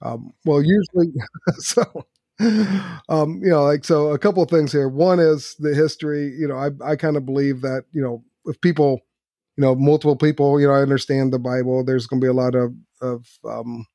um, 0.02 0.34
well, 0.46 0.62
usually, 0.62 1.14
so 1.58 2.06
um, 2.40 3.40
you 3.42 3.50
know, 3.50 3.64
like 3.64 3.86
so, 3.86 4.10
a 4.10 4.20
couple 4.20 4.44
of 4.44 4.50
things 4.50 4.72
here. 4.72 4.90
One 4.90 5.20
is 5.20 5.56
the 5.60 5.74
history. 5.74 6.36
You 6.38 6.48
know, 6.48 6.58
I 6.58 6.70
I 6.84 6.96
kind 6.96 7.16
of 7.16 7.26
believe 7.26 7.62
that 7.62 7.86
you 7.94 8.02
know 8.02 8.24
if 8.46 8.60
people, 8.62 9.00
you 9.58 9.64
know, 9.64 9.76
multiple 9.76 10.16
people, 10.18 10.60
you 10.60 10.68
know, 10.68 10.74
I 10.74 10.82
understand 10.82 11.34
the 11.34 11.40
Bible. 11.40 11.84
There's 11.84 12.08
going 12.08 12.22
to 12.22 12.26
be 12.26 12.30
a 12.30 12.34
lot 12.34 12.56
of 12.56 12.74
of 13.02 13.26
um, 13.50 13.86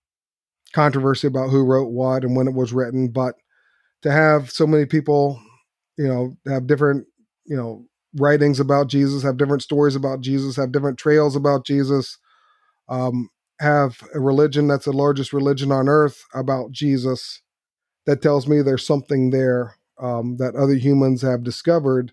controversy 0.75 1.27
about 1.27 1.51
who 1.51 1.65
wrote 1.65 1.91
what 1.91 2.25
and 2.25 2.37
when 2.37 2.49
it 2.49 2.55
was 2.55 2.73
written, 2.73 3.09
but 3.09 3.35
to 4.03 4.13
have 4.13 4.51
so 4.51 4.67
many 4.67 4.87
people, 4.87 5.41
you 5.99 6.07
know, 6.09 6.37
have 6.53 6.67
different, 6.67 7.07
you 7.47 7.57
know, 7.57 7.85
writings 8.17 8.61
about 8.61 8.89
Jesus, 8.89 9.23
have 9.23 9.37
different 9.37 9.63
stories 9.63 9.97
about 9.97 10.21
Jesus, 10.21 10.57
have 10.57 10.73
different 10.73 10.99
trails 10.99 11.37
about 11.37 11.67
Jesus, 11.67 12.19
um, 12.89 13.29
have 13.61 14.03
a 14.15 14.21
religion 14.21 14.69
that's 14.69 14.87
the 14.87 14.93
largest 14.93 15.33
religion 15.33 15.73
on 15.73 15.89
earth 15.89 16.25
about 16.35 16.73
Jesus 16.73 17.43
that 18.07 18.23
tells 18.23 18.49
me 18.49 18.63
there's 18.63 18.87
something 18.87 19.31
there 19.31 19.77
um, 20.01 20.37
that 20.39 20.57
other 20.57 20.75
humans 20.75 21.23
have 21.23 21.45
discovered. 21.45 22.13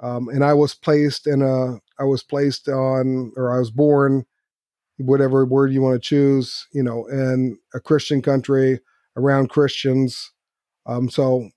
Um, 0.00 0.28
and 0.28 0.44
I 0.44 0.54
was 0.54 0.74
placed 0.74 1.26
in 1.26 1.42
a, 1.42 1.78
I 1.98 2.04
was 2.04 2.22
placed 2.22 2.68
on, 2.68 3.32
or 3.36 3.54
I 3.54 3.58
was 3.58 3.70
born, 3.70 4.26
whatever 4.98 5.44
word 5.44 5.72
you 5.72 5.82
want 5.82 5.94
to 5.94 6.08
choose, 6.08 6.66
you 6.72 6.82
know, 6.82 7.06
in 7.06 7.58
a 7.74 7.80
Christian 7.80 8.22
country 8.22 8.80
around 9.16 9.50
Christians. 9.50 10.32
Um, 10.86 11.08
so 11.08 11.50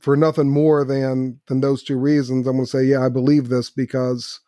for 0.00 0.16
nothing 0.16 0.50
more 0.50 0.84
than 0.84 1.40
than 1.48 1.60
those 1.60 1.82
two 1.82 1.98
reasons, 1.98 2.46
I'm 2.46 2.56
going 2.56 2.66
to 2.66 2.70
say, 2.70 2.84
yeah, 2.84 3.04
I 3.04 3.08
believe 3.08 3.48
this 3.48 3.70
because 3.70 4.40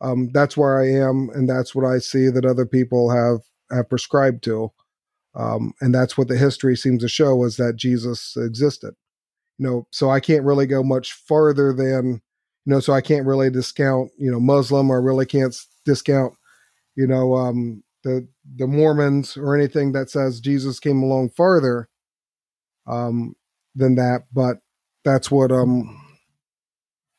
um, 0.00 0.30
that's 0.32 0.56
where 0.56 0.80
I 0.80 0.88
am, 0.88 1.30
and 1.34 1.48
that's 1.48 1.74
what 1.74 1.86
I 1.86 1.98
see 1.98 2.28
that 2.28 2.44
other 2.44 2.66
people 2.66 3.10
have 3.10 3.40
have 3.70 3.88
prescribed 3.88 4.42
to, 4.44 4.72
um, 5.34 5.72
and 5.80 5.94
that's 5.94 6.18
what 6.18 6.28
the 6.28 6.36
history 6.36 6.76
seems 6.76 7.02
to 7.02 7.08
show 7.08 7.44
is 7.44 7.56
that 7.56 7.76
Jesus 7.76 8.36
existed. 8.36 8.94
You 9.58 9.66
know, 9.66 9.86
so 9.90 10.10
I 10.10 10.18
can't 10.18 10.44
really 10.44 10.66
go 10.66 10.82
much 10.82 11.12
farther 11.12 11.72
than 11.72 12.22
you 12.66 12.72
know, 12.72 12.80
so 12.80 12.92
I 12.92 13.00
can't 13.00 13.26
really 13.26 13.50
discount 13.50 14.10
you 14.18 14.30
know 14.30 14.40
Muslim, 14.40 14.90
or 14.90 15.02
really 15.02 15.26
can't 15.26 15.54
discount 15.84 16.34
you 16.96 17.06
know 17.06 17.34
um, 17.34 17.82
the 18.04 18.26
the 18.56 18.66
Mormons 18.66 19.36
or 19.36 19.56
anything 19.56 19.92
that 19.92 20.10
says 20.10 20.40
Jesus 20.40 20.80
came 20.80 21.02
along 21.02 21.30
farther 21.30 21.88
um, 22.86 23.34
than 23.74 23.94
that, 23.96 24.24
but 24.32 24.58
that's 25.04 25.30
what 25.30 25.50
um 25.50 25.98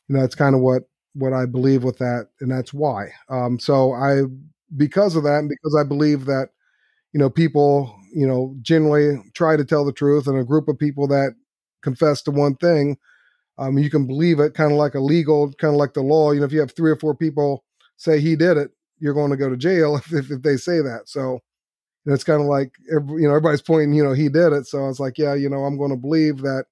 you 0.08 0.16
know 0.16 0.22
that's 0.22 0.36
kind 0.36 0.56
of 0.56 0.62
what 0.62 0.84
what 1.16 1.34
I 1.34 1.46
believe 1.46 1.84
with 1.84 1.98
that, 2.00 2.28
and 2.42 2.52
that's 2.52 2.74
why. 2.74 3.10
Um, 3.30 3.60
so 3.60 3.94
I 3.94 4.24
because 4.76 5.16
of 5.16 5.24
that, 5.24 5.40
and 5.40 5.50
because 5.50 5.78
I 5.80 5.88
believe 5.88 6.26
that 6.26 6.50
you 7.14 7.20
know 7.20 7.30
people 7.30 7.96
you 8.16 8.28
know 8.28 8.56
generally 8.62 9.22
try 9.36 9.58
to 9.58 9.66
tell 9.66 9.86
the 9.86 9.94
truth, 9.94 10.28
and 10.28 10.40
a 10.40 10.44
group 10.46 10.68
of 10.68 10.80
people 10.80 11.08
that 11.10 11.36
confess 11.84 12.22
to 12.24 12.32
one 12.32 12.56
thing, 12.58 12.98
um, 13.58 13.78
you 13.78 13.90
can 13.90 14.08
believe 14.08 14.40
it, 14.40 14.54
kind 14.54 14.72
of 14.72 14.78
like 14.78 14.96
a 14.96 15.00
legal, 15.00 15.52
kind 15.54 15.74
of 15.74 15.80
like 15.80 15.94
the 15.94 16.02
law. 16.02 16.32
You 16.32 16.40
know, 16.42 16.46
if 16.46 16.54
you 16.54 16.60
have 16.60 16.76
three 16.76 16.92
or 16.92 16.96
four 16.98 17.16
people 17.16 17.64
say 17.98 18.20
he 18.20 18.36
did 18.36 18.58
it, 18.58 18.72
you're 19.00 19.14
going 19.14 19.32
to 19.32 19.38
go 19.38 19.50
to 19.50 19.58
jail 19.58 19.96
if, 19.98 20.14
if, 20.14 20.32
if 20.32 20.42
they 20.42 20.58
say 20.58 20.80
that. 20.82 21.04
So 21.06 21.34
you 22.06 22.10
know, 22.12 22.14
it's 22.16 22.24
kind 22.26 22.42
of 22.42 22.48
like 22.48 22.72
every, 22.96 23.22
you 23.22 23.28
know 23.28 23.32
everybody's 23.32 23.62
pointing, 23.62 23.94
you 23.94 24.04
know, 24.04 24.14
he 24.14 24.30
did 24.30 24.54
it. 24.54 24.68
So 24.68 24.80
I 24.80 24.88
was 24.88 25.00
like, 25.00 25.18
yeah, 25.18 25.36
you 25.36 25.50
know, 25.50 25.66
I'm 25.66 25.78
going 25.78 25.92
to 25.92 25.98
believe 25.98 26.40
that 26.40 26.66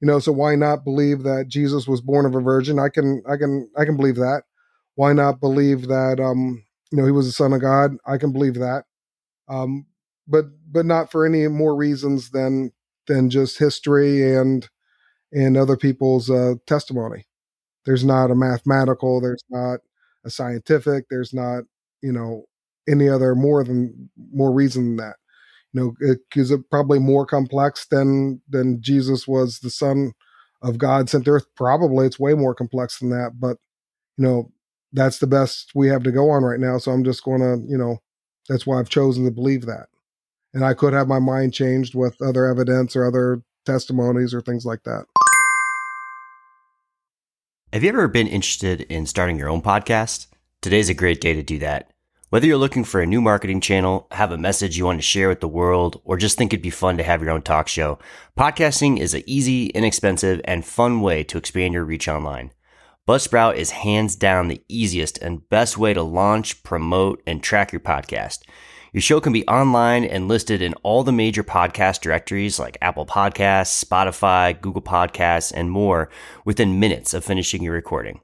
you 0.00 0.06
know 0.06 0.18
so 0.18 0.32
why 0.32 0.54
not 0.54 0.84
believe 0.84 1.22
that 1.22 1.46
jesus 1.48 1.86
was 1.86 2.00
born 2.00 2.26
of 2.26 2.34
a 2.34 2.40
virgin 2.40 2.78
i 2.78 2.88
can 2.88 3.22
i 3.28 3.36
can 3.36 3.68
i 3.78 3.84
can 3.84 3.96
believe 3.96 4.16
that 4.16 4.42
why 4.94 5.12
not 5.12 5.40
believe 5.40 5.88
that 5.88 6.20
um 6.20 6.64
you 6.90 6.98
know 6.98 7.04
he 7.04 7.12
was 7.12 7.26
the 7.26 7.32
son 7.32 7.52
of 7.52 7.60
god 7.60 7.92
i 8.06 8.16
can 8.16 8.32
believe 8.32 8.54
that 8.54 8.84
um 9.48 9.86
but 10.28 10.46
but 10.70 10.86
not 10.86 11.10
for 11.10 11.26
any 11.26 11.48
more 11.48 11.76
reasons 11.76 12.30
than 12.30 12.72
than 13.08 13.30
just 13.30 13.58
history 13.58 14.34
and 14.36 14.68
and 15.32 15.56
other 15.56 15.76
people's 15.76 16.30
uh 16.30 16.54
testimony 16.66 17.26
there's 17.86 18.04
not 18.04 18.30
a 18.30 18.34
mathematical 18.34 19.20
there's 19.20 19.44
not 19.50 19.80
a 20.24 20.30
scientific 20.30 21.06
there's 21.10 21.32
not 21.34 21.64
you 22.02 22.12
know 22.12 22.44
any 22.88 23.08
other 23.08 23.34
more 23.34 23.62
than 23.64 24.10
more 24.32 24.52
reason 24.52 24.84
than 24.84 24.96
that 24.96 25.16
you 25.72 25.96
know, 26.00 26.16
is 26.34 26.50
it 26.50 26.68
probably 26.70 26.98
more 26.98 27.24
complex 27.24 27.86
than 27.86 28.40
than 28.48 28.82
Jesus 28.82 29.28
was 29.28 29.60
the 29.60 29.70
Son 29.70 30.12
of 30.62 30.78
God 30.78 31.08
sent 31.08 31.26
to 31.26 31.32
Earth? 31.32 31.46
Probably, 31.56 32.06
it's 32.06 32.18
way 32.18 32.34
more 32.34 32.54
complex 32.54 32.98
than 32.98 33.10
that. 33.10 33.38
But 33.38 33.58
you 34.16 34.24
know, 34.24 34.52
that's 34.92 35.18
the 35.18 35.28
best 35.28 35.72
we 35.74 35.88
have 35.88 36.02
to 36.02 36.12
go 36.12 36.30
on 36.30 36.42
right 36.42 36.60
now. 36.60 36.78
So 36.78 36.90
I'm 36.90 37.04
just 37.04 37.22
going 37.24 37.40
to, 37.40 37.64
you 37.68 37.78
know, 37.78 37.98
that's 38.48 38.66
why 38.66 38.80
I've 38.80 38.88
chosen 38.88 39.24
to 39.24 39.30
believe 39.30 39.66
that. 39.66 39.86
And 40.52 40.64
I 40.64 40.74
could 40.74 40.92
have 40.92 41.06
my 41.06 41.20
mind 41.20 41.54
changed 41.54 41.94
with 41.94 42.20
other 42.20 42.46
evidence 42.46 42.96
or 42.96 43.06
other 43.06 43.42
testimonies 43.64 44.34
or 44.34 44.40
things 44.40 44.66
like 44.66 44.82
that. 44.84 45.04
Have 47.72 47.84
you 47.84 47.88
ever 47.90 48.08
been 48.08 48.26
interested 48.26 48.80
in 48.80 49.06
starting 49.06 49.38
your 49.38 49.48
own 49.48 49.62
podcast? 49.62 50.26
Today's 50.60 50.88
a 50.88 50.94
great 50.94 51.20
day 51.20 51.34
to 51.34 51.42
do 51.44 51.60
that. 51.60 51.92
Whether 52.30 52.48
you're 52.48 52.56
looking 52.56 52.82
for 52.82 53.00
a 53.00 53.06
new 53.06 53.20
marketing 53.20 53.60
channel, 53.60 54.08
have 54.10 54.32
a 54.32 54.36
message 54.36 54.76
you 54.76 54.86
want 54.86 54.98
to 54.98 55.02
share 55.02 55.28
with 55.28 55.38
the 55.38 55.46
world, 55.46 56.00
or 56.02 56.16
just 56.16 56.36
think 56.36 56.52
it'd 56.52 56.64
be 56.64 56.70
fun 56.70 56.96
to 56.96 57.04
have 57.04 57.22
your 57.22 57.30
own 57.30 57.42
talk 57.42 57.68
show, 57.68 58.00
podcasting 58.36 58.98
is 58.98 59.14
an 59.14 59.22
easy, 59.24 59.66
inexpensive, 59.66 60.40
and 60.46 60.64
fun 60.64 61.00
way 61.00 61.22
to 61.22 61.38
expand 61.38 61.72
your 61.72 61.84
reach 61.84 62.08
online. 62.08 62.50
Buzzsprout 63.08 63.54
is 63.54 63.70
hands 63.70 64.16
down 64.16 64.48
the 64.48 64.64
easiest 64.68 65.18
and 65.18 65.48
best 65.48 65.78
way 65.78 65.94
to 65.94 66.02
launch, 66.02 66.64
promote, 66.64 67.22
and 67.24 67.40
track 67.40 67.70
your 67.70 67.78
podcast. 67.78 68.40
Your 68.92 69.00
show 69.00 69.20
can 69.20 69.32
be 69.32 69.46
online 69.46 70.04
and 70.04 70.26
listed 70.26 70.60
in 70.60 70.74
all 70.82 71.04
the 71.04 71.12
major 71.12 71.44
podcast 71.44 72.00
directories 72.00 72.58
like 72.58 72.76
Apple 72.82 73.06
Podcasts, 73.06 73.84
Spotify, 73.84 74.60
Google 74.60 74.82
Podcasts, 74.82 75.52
and 75.54 75.70
more 75.70 76.10
within 76.44 76.80
minutes 76.80 77.14
of 77.14 77.24
finishing 77.24 77.62
your 77.62 77.74
recording. 77.74 78.20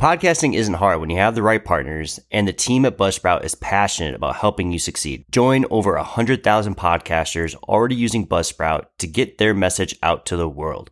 Podcasting 0.00 0.54
isn't 0.54 0.74
hard 0.74 1.00
when 1.00 1.10
you 1.10 1.18
have 1.18 1.34
the 1.34 1.42
right 1.42 1.62
partners, 1.62 2.18
and 2.30 2.48
the 2.48 2.54
team 2.54 2.86
at 2.86 2.96
Buzzsprout 2.96 3.44
is 3.44 3.54
passionate 3.56 4.14
about 4.14 4.36
helping 4.36 4.72
you 4.72 4.78
succeed. 4.78 5.26
Join 5.30 5.66
over 5.68 5.96
100,000 5.96 6.76
podcasters 6.78 7.54
already 7.64 7.94
using 7.94 8.26
Buzzsprout 8.26 8.86
to 9.00 9.06
get 9.06 9.36
their 9.36 9.52
message 9.52 9.98
out 10.02 10.24
to 10.26 10.36
the 10.38 10.48
world. 10.48 10.90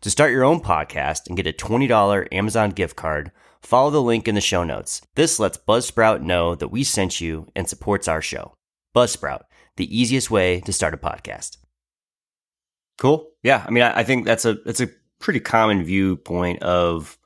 To 0.00 0.08
start 0.08 0.32
your 0.32 0.44
own 0.44 0.60
podcast 0.60 1.26
and 1.26 1.36
get 1.36 1.46
a 1.46 1.52
$20 1.52 2.26
Amazon 2.32 2.70
gift 2.70 2.96
card, 2.96 3.32
follow 3.60 3.90
the 3.90 4.00
link 4.00 4.26
in 4.26 4.34
the 4.34 4.40
show 4.40 4.64
notes. 4.64 5.02
This 5.14 5.38
lets 5.38 5.58
Buzzsprout 5.58 6.22
know 6.22 6.54
that 6.54 6.68
we 6.68 6.84
sent 6.84 7.20
you 7.20 7.48
and 7.54 7.68
supports 7.68 8.08
our 8.08 8.22
show. 8.22 8.54
Buzzsprout, 8.94 9.42
the 9.76 9.98
easiest 9.98 10.30
way 10.30 10.60
to 10.60 10.72
start 10.72 10.94
a 10.94 10.96
podcast. 10.96 11.56
Cool. 12.98 13.28
Yeah. 13.42 13.64
I 13.66 13.70
mean, 13.70 13.82
I, 13.82 14.00
I 14.00 14.04
think 14.04 14.26
that's 14.26 14.44
a, 14.44 14.54
that's 14.64 14.80
a 14.80 14.88
pretty 15.18 15.40
common 15.40 15.84
viewpoint 15.84 16.62
of 16.62 17.18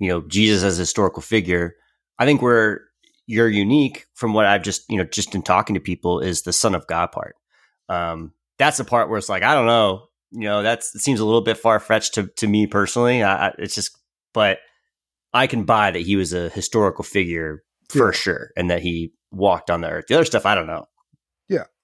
you 0.00 0.08
know, 0.08 0.22
Jesus 0.22 0.64
as 0.64 0.78
a 0.78 0.82
historical 0.82 1.22
figure. 1.22 1.76
I 2.18 2.24
think 2.24 2.42
where 2.42 2.80
you're 3.26 3.48
unique 3.48 4.06
from 4.14 4.32
what 4.32 4.46
I've 4.46 4.62
just, 4.62 4.84
you 4.88 4.96
know, 4.96 5.04
just 5.04 5.34
in 5.34 5.42
talking 5.42 5.74
to 5.74 5.80
people 5.80 6.20
is 6.20 6.42
the 6.42 6.52
son 6.52 6.74
of 6.74 6.86
God 6.86 7.12
part. 7.12 7.36
Um, 7.88 8.32
that's 8.58 8.78
the 8.78 8.84
part 8.84 9.08
where 9.08 9.18
it's 9.18 9.28
like, 9.28 9.42
I 9.42 9.54
don't 9.54 9.66
know, 9.66 10.06
you 10.30 10.40
know, 10.40 10.62
that's, 10.62 10.94
it 10.94 11.00
seems 11.00 11.20
a 11.20 11.24
little 11.24 11.42
bit 11.42 11.58
far 11.58 11.78
fetched 11.78 12.14
to, 12.14 12.28
to 12.38 12.48
me 12.48 12.66
personally. 12.66 13.22
I, 13.22 13.52
it's 13.58 13.74
just, 13.74 13.96
but 14.32 14.58
I 15.32 15.46
can 15.46 15.64
buy 15.64 15.90
that 15.90 16.02
he 16.02 16.16
was 16.16 16.32
a 16.32 16.48
historical 16.48 17.04
figure 17.04 17.62
for 17.88 18.06
yeah. 18.06 18.18
sure 18.18 18.50
and 18.56 18.70
that 18.70 18.82
he 18.82 19.12
walked 19.30 19.70
on 19.70 19.82
the 19.82 19.90
earth. 19.90 20.06
The 20.08 20.14
other 20.14 20.24
stuff, 20.24 20.46
I 20.46 20.54
don't 20.54 20.66
know. 20.66 20.86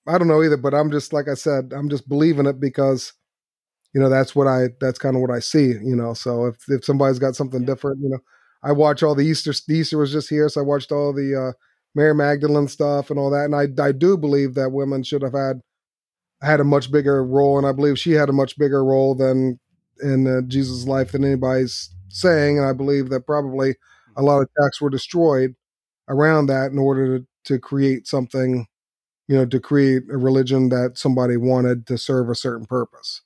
Yeah. 0.07 0.15
I 0.15 0.19
don't 0.19 0.29
know 0.29 0.43
either, 0.43 0.57
but 0.57 0.75
I'm 0.75 0.91
just, 0.91 1.13
like 1.13 1.29
I 1.29 1.35
said, 1.35 1.73
I'm 1.75 1.89
just 1.89 2.09
believing 2.09 2.47
it 2.47 2.61
because 2.61 3.13
you 3.95 4.01
know 4.01 4.09
that's 4.11 4.37
what 4.37 4.47
i 4.47 4.69
that's 4.81 4.99
kind 4.99 5.17
of 5.17 5.23
what 5.23 5.31
i 5.31 5.41
see 5.41 5.69
you 5.69 5.97
know 5.97 6.15
so 6.15 6.47
if 6.47 6.57
if 6.69 6.85
somebody's 6.85 7.19
got 7.19 7.37
something 7.37 7.65
different 7.65 8.01
you 8.03 8.11
know 8.11 8.19
i 8.63 8.73
watch 8.73 9.03
all 9.03 9.15
the 9.15 9.25
easter 9.27 9.53
the 9.69 9.75
easter 9.75 9.99
was 9.99 10.13
just 10.13 10.29
here 10.31 10.49
so 10.49 10.61
i 10.61 10.65
watched 10.65 10.93
all 10.93 11.13
the 11.13 11.35
uh 11.35 11.53
mary 11.95 12.15
magdalene 12.15 12.69
stuff 12.69 13.11
and 13.11 13.19
all 13.19 13.31
that 13.31 13.47
and 13.47 13.57
i 13.57 13.67
i 13.85 13.93
do 13.93 14.17
believe 14.19 14.55
that 14.55 14.73
women 14.73 15.03
should 15.03 15.23
have 15.23 15.33
had 15.35 15.61
had 16.43 16.61
a 16.61 16.65
much 16.65 16.91
bigger 16.93 17.25
role 17.25 17.59
and 17.59 17.67
i 17.67 17.73
believe 17.73 17.99
she 17.99 18.13
had 18.13 18.29
a 18.29 18.33
much 18.33 18.59
bigger 18.59 18.85
role 18.85 19.15
than 19.15 19.59
in 20.03 20.27
uh, 20.27 20.41
jesus 20.47 20.87
life 20.87 21.13
than 21.13 21.25
anybody's 21.25 21.91
saying 22.09 22.59
and 22.59 22.67
i 22.67 22.73
believe 22.73 23.09
that 23.09 23.27
probably 23.27 23.75
a 24.17 24.23
lot 24.23 24.41
of 24.41 24.49
texts 24.61 24.81
were 24.81 24.91
destroyed 24.91 25.55
around 26.09 26.47
that 26.47 26.73
in 26.73 26.79
order 26.79 27.19
to, 27.21 27.27
to 27.45 27.59
create 27.59 28.07
something 28.07 28.67
you 29.29 29.37
know, 29.37 29.47
to 29.47 29.61
create 29.61 30.05
a 30.11 30.17
religion 30.17 30.69
that 30.69 30.97
somebody 30.97 31.37
wanted 31.37 31.87
to 31.87 31.99
serve 31.99 32.29
a 32.29 32.35
certain 32.35 32.67
purpose. 32.67 33.23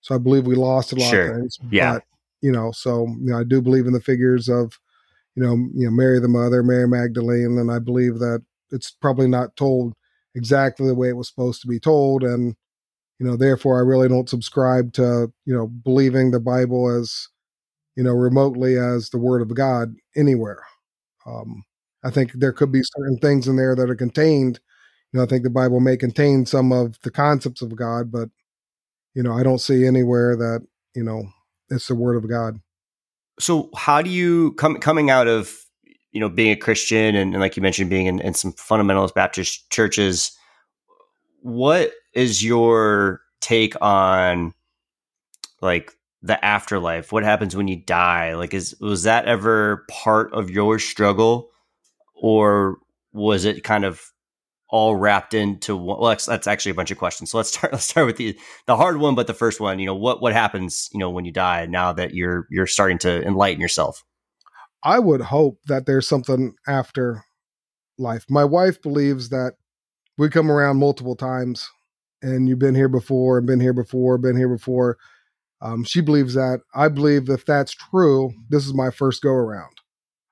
So 0.00 0.14
I 0.14 0.18
believe 0.18 0.46
we 0.46 0.54
lost 0.54 0.92
a 0.92 0.96
lot 0.96 1.10
sure. 1.10 1.30
of 1.30 1.36
things. 1.36 1.58
Yeah. 1.70 1.94
But, 1.94 2.02
you 2.42 2.52
know, 2.52 2.72
so 2.72 3.06
you 3.20 3.30
know, 3.30 3.38
I 3.38 3.44
do 3.44 3.62
believe 3.62 3.86
in 3.86 3.92
the 3.92 4.00
figures 4.00 4.48
of, 4.48 4.78
you 5.34 5.42
know, 5.42 5.54
you 5.74 5.86
know, 5.86 5.90
Mary 5.90 6.20
the 6.20 6.28
mother, 6.28 6.62
Mary 6.62 6.86
Magdalene, 6.86 7.58
and 7.58 7.70
I 7.70 7.78
believe 7.78 8.18
that 8.18 8.44
it's 8.70 8.90
probably 8.90 9.28
not 9.28 9.56
told 9.56 9.94
exactly 10.34 10.86
the 10.86 10.94
way 10.94 11.08
it 11.08 11.16
was 11.16 11.28
supposed 11.28 11.62
to 11.62 11.68
be 11.68 11.80
told, 11.80 12.22
and 12.22 12.54
you 13.18 13.26
know, 13.26 13.36
therefore, 13.36 13.78
I 13.78 13.82
really 13.82 14.08
don't 14.08 14.28
subscribe 14.28 14.92
to 14.94 15.32
you 15.46 15.54
know 15.54 15.66
believing 15.66 16.30
the 16.30 16.40
Bible 16.40 16.90
as 16.90 17.28
you 17.96 18.02
know 18.02 18.12
remotely 18.12 18.76
as 18.76 19.10
the 19.10 19.18
Word 19.18 19.40
of 19.40 19.54
God 19.54 19.94
anywhere. 20.16 20.62
Um, 21.26 21.64
I 22.04 22.10
think 22.10 22.32
there 22.32 22.52
could 22.52 22.70
be 22.70 22.82
certain 22.82 23.18
things 23.18 23.48
in 23.48 23.56
there 23.56 23.74
that 23.74 23.88
are 23.88 23.96
contained. 23.96 24.60
You 25.14 25.18
know, 25.18 25.24
I 25.26 25.28
think 25.28 25.44
the 25.44 25.50
Bible 25.50 25.78
may 25.78 25.96
contain 25.96 26.44
some 26.44 26.72
of 26.72 27.00
the 27.02 27.10
concepts 27.10 27.62
of 27.62 27.76
God, 27.76 28.10
but 28.10 28.30
you 29.14 29.22
know, 29.22 29.32
I 29.32 29.44
don't 29.44 29.60
see 29.60 29.86
anywhere 29.86 30.34
that 30.34 30.66
you 30.96 31.04
know 31.04 31.28
it's 31.70 31.86
the 31.86 31.94
Word 31.94 32.16
of 32.16 32.28
God. 32.28 32.60
So, 33.38 33.70
how 33.76 34.02
do 34.02 34.10
you 34.10 34.54
come 34.54 34.80
coming 34.80 35.10
out 35.10 35.28
of 35.28 35.56
you 36.10 36.18
know 36.18 36.28
being 36.28 36.50
a 36.50 36.56
Christian 36.56 37.14
and, 37.14 37.32
and 37.32 37.40
like 37.40 37.56
you 37.56 37.62
mentioned, 37.62 37.90
being 37.90 38.06
in, 38.06 38.18
in 38.22 38.34
some 38.34 38.54
fundamentalist 38.54 39.14
Baptist 39.14 39.70
churches? 39.70 40.36
What 41.42 41.92
is 42.12 42.42
your 42.42 43.20
take 43.40 43.80
on 43.80 44.52
like 45.60 45.92
the 46.22 46.44
afterlife? 46.44 47.12
What 47.12 47.22
happens 47.22 47.54
when 47.54 47.68
you 47.68 47.76
die? 47.76 48.34
Like, 48.34 48.52
is 48.52 48.74
was 48.80 49.04
that 49.04 49.26
ever 49.26 49.84
part 49.88 50.34
of 50.34 50.50
your 50.50 50.80
struggle, 50.80 51.50
or 52.16 52.78
was 53.12 53.44
it 53.44 53.62
kind 53.62 53.84
of 53.84 54.10
all 54.74 54.96
wrapped 54.96 55.34
into 55.34 55.76
one? 55.76 56.00
Well, 56.00 56.08
that's, 56.08 56.26
that's 56.26 56.48
actually 56.48 56.72
a 56.72 56.74
bunch 56.74 56.90
of 56.90 56.98
questions. 56.98 57.30
So 57.30 57.36
let's 57.36 57.50
start. 57.50 57.72
Let's 57.72 57.84
start 57.84 58.06
with 58.06 58.16
the 58.16 58.36
the 58.66 58.76
hard 58.76 58.96
one, 58.96 59.14
but 59.14 59.28
the 59.28 59.32
first 59.32 59.60
one. 59.60 59.78
You 59.78 59.86
know, 59.86 59.94
what 59.94 60.20
what 60.20 60.32
happens? 60.32 60.88
You 60.92 60.98
know, 60.98 61.10
when 61.10 61.24
you 61.24 61.30
die? 61.30 61.66
Now 61.66 61.92
that 61.92 62.12
you're 62.12 62.48
you're 62.50 62.66
starting 62.66 62.98
to 62.98 63.22
enlighten 63.24 63.60
yourself. 63.60 64.02
I 64.82 64.98
would 64.98 65.20
hope 65.20 65.60
that 65.66 65.86
there's 65.86 66.08
something 66.08 66.54
after 66.66 67.24
life. 67.98 68.26
My 68.28 68.44
wife 68.44 68.82
believes 68.82 69.28
that 69.28 69.52
we 70.18 70.28
come 70.28 70.50
around 70.50 70.78
multiple 70.78 71.14
times 71.14 71.70
and 72.20 72.48
you've 72.48 72.58
been 72.58 72.74
here 72.74 72.88
before 72.88 73.38
and 73.38 73.46
been 73.46 73.60
here 73.60 73.72
before, 73.72 74.18
been 74.18 74.36
here 74.36 74.48
before. 74.48 74.98
Um, 75.62 75.84
she 75.84 76.00
believes 76.00 76.34
that. 76.34 76.60
I 76.74 76.88
believe 76.88 77.30
if 77.30 77.46
that's 77.46 77.72
true, 77.72 78.32
this 78.50 78.66
is 78.66 78.74
my 78.74 78.90
first 78.90 79.22
go 79.22 79.30
around. 79.30 79.78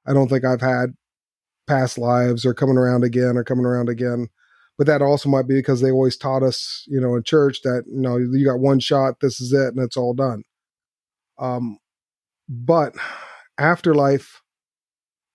I 0.05 0.13
don't 0.13 0.29
think 0.29 0.45
I've 0.45 0.61
had 0.61 0.95
past 1.73 1.97
lives 1.97 2.45
are 2.45 2.55
coming 2.55 2.77
around 2.77 3.03
again 3.03 3.37
or 3.37 3.45
coming 3.45 3.65
around 3.65 3.89
again. 3.89 4.29
But 4.77 4.87
that 4.87 5.03
also 5.03 5.29
might 5.29 5.49
be 5.49 5.55
because 5.55 5.81
they 5.81 5.91
always 5.91 6.17
taught 6.17 6.43
us, 6.43 6.85
you 6.87 7.01
know, 7.01 7.15
in 7.15 7.23
church 7.23 7.63
that, 7.63 7.85
you 7.87 8.01
know, 8.01 8.17
you 8.17 8.45
got 8.45 8.59
one 8.59 8.81
shot, 8.81 9.21
this 9.21 9.41
is 9.41 9.53
it, 9.53 9.75
and 9.75 9.79
it's 9.79 9.97
all 9.97 10.15
done. 10.15 10.43
Um, 11.39 11.79
but 12.49 12.95
afterlife, 13.59 14.43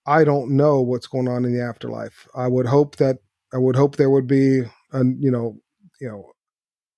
I 0.05 0.23
don't 0.23 0.51
know 0.51 0.81
what's 0.81 1.07
going 1.07 1.27
on 1.27 1.45
in 1.45 1.53
the 1.53 1.63
afterlife. 1.63 2.27
I 2.35 2.47
would 2.47 2.65
hope 2.65 2.97
that 2.97 3.17
I 3.53 3.57
would 3.57 3.75
hope 3.75 3.95
there 3.95 4.09
would 4.09 4.27
be, 4.27 4.61
a, 4.91 5.03
you 5.03 5.31
know, 5.31 5.57
you 5.99 6.07
know, 6.07 6.31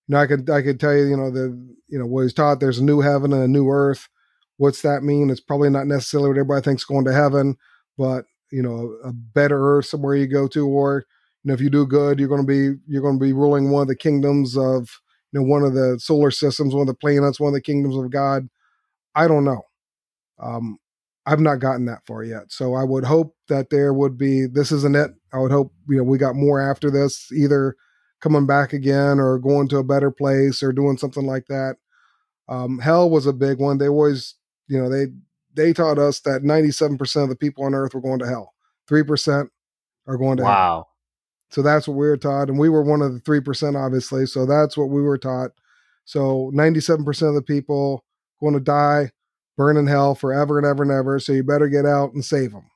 now 0.08 0.22
I 0.22 0.28
could 0.28 0.50
I 0.50 0.62
could 0.62 0.80
tell 0.80 0.96
you, 0.96 1.06
you 1.06 1.18
know, 1.18 1.32
the 1.32 1.50
you 1.88 2.00
know 2.00 2.06
what 2.06 2.24
he's 2.24 2.34
taught. 2.34 2.60
There's 2.60 2.80
a 2.80 2.84
new 2.84 3.02
heaven 3.02 3.32
and 3.34 3.44
a 3.44 3.48
new 3.48 3.70
earth. 3.70 4.08
What's 4.58 4.82
that 4.82 5.04
mean? 5.04 5.30
It's 5.30 5.40
probably 5.40 5.70
not 5.70 5.88
necessarily 5.88 6.30
what 6.30 6.38
everybody 6.38 6.64
thinks 6.64 6.84
going 6.84 7.06
to 7.06 7.14
heaven, 7.14 7.56
but 7.98 8.26
you 8.52 8.62
know, 8.62 8.98
a 9.04 9.14
better 9.14 9.82
somewhere 9.82 10.16
you 10.16 10.28
go 10.28 10.48
to, 10.50 10.68
or 10.68 11.06
you 11.44 11.50
know, 11.50 11.54
if 11.54 11.62
you 11.62 11.70
do 11.70 11.86
good, 11.86 12.20
you're 12.20 12.30
going 12.30 12.42
to 12.42 12.48
be 12.48 12.80
you're 12.88 13.02
going 13.02 13.20
to 13.20 13.24
be 13.26 13.34
ruling 13.34 13.72
one 13.72 13.84
of 13.84 13.88
the 13.88 13.96
kingdoms 13.96 14.58
of 14.58 14.90
you 15.32 15.40
know 15.40 15.46
one 15.46 15.64
of 15.64 15.74
the 15.74 16.00
solar 16.00 16.32
systems, 16.32 16.74
one 16.74 16.82
of 16.82 16.88
the 16.88 16.94
planets, 16.94 17.40
one 17.40 17.50
of 17.50 17.54
the 17.54 17.62
kingdoms 17.62 17.96
of 17.98 18.10
God. 18.12 18.50
I 19.16 19.28
don't 19.28 19.46
know. 19.46 19.64
Um, 20.40 20.78
I've 21.26 21.40
not 21.40 21.60
gotten 21.60 21.86
that 21.86 22.06
far 22.08 22.24
yet, 22.24 22.52
so 22.52 22.74
I 22.74 22.84
would 22.84 23.06
hope 23.06 23.36
that 23.50 23.70
there 23.70 23.94
would 23.94 24.18
be. 24.18 24.48
This 24.48 24.72
isn't 24.72 24.96
it. 24.96 25.12
I 25.34 25.40
would 25.40 25.52
hope 25.52 25.74
you 25.88 25.98
know 25.98 26.04
we 26.04 26.18
got 26.18 26.36
more 26.36 26.60
after 26.60 26.90
this, 26.90 27.32
either 27.32 27.76
coming 28.22 28.46
back 28.48 28.74
again 28.74 29.20
or 29.20 29.38
going 29.40 29.68
to 29.70 29.78
a 29.78 29.84
better 29.84 30.12
place 30.12 30.62
or 30.64 30.74
doing 30.74 30.98
something 30.98 31.26
like 31.26 31.46
that. 31.48 31.76
Um, 32.48 32.80
hell 32.80 33.10
was 33.10 33.26
a 33.28 33.34
big 33.34 33.60
one. 33.60 33.78
They 33.78 33.88
always, 33.88 34.36
you 34.68 34.82
know, 34.82 34.90
they 34.90 35.08
they 35.54 35.74
taught 35.74 35.98
us 35.98 36.20
that 36.22 36.44
97% 36.44 37.24
of 37.24 37.30
the 37.30 37.36
people 37.36 37.66
on 37.66 37.74
earth 37.74 37.94
were 37.94 38.02
going 38.02 38.20
to 38.20 38.28
hell. 38.28 38.54
3% 38.90 39.50
are 40.08 40.18
going 40.18 40.38
to 40.38 40.44
wow. 40.44 40.54
hell. 40.54 40.90
So 41.52 41.62
that's 41.62 41.88
what 41.88 41.98
we 41.98 42.08
were 42.08 42.18
taught. 42.18 42.50
And 42.50 42.60
we 42.60 42.70
were 42.70 42.84
one 42.84 43.02
of 43.02 43.14
the 43.14 43.20
3%, 43.22 43.76
obviously. 43.76 44.26
So 44.26 44.46
that's 44.46 44.78
what 44.78 44.90
we 44.90 45.02
were 45.02 45.18
taught. 45.18 45.52
So 46.06 46.52
97% 46.54 47.28
of 47.28 47.36
the 47.36 47.42
people 47.42 48.04
going 48.40 48.54
to 48.54 48.60
die, 48.60 49.12
burn 49.58 49.78
in 49.78 49.88
hell 49.88 50.16
forever 50.16 50.58
and 50.58 50.68
ever 50.68 50.84
and 50.84 50.92
ever. 50.92 51.20
So 51.20 51.34
you 51.34 51.44
better 51.44 51.68
get 51.68 51.86
out 51.86 52.14
and 52.14 52.24
save 52.24 52.52
them. 52.52 52.70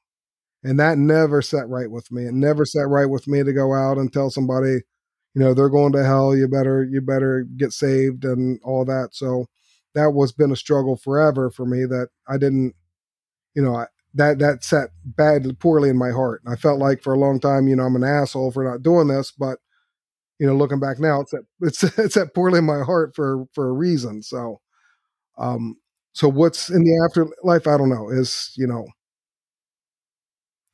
And 0.64 0.80
that 0.80 0.98
never 0.98 1.42
set 1.42 1.68
right 1.68 1.90
with 1.90 2.12
me. 2.12 2.26
It 2.26 2.34
never 2.34 2.66
set 2.66 2.88
right 2.88 3.06
with 3.06 3.28
me 3.28 3.44
to 3.44 3.54
go 3.54 3.74
out 3.74 3.98
and 3.98 4.12
tell 4.12 4.30
somebody, 4.30 4.80
you 5.34 5.42
know 5.42 5.54
they're 5.54 5.70
going 5.70 5.92
to 5.94 6.04
hell 6.04 6.36
you 6.36 6.48
better 6.48 6.84
you 6.84 7.02
better 7.02 7.46
get 7.58 7.74
saved 7.74 8.26
and 8.26 8.60
all 8.64 8.86
that 8.86 9.10
so 9.12 9.46
that 9.96 10.12
was 10.14 10.32
been 10.32 10.52
a 10.52 10.56
struggle 10.56 10.96
forever 10.98 11.50
for 11.52 11.66
me 11.66 11.86
that 11.86 12.10
i 12.28 12.38
didn't 12.38 12.74
you 13.56 13.62
know 13.62 13.76
I, 13.76 13.88
that 14.16 14.40
that 14.40 14.64
set 14.64 14.90
bad 15.06 15.60
poorly 15.60 15.90
in 15.90 15.98
my 15.98 16.12
heart. 16.12 16.42
And 16.46 16.54
i 16.54 16.58
felt 16.58 16.80
like 16.80 17.02
for 17.04 17.14
a 17.14 17.20
long 17.20 17.40
time 17.40 17.68
you 17.68 17.76
know 17.76 17.84
i'm 17.84 17.96
an 17.96 18.04
asshole 18.04 18.52
for 18.52 18.64
not 18.64 18.84
doing 18.84 19.08
this 19.08 19.32
but 19.32 19.60
you 20.40 20.48
know 20.48 20.56
looking 20.56 20.80
back 20.80 21.00
now 21.00 21.22
it's 21.22 21.32
that 21.32 21.44
it's 21.62 21.84
it's 22.00 22.16
that 22.16 22.34
poorly 22.34 22.60
in 22.60 22.66
my 22.66 22.82
heart 22.84 23.16
for 23.16 23.46
for 23.54 23.68
a 23.70 23.74
reason. 23.74 24.24
So 24.24 24.60
um 25.38 25.78
so 26.14 26.30
what's 26.30 26.70
in 26.70 26.84
the 26.84 27.06
afterlife? 27.10 27.68
I 27.68 27.78
don't 27.78 27.90
know. 27.90 28.10
Is 28.10 28.52
you 28.58 28.68
know 28.68 28.86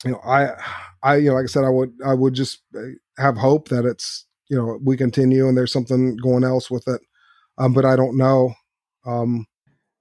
you 0.06 0.12
know 0.12 0.20
i 0.26 0.50
i 1.04 1.16
you 1.18 1.30
know 1.30 1.36
like 1.36 1.44
i 1.44 1.48
said 1.48 1.64
i 1.64 1.70
would 1.70 1.92
i 2.06 2.14
would 2.14 2.34
just 2.34 2.62
uh, 2.78 2.82
have 3.18 3.38
hope 3.38 3.68
that 3.70 3.86
it's 3.86 4.26
you 4.50 4.58
know 4.58 4.80
we 4.84 4.96
continue 4.98 5.48
and 5.48 5.58
there's 5.58 5.72
something 5.74 6.16
going 6.18 6.44
else 6.44 6.72
with 6.72 6.88
it. 6.88 7.02
Um, 7.58 7.74
but 7.74 7.86
i 7.86 7.96
don't 7.96 8.18
know 8.18 8.54
um, 9.06 9.46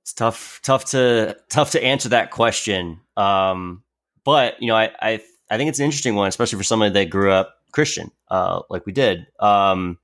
it's 0.02 0.12
tough 0.12 0.60
tough 0.62 0.86
to 0.86 1.36
tough 1.48 1.72
to 1.72 1.82
answer 1.82 2.10
that 2.10 2.30
question. 2.30 3.00
Um, 3.16 3.82
but 4.24 4.60
you 4.60 4.68
know 4.68 4.76
I, 4.76 4.90
I 5.00 5.20
i 5.50 5.56
think 5.56 5.68
it's 5.68 5.78
an 5.78 5.84
interesting 5.84 6.14
one 6.14 6.28
especially 6.28 6.58
for 6.58 6.64
somebody 6.64 6.92
that 6.92 7.10
grew 7.10 7.32
up 7.32 7.54
christian 7.72 8.10
uh, 8.30 8.60
like 8.68 8.84
we 8.84 8.92
did. 8.92 9.26
Um, 9.40 9.98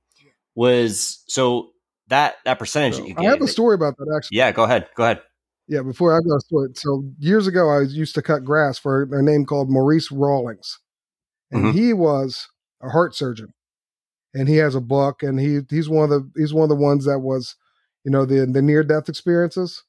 was 0.55 1.23
so 1.27 1.71
that 2.07 2.35
that 2.45 2.57
percentage 2.57 2.95
so, 2.95 3.03
that 3.03 3.19
i 3.19 3.23
have 3.23 3.41
a 3.41 3.47
story 3.47 3.75
about 3.75 3.97
that 3.97 4.13
actually. 4.15 4.37
Yeah 4.37 4.51
go 4.51 4.63
ahead 4.63 4.87
go 4.95 5.03
ahead. 5.03 5.21
Yeah 5.67 5.81
before 5.81 6.15
i 6.15 6.21
go 6.21 6.39
to 6.49 6.69
it 6.69 6.77
so 6.77 7.03
years 7.19 7.45
ago 7.45 7.69
i 7.69 7.81
used 7.81 8.15
to 8.15 8.21
cut 8.21 8.43
grass 8.43 8.79
for 8.79 9.03
a 9.11 9.21
name 9.21 9.45
called 9.45 9.69
maurice 9.69 10.11
rawlings. 10.11 10.79
And 11.51 11.65
mm-hmm. 11.65 11.77
he 11.77 11.93
was 11.93 12.47
a 12.81 12.89
heart 12.89 13.15
surgeon. 13.15 13.53
And 14.33 14.49
he 14.49 14.57
has 14.57 14.75
a 14.75 14.81
book, 14.81 15.23
and 15.23 15.39
he 15.39 15.61
he's 15.69 15.87
one 15.87 16.03
of 16.03 16.09
the 16.09 16.29
he's 16.35 16.53
one 16.53 16.63
of 16.63 16.69
the 16.69 16.75
ones 16.75 17.05
that 17.05 17.19
was, 17.19 17.55
you 18.05 18.11
know, 18.11 18.23
the 18.23 18.45
the 18.45 18.61
near 18.61 18.83
death 18.83 19.09
experiences, 19.09 19.83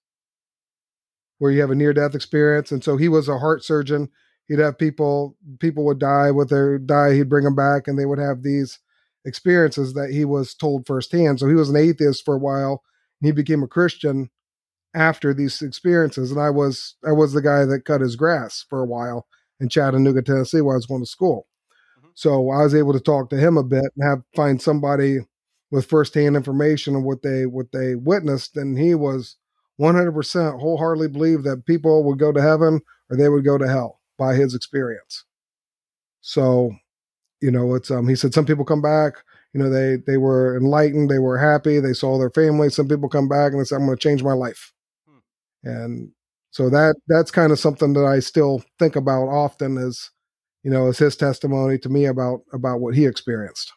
where 1.38 1.52
you 1.52 1.60
have 1.60 1.70
a 1.70 1.74
near 1.74 1.92
death 1.92 2.14
experience, 2.14 2.72
and 2.72 2.82
so 2.82 2.96
he 2.96 3.08
was 3.08 3.28
a 3.28 3.38
heart 3.38 3.62
surgeon. 3.62 4.08
He'd 4.48 4.58
have 4.58 4.78
people 4.78 5.36
people 5.60 5.84
would 5.84 5.98
die 5.98 6.30
with 6.30 6.48
their 6.48 6.78
die. 6.78 7.14
He'd 7.14 7.28
bring 7.28 7.44
them 7.44 7.54
back, 7.54 7.86
and 7.86 7.98
they 7.98 8.06
would 8.06 8.18
have 8.18 8.42
these 8.42 8.78
experiences 9.26 9.92
that 9.94 10.10
he 10.10 10.24
was 10.24 10.54
told 10.54 10.86
firsthand. 10.86 11.38
So 11.38 11.48
he 11.48 11.54
was 11.54 11.68
an 11.68 11.76
atheist 11.76 12.24
for 12.24 12.34
a 12.34 12.38
while, 12.38 12.82
and 13.20 13.26
he 13.26 13.32
became 13.32 13.62
a 13.62 13.68
Christian 13.68 14.30
after 14.94 15.34
these 15.34 15.60
experiences. 15.60 16.30
And 16.30 16.40
I 16.40 16.48
was 16.48 16.96
I 17.06 17.12
was 17.12 17.34
the 17.34 17.42
guy 17.42 17.66
that 17.66 17.84
cut 17.84 18.00
his 18.00 18.16
grass 18.16 18.64
for 18.68 18.80
a 18.80 18.86
while 18.86 19.26
in 19.60 19.68
Chattanooga, 19.68 20.22
Tennessee, 20.22 20.62
while 20.62 20.74
I 20.74 20.76
was 20.76 20.86
going 20.86 21.02
to 21.02 21.06
school. 21.06 21.48
Mm-hmm. 21.98 22.08
So 22.14 22.50
I 22.50 22.62
was 22.62 22.74
able 22.74 22.94
to 22.94 23.00
talk 23.00 23.28
to 23.30 23.36
him 23.36 23.58
a 23.58 23.62
bit 23.62 23.84
and 23.94 24.08
have 24.08 24.22
find 24.34 24.62
somebody 24.62 25.18
with 25.70 25.86
firsthand 25.86 26.36
information 26.36 26.94
of 26.94 27.02
what 27.02 27.22
they 27.22 27.46
what 27.46 27.72
they 27.72 27.94
witnessed, 27.94 28.56
and 28.56 28.78
he 28.78 28.94
was 28.94 29.36
100% 29.80 30.60
wholeheartedly 30.60 31.08
believed 31.08 31.44
that 31.44 31.66
people 31.66 32.04
would 32.04 32.18
go 32.18 32.32
to 32.32 32.40
heaven 32.40 32.80
or 33.10 33.16
they 33.16 33.28
would 33.28 33.44
go 33.44 33.58
to 33.58 33.68
hell 33.68 34.00
by 34.18 34.34
his 34.34 34.54
experience. 34.54 35.24
So, 36.22 36.72
you 37.40 37.50
know, 37.50 37.74
it's 37.74 37.90
um 37.90 38.08
he 38.08 38.16
said 38.16 38.34
some 38.34 38.46
people 38.46 38.64
come 38.64 38.82
back, 38.82 39.14
you 39.52 39.60
know, 39.60 39.70
they 39.70 39.96
they 40.06 40.16
were 40.16 40.56
enlightened, 40.56 41.10
they 41.10 41.18
were 41.18 41.38
happy, 41.38 41.80
they 41.80 41.92
saw 41.92 42.18
their 42.18 42.30
family. 42.30 42.70
Some 42.70 42.88
people 42.88 43.08
come 43.08 43.28
back 43.28 43.52
and 43.52 43.60
they 43.60 43.64
say, 43.64 43.76
I'm 43.76 43.84
gonna 43.86 43.96
change 43.96 44.22
my 44.22 44.32
life. 44.32 44.72
Hmm. 45.08 45.68
And 45.68 46.12
so 46.50 46.70
that 46.70 46.96
that's 47.08 47.30
kind 47.30 47.52
of 47.52 47.58
something 47.58 47.92
that 47.92 48.06
I 48.06 48.20
still 48.20 48.62
think 48.78 48.96
about 48.96 49.28
often 49.28 49.76
is 49.76 50.10
you 50.66 50.72
know, 50.72 50.88
is 50.88 50.98
his 50.98 51.14
testimony 51.14 51.78
to 51.78 51.88
me 51.88 52.06
about 52.06 52.40
about 52.52 52.80
what 52.80 52.96
he 52.96 53.06
experienced. 53.06 53.72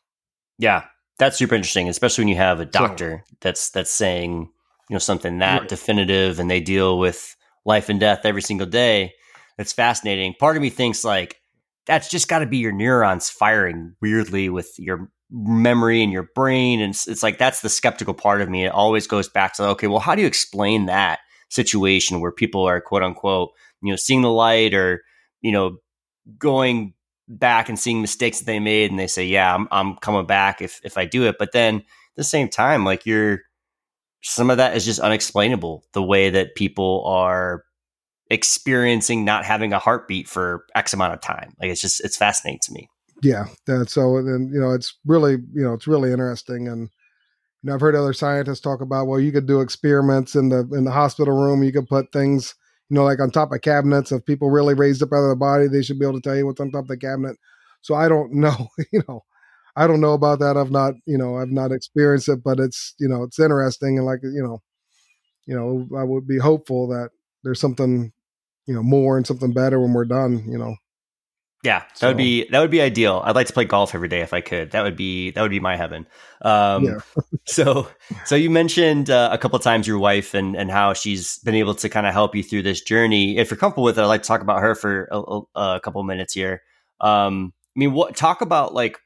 Yeah, 0.58 0.86
that's 1.20 1.38
super 1.38 1.56
interesting, 1.56 1.88
especially 1.88 2.24
when 2.24 2.30
you 2.30 2.38
have 2.38 2.60
a 2.60 2.66
doctor 2.66 3.24
so, 3.28 3.36
that's 3.42 3.70
that's 3.70 3.92
saying 3.92 4.50
you 4.90 4.94
know 4.94 5.00
something 5.00 5.40
that 5.40 5.62
right. 5.62 5.70
definitive, 5.70 6.40
and 6.40 6.50
they 6.50 6.62
deal 6.62 6.98
with 6.98 7.36
life 7.66 7.90
and 7.90 8.00
death 8.00 8.22
every 8.24 8.42
single 8.42 8.68
day. 8.68 9.14
That's 9.58 9.74
fascinating. 9.74 10.34
Part 10.40 10.56
of 10.56 10.62
me 10.62 10.70
thinks 10.70 11.04
like 11.04 11.40
that's 11.86 12.10
just 12.10 12.28
got 12.28 12.40
to 12.40 12.46
be 12.46 12.58
your 12.58 12.72
neurons 12.72 13.30
firing 13.30 13.96
weirdly 14.02 14.50
with 14.50 14.74
your 14.78 15.12
memory 15.32 16.02
and 16.02 16.12
your 16.12 16.30
brain 16.34 16.80
and 16.82 16.92
it's, 16.92 17.08
it's, 17.08 17.22
like 17.22 17.38
that's 17.38 17.62
the 17.62 17.70
skeptical 17.70 18.16
part 18.16 18.42
of 18.42 18.50
me 18.50 18.66
it 18.66 18.70
always 18.72 19.06
goes 19.06 19.30
back 19.30 19.54
to 19.54 19.64
okay 19.64 19.86
well 19.86 20.00
how 20.00 20.16
do 20.16 20.22
you 20.22 20.28
explain 20.28 20.88
that 20.88 21.20
situation 21.50 22.20
where 22.20 22.32
people 22.32 22.64
are 22.64 22.82
quote 22.82 23.04
unquote 23.04 23.52
you 23.84 23.92
know 23.92 23.96
seeing 23.96 24.24
the 24.24 24.32
light 24.32 24.74
or 24.74 25.04
you 25.42 25.52
know 25.52 25.78
going 26.40 26.94
back 27.30 27.70
and 27.70 27.80
seeing 27.80 28.02
mistakes 28.02 28.40
that 28.40 28.46
they 28.46 28.60
made 28.60 28.90
and 28.90 29.00
they 29.00 29.08
say 29.08 29.24
yeah 29.24 29.54
i'm, 29.54 29.68
I'm 29.72 29.96
coming 29.98 30.26
back 30.26 30.62
if 30.62 30.82
if 30.84 30.98
i 30.98 31.06
do 31.06 31.26
it. 31.28 31.38
But 31.38 31.52
then 31.52 31.76
at 31.78 31.84
the 32.16 32.24
same 32.24 32.50
time 32.50 32.84
like 32.84 33.06
you're 33.06 33.42
some 34.22 34.50
of 34.50 34.58
that 34.58 34.76
is 34.76 34.84
just 34.84 35.00
unexplainable 35.00 35.86
the 35.94 36.04
way 36.04 36.30
that 36.30 36.56
people 36.56 37.06
are 37.06 37.64
experiencing 38.30 39.24
not 39.24 39.46
having 39.46 39.74
a 39.74 39.80
heartbeat 39.80 40.28
for 40.28 40.66
x 40.76 40.94
amount 40.94 41.14
of 41.14 41.22
time. 41.22 41.54
Like 41.62 41.72
it's 41.72 41.82
just 41.82 42.04
it's 42.04 42.18
fascinating 42.18 42.60
to 42.64 42.74
me. 42.74 42.90
Yeah 43.22 43.46
so 43.86 44.18
and 44.18 44.54
you 44.54 44.60
know 44.60 44.72
it's 44.72 44.98
really 45.06 45.34
you 45.34 45.64
know 45.64 45.74
it's 45.74 45.88
really 45.88 46.12
interesting 46.12 46.68
and 46.68 46.90
you 47.62 47.68
know 47.68 47.74
i've 47.74 47.82
heard 47.82 47.96
other 47.96 48.14
scientists 48.14 48.62
talk 48.62 48.82
about 48.82 49.08
well 49.08 49.20
you 49.20 49.32
could 49.32 49.46
do 49.46 49.60
experiments 49.62 50.36
in 50.36 50.50
the 50.50 50.60
in 50.72 50.86
the 50.86 50.92
hospital 50.92 51.36
room 51.36 51.64
you 51.64 51.72
could 51.74 51.88
put 51.88 52.12
things 52.12 52.56
you 52.90 52.96
know 52.96 53.04
like 53.04 53.20
on 53.20 53.30
top 53.32 53.52
of 53.52 53.62
cabinets 53.62 54.12
if 54.12 54.26
people 54.26 54.50
really 54.50 54.74
raised 54.74 55.04
up 55.04 55.14
out 55.14 55.24
of 55.24 55.30
the 55.30 55.36
body 55.36 55.68
they 55.68 55.82
should 55.82 56.00
be 56.00 56.06
able 56.06 56.20
to 56.20 56.22
tell 56.22 56.36
you 56.36 56.46
what's 56.46 56.60
on 56.62 56.72
top 56.72 56.84
of 56.84 56.88
the 56.90 56.98
cabinet. 56.98 57.38
So 57.82 57.96
i 57.96 58.08
don't 58.08 58.34
know 58.34 58.68
you 58.94 59.02
know 59.08 59.24
i 59.76 59.88
don't 59.88 60.02
know 60.02 60.14
about 60.14 60.40
that. 60.40 60.58
I've 60.58 60.72
not 60.72 60.96
you 61.06 61.18
know 61.18 61.38
i've 61.38 61.52
not 61.52 61.72
experienced 61.72 62.30
it 62.30 62.44
but 62.44 62.60
it's 62.60 62.96
you 63.00 63.08
know 63.08 63.24
it's 63.24 63.40
interesting 63.40 63.98
and 63.98 64.06
like 64.06 64.20
you 64.24 64.44
know 64.44 64.62
you 65.46 65.56
know 65.56 65.88
i 65.98 66.04
would 66.04 66.28
be 66.28 66.38
hopeful 66.38 66.88
that 66.90 67.10
there's 67.44 67.60
something 67.62 68.12
you 68.68 68.74
know 68.74 68.84
more 68.84 69.18
and 69.18 69.26
something 69.26 69.54
better 69.54 69.80
when 69.80 69.94
we're 69.94 70.06
done 70.06 70.44
you 70.48 70.58
know 70.58 70.76
yeah, 71.64 71.80
that 71.80 71.98
so. 71.98 72.08
would 72.08 72.18
be 72.18 72.48
that 72.50 72.60
would 72.60 72.72
be 72.72 72.82
ideal. 72.82 73.22
I'd 73.24 73.36
like 73.36 73.48
to 73.48 73.54
play 73.54 73.66
golf 73.66 73.94
every 73.94 74.08
day 74.08 74.22
if 74.22 74.34
I 74.34 74.42
could. 74.42 74.72
That 74.72 74.84
would 74.84 74.96
be 74.96 75.32
that 75.32 75.42
would 75.42 75.52
be 75.52 75.60
my 75.60 75.76
heaven. 75.76 76.08
Um, 76.42 76.84
yeah. 76.84 77.00
so 77.46 77.88
so 78.26 78.36
you 78.36 78.50
mentioned 78.50 79.10
uh, 79.10 79.30
a 79.32 79.38
couple 79.38 79.60
times 79.60 79.88
your 79.88 80.00
wife 80.00 80.34
and 80.34 80.56
and 80.56 80.72
how 80.72 80.94
she's 80.94 81.40
been 81.40 81.56
able 81.56 81.76
to 81.76 81.90
kind 81.90 82.08
of 82.08 82.14
help 82.14 82.36
you 82.36 82.44
through 82.44 82.64
this 82.64 82.82
journey. 82.82 83.38
If 83.38 83.52
you're 83.52 83.58
comfortable 83.58 83.84
with 83.84 83.98
it, 84.00 84.02
I'd 84.02 84.08
like 84.08 84.24
to 84.24 84.28
talk 84.28 84.42
about 84.42 84.62
her 84.62 84.76
for 84.76 85.08
a, 85.12 85.42
a 85.56 85.80
couple 85.82 86.04
minutes 86.04 86.34
here. 86.34 86.62
Um, 87.02 87.54
I 87.76 87.80
mean, 87.80 87.94
what 87.94 88.16
talk 88.16 88.42
about 88.42 88.74
like 88.74 89.00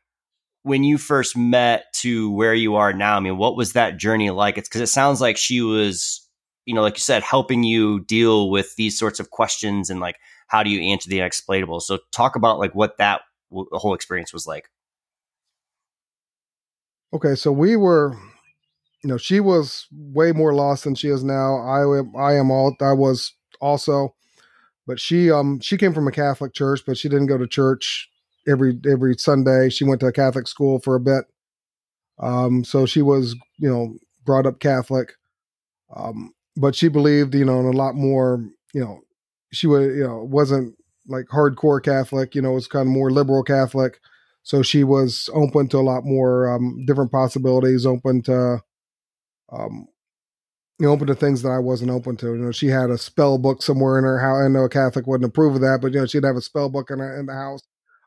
when 0.64 0.84
you 0.84 0.98
first 0.98 1.38
met 1.38 1.86
to 1.94 2.32
where 2.32 2.54
you 2.54 2.76
are 2.76 2.94
now. 2.94 3.16
I 3.16 3.20
mean, 3.20 3.38
what 3.38 3.56
was 3.56 3.74
that 3.74 3.98
journey 3.98 4.30
like? 4.32 4.58
It's 4.58 4.68
because 4.68 4.82
it 4.82 4.88
sounds 4.88 5.22
like 5.22 5.38
she 5.38 5.62
was, 5.62 6.23
you 6.66 6.74
know, 6.74 6.82
like 6.82 6.96
you 6.96 7.02
said, 7.02 7.24
helping 7.24 7.64
you 7.64 8.02
deal 8.02 8.50
with 8.50 8.76
these 8.76 8.98
sorts 8.98 9.20
of 9.20 9.30
questions 9.30 9.90
and 9.90 10.00
like 10.00 10.18
how 10.48 10.64
do 10.64 10.70
you 10.70 10.92
answer 10.92 11.10
the 11.10 11.20
unexplainable? 11.20 11.80
So 11.80 12.00
talk 12.12 12.36
about 12.36 12.60
like 12.60 12.76
what 12.76 12.98
that 12.98 13.22
w- 13.52 13.68
whole 13.74 13.94
experience 13.94 14.34
was 14.34 14.46
like. 14.46 14.70
Okay, 17.14 17.36
so 17.36 17.52
we 17.52 17.76
were, 17.76 18.18
you 19.04 19.10
know, 19.10 19.18
she 19.18 19.40
was 19.40 19.88
way 19.92 20.32
more 20.32 20.54
lost 20.54 20.84
than 20.84 20.96
she 20.96 21.10
is 21.10 21.24
now. 21.24 21.58
I 21.58 22.02
I 22.20 22.36
am 22.36 22.50
all, 22.50 22.76
I 22.82 22.94
was 22.94 23.34
also, 23.62 24.16
but 24.88 25.00
she, 25.00 25.32
um, 25.32 25.60
she 25.60 25.78
came 25.78 25.94
from 25.94 26.08
a 26.08 26.12
Catholic 26.12 26.54
church, 26.54 26.82
but 26.86 26.98
she 26.98 27.10
didn't 27.10 27.28
go 27.28 27.38
to 27.38 27.48
church 27.48 28.10
every 28.48 28.80
every 28.90 29.16
Sunday. 29.18 29.70
She 29.70 29.86
went 29.86 30.02
to 30.02 30.08
a 30.08 30.12
Catholic 30.12 30.48
school 30.48 30.80
for 30.80 30.96
a 30.96 31.00
bit, 31.00 31.26
um, 32.20 32.64
so 32.64 32.86
she 32.86 33.02
was, 33.02 33.36
you 33.58 33.70
know, 33.70 33.96
brought 34.26 34.46
up 34.46 34.60
Catholic, 34.60 35.14
um, 35.96 36.33
but 36.56 36.76
she 36.76 36.88
believed, 36.88 37.36
you 37.36 37.46
know, 37.46 37.60
in 37.60 37.66
a 37.66 37.72
lot 37.72 37.96
more, 37.96 38.44
you 38.74 38.82
know, 38.82 39.02
she 39.52 39.68
was 39.68 39.86
you 39.96 40.04
know 40.04 40.24
wasn't 40.24 40.76
like 41.08 41.26
hardcore 41.26 41.84
Catholic, 41.84 42.36
you 42.36 42.42
know, 42.42 42.52
was 42.52 42.68
kind 42.68 42.88
of 42.88 42.94
more 42.94 43.12
liberal 43.12 43.44
Catholic. 43.44 44.00
So 44.44 44.62
she 44.62 44.84
was 44.84 45.30
open 45.34 45.68
to 45.70 45.78
a 45.78 45.80
lot 45.80 46.04
more 46.04 46.54
um, 46.54 46.86
different 46.86 47.12
possibilities, 47.12 47.86
open 47.86 48.22
to, 48.24 48.60
um, 49.52 49.88
you 50.80 50.88
know, 50.88 50.92
open 50.92 51.08
to 51.08 51.16
things 51.16 51.42
that 51.44 51.50
I 51.50 51.60
wasn't 51.60 51.92
open 51.92 52.18
to. 52.18 52.28
You 52.28 52.38
know, 52.38 52.52
she 52.52 52.68
had 52.68 52.90
a 52.90 52.98
spell 52.98 53.38
book 53.38 53.62
somewhere 53.62 53.98
in 53.98 54.04
her 54.04 54.20
house. 54.20 54.44
I 54.44 54.50
know 54.50 54.66
a 54.66 54.70
Catholic 54.70 55.08
wouldn't 55.08 55.30
approve 55.30 55.56
of 55.56 55.62
that, 55.62 55.80
but 55.82 55.94
you 55.94 56.00
know, 56.00 56.06
she'd 56.06 56.26
have 56.26 56.36
a 56.36 56.42
spell 56.42 56.70
book 56.70 56.90
in, 56.90 57.00
her, 57.00 57.20
in 57.20 57.26
the 57.26 57.34
house. 57.34 57.62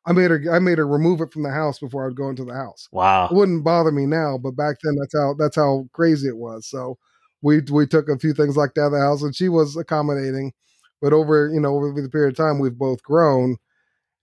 I 0.07 0.13
made 0.13 0.31
her, 0.31 0.43
I 0.53 0.59
made 0.59 0.79
her 0.79 0.87
remove 0.87 1.21
it 1.21 1.33
from 1.33 1.43
the 1.43 1.51
house 1.51 1.79
before 1.79 2.05
I 2.05 2.09
would 2.09 2.17
go 2.17 2.29
into 2.29 2.45
the 2.45 2.55
house. 2.55 2.89
Wow, 2.93 3.27
it 3.27 3.35
wouldn't 3.35 3.65
bother 3.65 3.91
me 3.91 4.07
now, 4.07 4.39
but 4.39 4.53
back 4.53 4.77
then 4.83 4.95
that's 5.01 5.15
how 5.17 5.35
that's 5.35 5.57
how 5.57 5.89
crazy 5.93 6.29
it 6.29 6.37
was. 6.37 6.69
So 6.69 6.97
we 7.43 7.61
we 7.71 7.87
took 7.87 8.09
a 8.09 8.19
few 8.19 8.33
things 8.33 8.57
like 8.57 8.75
that 8.75 8.83
out 8.83 8.87
of 8.87 8.93
the 8.93 9.01
house, 9.01 9.23
and 9.23 9.35
she 9.35 9.49
was 9.49 9.77
accommodating 9.77 10.53
but 11.01 11.13
over 11.13 11.51
you 11.53 11.61
know 11.61 11.75
over 11.75 12.01
the 12.01 12.09
period 12.09 12.31
of 12.31 12.37
time 12.37 12.59
we've 12.59 12.79
both 12.79 13.03
grown 13.03 13.57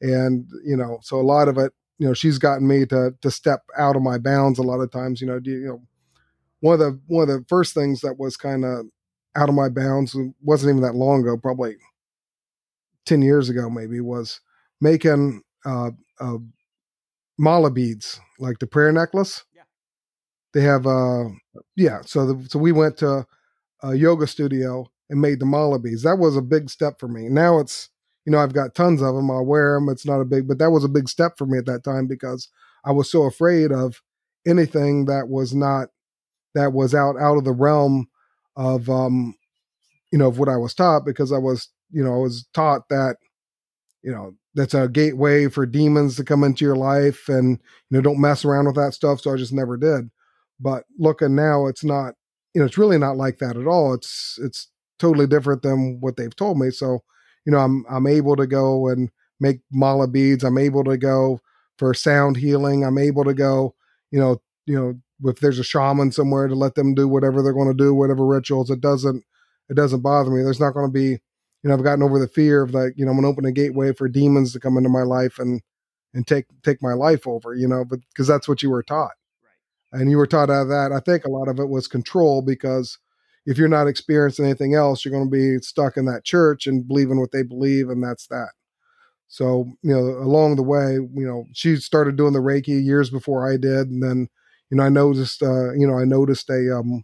and 0.02 0.48
you 0.66 0.76
know 0.76 1.00
so 1.02 1.20
a 1.20 1.22
lot 1.22 1.48
of 1.48 1.58
it 1.58 1.72
you 1.98 2.08
know 2.08 2.14
she's 2.14 2.38
gotten 2.38 2.68
me 2.68 2.86
to 2.86 3.14
to 3.22 3.32
step 3.32 3.62
out 3.78 3.96
of 3.96 4.02
my 4.02 4.18
bounds 4.18 4.60
a 4.60 4.64
lot 4.64 4.80
of 4.80 4.92
times 4.92 5.22
you 5.22 5.28
know 5.28 5.40
do 5.40 5.52
you 5.52 5.68
know 5.68 5.82
one 6.62 6.74
of 6.74 6.80
the 6.80 7.00
one 7.08 7.24
of 7.24 7.28
the 7.30 7.46
first 7.48 7.74
things 7.74 8.02
that 8.02 8.18
was 8.18 8.38
kind 8.38 8.66
of 8.66 8.86
out 9.36 9.50
of 9.50 9.56
my 9.56 9.70
bounds 9.70 10.16
wasn't 10.42 10.70
even 10.70 10.82
that 10.82 10.96
long 10.96 11.22
ago 11.22 11.38
probably 11.38 11.76
10 13.06 13.22
years 13.22 13.50
ago 13.50 13.70
maybe 13.70 14.00
was 14.00 14.40
making 14.80 15.42
uh, 15.66 15.92
uh 16.20 16.38
mala 17.38 17.72
beads 17.72 18.20
like 18.40 18.60
the 18.60 18.68
prayer 18.68 18.92
necklace 18.92 19.44
they 20.54 20.62
have 20.62 20.86
uh 20.88 21.26
yeah 21.76 22.02
so 22.06 22.34
the, 22.34 22.50
so 22.50 22.60
we 22.60 22.72
went 22.72 22.98
to 22.98 23.26
a 23.84 23.96
yoga 23.96 24.26
studio 24.26 24.90
and 25.10 25.22
made 25.22 25.40
the 25.40 25.46
mala. 25.46 25.80
That 25.80 26.18
was 26.20 26.36
a 26.38 26.42
big 26.42 26.70
step 26.70 27.00
for 27.00 27.08
me. 27.08 27.30
Now 27.30 27.60
it's, 27.60 27.90
you 28.26 28.32
know, 28.32 28.40
I've 28.40 28.54
got 28.54 28.74
tons 28.74 29.02
of 29.02 29.14
them. 29.16 29.30
I'll 29.30 29.46
wear 29.46 29.76
them. 29.76 29.90
It's 29.90 30.06
not 30.06 30.22
a 30.22 30.26
big, 30.26 30.48
but 30.48 30.58
that 30.60 30.72
was 30.72 30.84
a 30.84 30.90
big 30.90 31.10
step 31.10 31.38
for 31.38 31.46
me 31.46 31.58
at 31.58 31.66
that 31.66 31.84
time 31.84 32.08
because 32.08 32.50
I 32.86 32.92
was 32.92 33.12
so 33.12 33.24
afraid 33.24 33.72
of 33.72 34.02
anything 34.48 35.06
that 35.06 35.28
was 35.28 35.54
not, 35.54 35.90
that 36.56 36.74
was 36.74 36.96
out, 36.96 37.16
out 37.20 37.38
of 37.38 37.44
the 37.44 37.52
realm 37.52 38.08
of, 38.56 38.90
um, 38.90 39.36
you 40.12 40.18
know, 40.18 40.28
of 40.28 40.40
what 40.40 40.50
I 40.50 40.58
was 40.58 40.74
taught 40.74 41.06
because 41.06 41.32
I 41.32 41.38
was, 41.38 41.70
you 41.92 42.04
know, 42.04 42.14
I 42.14 42.18
was 42.18 42.48
taught 42.54 42.90
that, 42.90 43.18
you 44.04 44.12
know, 44.12 44.36
that's 44.56 44.74
a 44.74 44.88
gateway 44.88 45.48
for 45.48 45.66
demons 45.66 46.16
to 46.16 46.24
come 46.24 46.44
into 46.44 46.64
your 46.64 46.76
life 46.76 47.28
and, 47.28 47.60
you 47.90 47.98
know, 47.98 48.02
don't 48.02 48.22
mess 48.22 48.46
around 48.46 48.68
with 48.68 48.76
that 48.76 48.94
stuff. 48.94 49.22
So 49.22 49.34
I 49.34 49.38
just 49.38 49.54
never 49.54 49.78
did. 49.78 50.10
But 50.60 50.84
looking 50.98 51.36
now, 51.36 51.68
it's 51.68 51.84
not, 51.84 52.14
you 52.54 52.62
know, 52.62 52.66
it's 52.66 52.78
really 52.78 52.98
not 52.98 53.18
like 53.18 53.40
that 53.40 53.58
at 53.58 53.68
all. 53.68 53.94
It's, 53.94 54.40
it's 54.42 54.70
totally 55.00 55.28
different 55.28 55.62
than 55.62 55.98
what 56.00 56.18
they've 56.18 56.36
told 56.36 56.58
me. 56.60 56.70
So, 56.70 57.00
you 57.46 57.52
know, 57.52 57.60
I'm 57.60 57.86
I'm 57.90 58.08
able 58.08 58.36
to 58.38 58.48
go 58.48 58.88
and 58.88 59.10
make 59.40 59.60
mala 59.72 60.08
beads. 60.08 60.44
I'm 60.44 60.58
able 60.58 60.84
to 60.86 60.98
go 60.98 61.40
for 61.78 61.94
sound 61.94 62.38
healing. 62.38 62.86
I'm 62.86 62.98
able 62.98 63.26
to 63.26 63.34
go, 63.34 63.76
you 64.12 64.20
know, 64.20 64.42
you 64.66 64.76
know, 64.76 65.30
if 65.30 65.40
there's 65.40 65.60
a 65.60 65.64
shaman 65.64 66.12
somewhere 66.12 66.48
to 66.48 66.56
let 66.56 66.76
them 66.76 66.94
do 66.94 67.08
whatever 67.08 67.42
they're 67.42 67.54
going 67.54 67.76
to 67.76 67.84
do, 67.84 67.94
whatever 67.94 68.26
rituals. 68.26 68.70
It 68.70 68.82
doesn't 68.82 69.24
it 69.70 69.76
doesn't 69.76 70.02
bother 70.02 70.30
me. 70.30 70.44
There's 70.44 70.60
not 70.60 70.74
going 70.74 70.88
to 70.88 70.92
be, 70.92 71.08
you 71.08 71.20
know, 71.64 71.74
I've 71.74 71.84
gotten 71.84 72.04
over 72.04 72.20
the 72.20 72.28
fear 72.28 72.62
of 72.62 72.74
like, 72.74 72.94
you 72.96 73.06
know, 73.06 73.12
I'm 73.12 73.18
going 73.18 73.24
to 73.24 73.30
open 73.30 73.46
a 73.46 73.52
gateway 73.52 73.94
for 73.94 74.08
demons 74.08 74.54
to 74.54 74.60
come 74.60 74.78
into 74.78 74.90
my 74.90 75.04
life 75.04 75.40
and 75.40 75.62
and 76.14 76.28
take 76.28 76.46
take 76.64 76.82
my 76.82 76.94
life 76.94 77.28
over, 77.28 77.56
you 77.56 77.68
know, 77.68 77.84
but 77.84 78.00
because 78.10 78.28
that's 78.28 78.48
what 78.48 78.62
you 78.62 78.70
were 78.70 78.84
taught. 78.84 79.14
And 79.94 80.10
you 80.10 80.18
were 80.18 80.28
taught 80.28 80.50
out 80.50 80.64
of 80.64 80.68
that. 80.70 80.92
I 80.92 81.00
think 81.00 81.24
a 81.24 81.30
lot 81.30 81.48
of 81.48 81.60
it 81.60 81.70
was 81.70 81.88
control 81.88 82.42
because 82.42 82.98
if 83.46 83.58
you're 83.58 83.68
not 83.68 83.88
experiencing 83.88 84.46
anything 84.46 84.74
else, 84.74 85.06
you're 85.06 85.14
going 85.14 85.30
to 85.30 85.32
be 85.32 85.60
stuck 85.60 85.98
in 85.98 86.06
that 86.06 86.24
church 86.26 86.66
and 86.66 86.88
believing 86.88 87.20
what 87.20 87.32
they 87.32 87.44
believe, 87.44 87.90
and 87.90 88.04
that's 88.04 88.28
that. 88.28 88.50
So, 89.28 89.72
you 89.82 89.94
know, 89.94 90.00
along 90.00 90.56
the 90.56 90.64
way, 90.64 90.94
you 90.94 91.28
know, 91.28 91.46
she 91.54 91.76
started 91.76 92.16
doing 92.16 92.34
the 92.34 92.40
Reiki 92.40 92.84
years 92.84 93.10
before 93.10 93.52
I 93.52 93.58
did, 93.58 93.90
and 93.90 94.02
then, 94.02 94.30
you 94.70 94.78
know, 94.78 94.84
I 94.84 94.90
noticed, 94.90 95.44
uh, 95.44 95.74
you 95.74 95.88
know, 95.88 95.98
I 95.98 96.06
noticed 96.06 96.50
a, 96.50 96.78
um, 96.78 97.04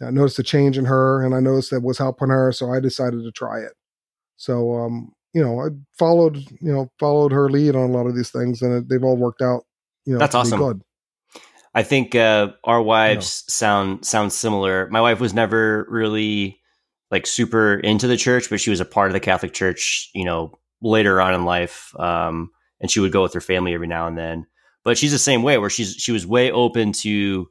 I 0.00 0.10
noticed 0.10 0.38
a 0.38 0.42
change 0.42 0.78
in 0.78 0.84
her, 0.84 1.24
and 1.24 1.34
I 1.34 1.40
noticed 1.40 1.70
that 1.70 1.82
was 1.82 1.98
helping 1.98 2.28
her, 2.28 2.52
so 2.52 2.72
I 2.72 2.80
decided 2.80 3.22
to 3.24 3.32
try 3.32 3.60
it. 3.60 3.72
So, 4.36 4.76
um, 4.76 5.12
you 5.34 5.42
know, 5.42 5.60
I 5.60 5.68
followed, 5.98 6.36
you 6.36 6.72
know, 6.72 6.90
followed 6.98 7.32
her 7.32 7.50
lead 7.50 7.74
on 7.74 7.90
a 7.90 7.92
lot 7.92 8.06
of 8.06 8.14
these 8.14 8.30
things, 8.30 8.62
and 8.62 8.72
it, 8.72 8.88
they've 8.88 9.04
all 9.04 9.16
worked 9.16 9.42
out. 9.42 9.64
You 10.04 10.14
know, 10.14 10.18
that's 10.18 10.34
awesome. 10.34 10.58
Good. 10.58 10.82
I 11.74 11.82
think 11.82 12.14
uh, 12.14 12.52
our 12.64 12.82
wives 12.82 13.44
no. 13.46 13.52
sound 13.52 14.04
sound 14.04 14.32
similar. 14.32 14.88
My 14.90 15.00
wife 15.00 15.20
was 15.20 15.34
never 15.34 15.86
really 15.88 16.60
like 17.10 17.26
super 17.26 17.74
into 17.74 18.06
the 18.06 18.16
church, 18.16 18.50
but 18.50 18.60
she 18.60 18.70
was 18.70 18.80
a 18.80 18.84
part 18.84 19.08
of 19.08 19.12
the 19.12 19.20
Catholic 19.20 19.52
Church. 19.52 20.10
You 20.14 20.24
know, 20.24 20.58
later 20.80 21.20
on 21.20 21.34
in 21.34 21.44
life, 21.44 21.94
um, 21.98 22.50
and 22.80 22.90
she 22.90 23.00
would 23.00 23.12
go 23.12 23.22
with 23.22 23.34
her 23.34 23.40
family 23.40 23.74
every 23.74 23.86
now 23.86 24.06
and 24.06 24.16
then. 24.16 24.46
But 24.84 24.96
she's 24.96 25.12
the 25.12 25.18
same 25.18 25.42
way, 25.42 25.58
where 25.58 25.70
she's 25.70 25.94
she 25.94 26.12
was 26.12 26.26
way 26.26 26.50
open 26.50 26.92
to 26.92 27.48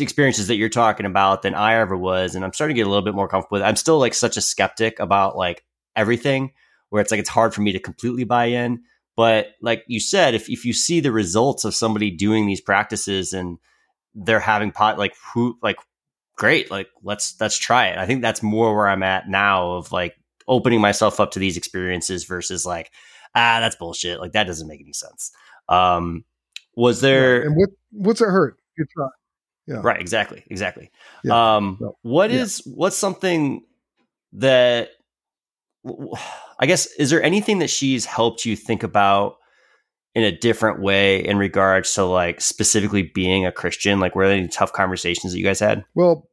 experiences 0.00 0.48
that 0.48 0.56
you're 0.56 0.68
talking 0.68 1.06
about 1.06 1.42
than 1.42 1.54
I 1.54 1.74
ever 1.74 1.96
was, 1.96 2.34
and 2.34 2.44
I'm 2.44 2.52
starting 2.52 2.74
to 2.74 2.78
get 2.78 2.86
a 2.86 2.90
little 2.90 3.04
bit 3.04 3.14
more 3.14 3.28
comfortable 3.28 3.56
with. 3.56 3.62
It. 3.62 3.66
I'm 3.66 3.76
still 3.76 3.98
like 3.98 4.14
such 4.14 4.36
a 4.36 4.40
skeptic 4.40 4.98
about 5.00 5.36
like 5.36 5.64
everything, 5.96 6.52
where 6.90 7.02
it's 7.02 7.10
like 7.10 7.20
it's 7.20 7.28
hard 7.28 7.54
for 7.54 7.60
me 7.60 7.72
to 7.72 7.78
completely 7.78 8.24
buy 8.24 8.46
in. 8.46 8.82
But 9.18 9.56
like 9.60 9.82
you 9.88 9.98
said, 9.98 10.36
if, 10.36 10.48
if 10.48 10.64
you 10.64 10.72
see 10.72 11.00
the 11.00 11.10
results 11.10 11.64
of 11.64 11.74
somebody 11.74 12.08
doing 12.08 12.46
these 12.46 12.60
practices 12.60 13.32
and 13.32 13.58
they're 14.14 14.38
having 14.38 14.70
pot 14.70 14.96
like 14.96 15.16
who 15.34 15.58
like 15.60 15.74
great, 16.36 16.70
like 16.70 16.86
let's 17.02 17.34
let's 17.40 17.58
try 17.58 17.88
it. 17.88 17.98
I 17.98 18.06
think 18.06 18.22
that's 18.22 18.44
more 18.44 18.76
where 18.76 18.86
I'm 18.86 19.02
at 19.02 19.28
now 19.28 19.72
of 19.72 19.90
like 19.90 20.14
opening 20.46 20.80
myself 20.80 21.18
up 21.18 21.32
to 21.32 21.40
these 21.40 21.56
experiences 21.56 22.26
versus 22.26 22.64
like, 22.64 22.92
ah, 23.34 23.58
that's 23.58 23.74
bullshit. 23.74 24.20
Like 24.20 24.34
that 24.34 24.46
doesn't 24.46 24.68
make 24.68 24.80
any 24.80 24.92
sense. 24.92 25.32
Um 25.68 26.24
was 26.76 27.00
there? 27.00 27.40
Yeah. 27.40 27.46
And 27.46 27.56
what 27.56 27.70
what's 27.90 28.20
it 28.20 28.26
hurt? 28.26 28.56
You 28.76 28.86
try. 28.94 29.08
Yeah. 29.66 29.80
Right. 29.82 30.00
Exactly. 30.00 30.44
Exactly. 30.46 30.92
Yeah. 31.24 31.56
Um, 31.56 31.78
so, 31.80 31.96
what 32.02 32.30
is 32.30 32.62
what's 32.72 32.96
something 32.96 33.64
that 34.34 34.90
I 36.58 36.66
guess 36.66 36.86
is 36.94 37.10
there 37.10 37.22
anything 37.22 37.60
that 37.60 37.70
she's 37.70 38.04
helped 38.04 38.44
you 38.44 38.56
think 38.56 38.82
about 38.82 39.36
in 40.14 40.24
a 40.24 40.36
different 40.36 40.80
way 40.80 41.24
in 41.24 41.38
regards 41.38 41.94
to 41.94 42.04
like 42.04 42.40
specifically 42.40 43.02
being 43.02 43.46
a 43.46 43.52
Christian? 43.52 44.00
Like, 44.00 44.14
were 44.14 44.26
there 44.26 44.36
any 44.36 44.48
tough 44.48 44.72
conversations 44.72 45.32
that 45.32 45.38
you 45.38 45.44
guys 45.44 45.60
had? 45.60 45.84
Well, 45.94 46.28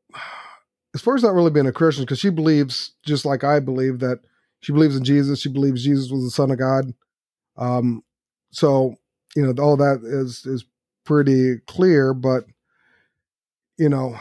as 0.95 1.01
far 1.01 1.15
as 1.15 1.23
not 1.23 1.33
really 1.33 1.51
being 1.51 1.67
a 1.67 1.73
Christian, 1.73 2.03
because 2.03 2.19
she 2.19 2.29
believes 2.29 2.93
just 3.05 3.25
like 3.25 3.43
I 3.43 3.59
believe 3.59 3.99
that 3.99 4.19
she 4.61 4.71
believes 4.71 4.95
in 4.95 5.03
Jesus. 5.03 5.41
She 5.41 5.49
believes 5.49 5.83
Jesus 5.83 6.09
was 6.09 6.23
the 6.23 6.31
Son 6.31 6.49
of 6.49 6.57
God. 6.57 6.93
Um, 7.57 8.03
so 8.51 8.95
you 9.35 9.45
know 9.45 9.53
all 9.61 9.77
that 9.77 9.99
is 10.03 10.45
is 10.45 10.65
pretty 11.03 11.57
clear. 11.67 12.13
But 12.13 12.45
you 13.77 13.89
know, 13.89 14.17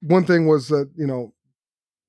one 0.00 0.24
thing 0.24 0.46
was 0.46 0.68
that 0.68 0.90
you 0.96 1.06
know 1.06 1.34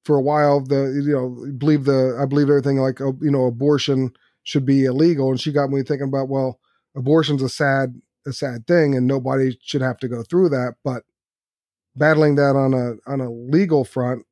for 0.10 0.18
a 0.18 0.22
while 0.24 0.60
the 0.60 1.04
you 1.06 1.14
know 1.14 1.54
believe 1.60 1.86
the 1.86 2.18
I 2.20 2.26
believe 2.26 2.50
everything 2.50 2.78
like 2.78 3.00
uh, 3.00 3.12
you 3.22 3.30
know 3.30 3.46
abortion 3.46 4.12
should 4.42 4.66
be 4.66 4.86
illegal, 4.86 5.30
and 5.30 5.40
she 5.40 5.52
got 5.52 5.70
me 5.70 5.84
thinking 5.84 6.08
about 6.08 6.30
well, 6.30 6.60
abortion's 6.96 7.44
a 7.44 7.48
sad 7.48 8.02
a 8.26 8.34
sad 8.34 8.66
thing, 8.66 8.96
and 8.96 9.06
nobody 9.06 9.56
should 9.62 9.84
have 9.84 10.00
to 10.00 10.08
go 10.08 10.24
through 10.24 10.50
that, 10.50 10.78
but 10.84 11.04
battling 11.96 12.34
that 12.38 12.56
on 12.56 12.74
a 12.74 12.96
on 13.08 13.22
a 13.22 13.30
legal 13.30 13.86
front, 13.86 14.26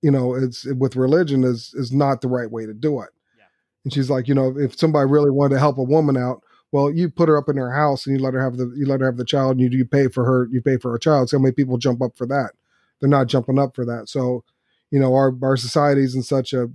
you 0.00 0.10
know, 0.10 0.34
it's 0.34 0.64
with 0.64 0.96
religion 0.96 1.44
is 1.44 1.74
is 1.74 1.92
not 1.92 2.22
the 2.22 2.28
right 2.28 2.50
way 2.50 2.64
to 2.64 2.72
do 2.72 3.02
it. 3.02 3.10
Yeah. 3.36 3.44
And 3.84 3.92
she's 3.92 4.08
like, 4.08 4.26
you 4.26 4.34
know, 4.34 4.54
if 4.58 4.78
somebody 4.78 5.06
really 5.06 5.30
wanted 5.30 5.56
to 5.56 5.60
help 5.60 5.76
a 5.76 5.82
woman 5.82 6.16
out, 6.16 6.42
well, 6.72 6.90
you 6.90 7.10
put 7.10 7.28
her 7.28 7.36
up 7.36 7.50
in 7.50 7.58
her 7.58 7.72
house 7.72 8.06
and 8.06 8.16
you 8.16 8.24
let 8.24 8.32
her 8.32 8.42
have 8.42 8.56
the 8.56 8.72
you 8.74 8.86
let 8.86 9.00
her 9.00 9.06
have 9.06 9.18
the 9.18 9.24
child, 9.26 9.50
and 9.50 9.60
you 9.60 9.68
you 9.68 9.84
pay 9.84 10.08
for 10.08 10.24
her, 10.24 10.48
you 10.50 10.62
pay 10.62 10.78
for 10.78 10.92
her 10.92 10.98
child. 10.98 11.28
So 11.28 11.36
how 11.36 11.42
many 11.42 11.52
people 11.52 11.76
jump 11.76 12.00
up 12.00 12.16
for 12.16 12.26
that? 12.28 12.52
They're 13.00 13.10
not 13.10 13.26
jumping 13.26 13.58
up 13.58 13.74
for 13.74 13.84
that. 13.84 14.08
So, 14.08 14.44
you 14.90 14.98
know, 14.98 15.14
our 15.14 15.34
our 15.42 15.56
society's 15.56 16.14
in 16.14 16.22
such 16.22 16.52
a 16.52 16.68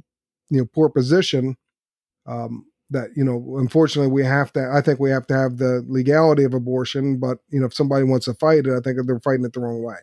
you 0.50 0.60
know 0.60 0.66
poor 0.66 0.90
position 0.90 1.56
um, 2.26 2.66
that 2.90 3.10
you 3.16 3.24
know 3.24 3.58
unfortunately 3.58 4.12
we 4.12 4.24
have 4.24 4.52
to 4.54 4.70
i 4.74 4.82
think 4.82 5.00
we 5.00 5.12
have 5.12 5.28
to 5.28 5.34
have 5.36 5.58
the 5.58 5.86
legality 5.88 6.44
of 6.44 6.54
abortion 6.54 7.20
but 7.20 7.38
you 7.50 7.60
know 7.60 7.68
if 7.68 7.74
somebody 7.74 8.04
wants 8.04 8.26
to 8.26 8.34
fight 8.34 8.66
it 8.66 8.74
i 8.74 8.80
think 8.82 8.98
they're 9.06 9.20
fighting 9.20 9.46
it 9.46 9.54
the 9.54 9.60
wrong 9.60 9.84
way. 9.84 9.98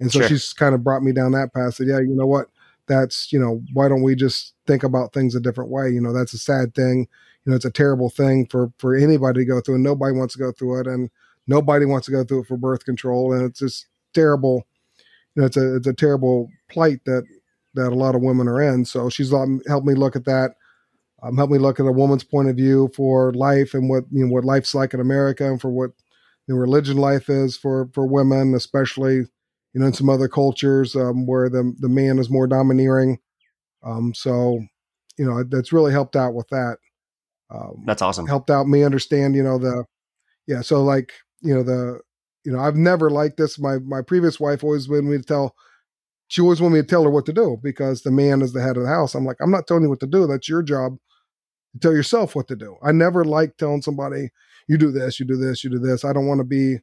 And 0.00 0.12
so 0.12 0.20
sure. 0.20 0.28
she's 0.28 0.52
kind 0.52 0.74
of 0.74 0.84
brought 0.84 1.02
me 1.02 1.12
down 1.12 1.32
that 1.32 1.52
path 1.52 1.74
said 1.74 1.88
yeah 1.88 1.98
you 1.98 2.14
know 2.14 2.26
what? 2.26 2.48
That's 2.86 3.32
you 3.32 3.38
know 3.38 3.62
why 3.72 3.88
don't 3.88 4.02
we 4.02 4.14
just 4.14 4.54
think 4.66 4.82
about 4.82 5.12
things 5.12 5.34
a 5.34 5.40
different 5.40 5.70
way? 5.70 5.90
You 5.90 6.00
know 6.00 6.12
that's 6.12 6.32
a 6.32 6.38
sad 6.38 6.74
thing. 6.74 7.06
You 7.44 7.50
know 7.50 7.56
it's 7.56 7.64
a 7.64 7.70
terrible 7.70 8.08
thing 8.08 8.46
for 8.46 8.72
for 8.78 8.96
anybody 8.96 9.40
to 9.40 9.44
go 9.44 9.60
through 9.60 9.76
and 9.76 9.84
nobody 9.84 10.16
wants 10.16 10.34
to 10.34 10.40
go 10.40 10.52
through 10.52 10.80
it 10.80 10.86
and 10.86 11.10
nobody 11.46 11.84
wants 11.84 12.06
to 12.06 12.12
go 12.12 12.24
through 12.24 12.42
it 12.42 12.46
for 12.46 12.56
birth 12.56 12.84
control 12.84 13.32
and 13.32 13.42
it's 13.44 13.58
just 13.58 13.88
terrible 14.14 14.66
you 15.38 15.42
know 15.42 15.46
it's 15.46 15.56
a 15.56 15.76
it's 15.76 15.86
a 15.86 15.94
terrible 15.94 16.48
plight 16.68 16.98
that 17.06 17.22
that 17.74 17.92
a 17.92 17.94
lot 17.94 18.16
of 18.16 18.22
women 18.22 18.48
are 18.48 18.60
in 18.60 18.84
so 18.84 19.08
she's 19.08 19.32
um, 19.32 19.60
helped 19.68 19.86
me 19.86 19.94
look 19.94 20.16
at 20.16 20.24
that 20.24 20.56
um, 21.22 21.36
help 21.36 21.50
me 21.50 21.58
look 21.58 21.78
at 21.78 21.86
a 21.86 21.92
woman's 21.92 22.24
point 22.24 22.48
of 22.48 22.56
view 22.56 22.90
for 22.94 23.32
life 23.32 23.74
and 23.74 23.88
what 23.88 24.04
you 24.10 24.26
know 24.26 24.32
what 24.32 24.44
life's 24.44 24.74
like 24.74 24.94
in 24.94 25.00
America 25.00 25.46
and 25.46 25.60
for 25.60 25.70
what 25.70 25.90
the 26.48 26.54
religion 26.54 26.96
life 26.96 27.28
is 27.28 27.56
for 27.56 27.88
for 27.92 28.06
women, 28.06 28.54
especially 28.54 29.16
you 29.16 29.26
know 29.80 29.86
in 29.86 29.92
some 29.92 30.08
other 30.08 30.28
cultures 30.28 30.96
um, 30.96 31.26
where 31.26 31.48
the 31.48 31.74
the 31.78 31.88
man 31.88 32.18
is 32.18 32.30
more 32.30 32.46
domineering. 32.46 33.18
Um, 33.84 34.14
so 34.14 34.60
you 35.18 35.24
know 35.24 35.44
that's 35.44 35.72
really 35.72 35.92
helped 35.92 36.16
out 36.16 36.34
with 36.34 36.48
that. 36.48 36.78
Um, 37.50 37.84
that's 37.86 38.02
awesome. 38.02 38.26
Helped 38.26 38.50
out 38.50 38.66
me 38.66 38.82
understand 38.82 39.34
you 39.34 39.42
know 39.42 39.58
the 39.58 39.84
yeah. 40.46 40.62
So 40.62 40.82
like 40.82 41.12
you 41.42 41.54
know 41.54 41.62
the 41.62 42.00
you 42.48 42.56
know 42.56 42.60
I've 42.60 42.76
never 42.76 43.10
liked 43.10 43.36
this. 43.36 43.58
My 43.58 43.78
my 43.80 44.02
previous 44.02 44.40
wife 44.40 44.64
always 44.64 44.88
wanted 44.88 45.04
me 45.04 45.18
to 45.18 45.22
tell 45.22 45.54
she 46.28 46.42
always 46.42 46.60
wanted 46.60 46.76
me 46.76 46.80
to 46.82 46.86
tell 46.86 47.04
her 47.04 47.10
what 47.10 47.26
to 47.26 47.32
do 47.32 47.58
because 47.62 48.02
the 48.02 48.10
man 48.10 48.42
is 48.42 48.52
the 48.52 48.62
head 48.62 48.76
of 48.76 48.84
the 48.84 48.88
house. 48.88 49.14
I'm 49.14 49.24
like, 49.24 49.38
I'm 49.40 49.50
not 49.50 49.66
telling 49.66 49.84
you 49.84 49.90
what 49.90 50.00
to 50.00 50.06
do. 50.06 50.26
That's 50.26 50.48
your 50.48 50.62
job 50.62 50.98
tell 51.80 51.92
yourself 51.92 52.34
what 52.34 52.48
to 52.48 52.56
do. 52.56 52.76
I 52.82 52.92
never 52.92 53.24
like 53.24 53.56
telling 53.56 53.82
somebody, 53.82 54.30
you 54.68 54.78
do 54.78 54.90
this, 54.90 55.20
you 55.20 55.26
do 55.26 55.36
this, 55.36 55.64
you 55.64 55.70
do 55.70 55.78
this. 55.78 56.04
I 56.04 56.12
don't 56.12 56.26
want 56.26 56.40
to 56.40 56.44
be 56.44 56.78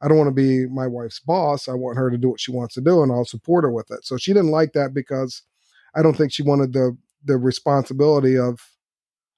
I 0.00 0.06
don't 0.06 0.18
want 0.18 0.28
to 0.28 0.34
be 0.34 0.66
my 0.66 0.86
wife's 0.86 1.18
boss. 1.18 1.68
I 1.68 1.74
want 1.74 1.98
her 1.98 2.08
to 2.08 2.16
do 2.18 2.28
what 2.28 2.40
she 2.40 2.52
wants 2.52 2.74
to 2.74 2.80
do 2.80 3.02
and 3.02 3.10
I'll 3.10 3.24
support 3.24 3.64
her 3.64 3.72
with 3.72 3.90
it. 3.90 4.04
So 4.04 4.16
she 4.16 4.32
didn't 4.32 4.52
like 4.52 4.72
that 4.74 4.94
because 4.94 5.42
I 5.96 6.02
don't 6.02 6.16
think 6.16 6.32
she 6.32 6.42
wanted 6.42 6.72
the 6.72 6.96
the 7.24 7.36
responsibility 7.36 8.38
of 8.38 8.60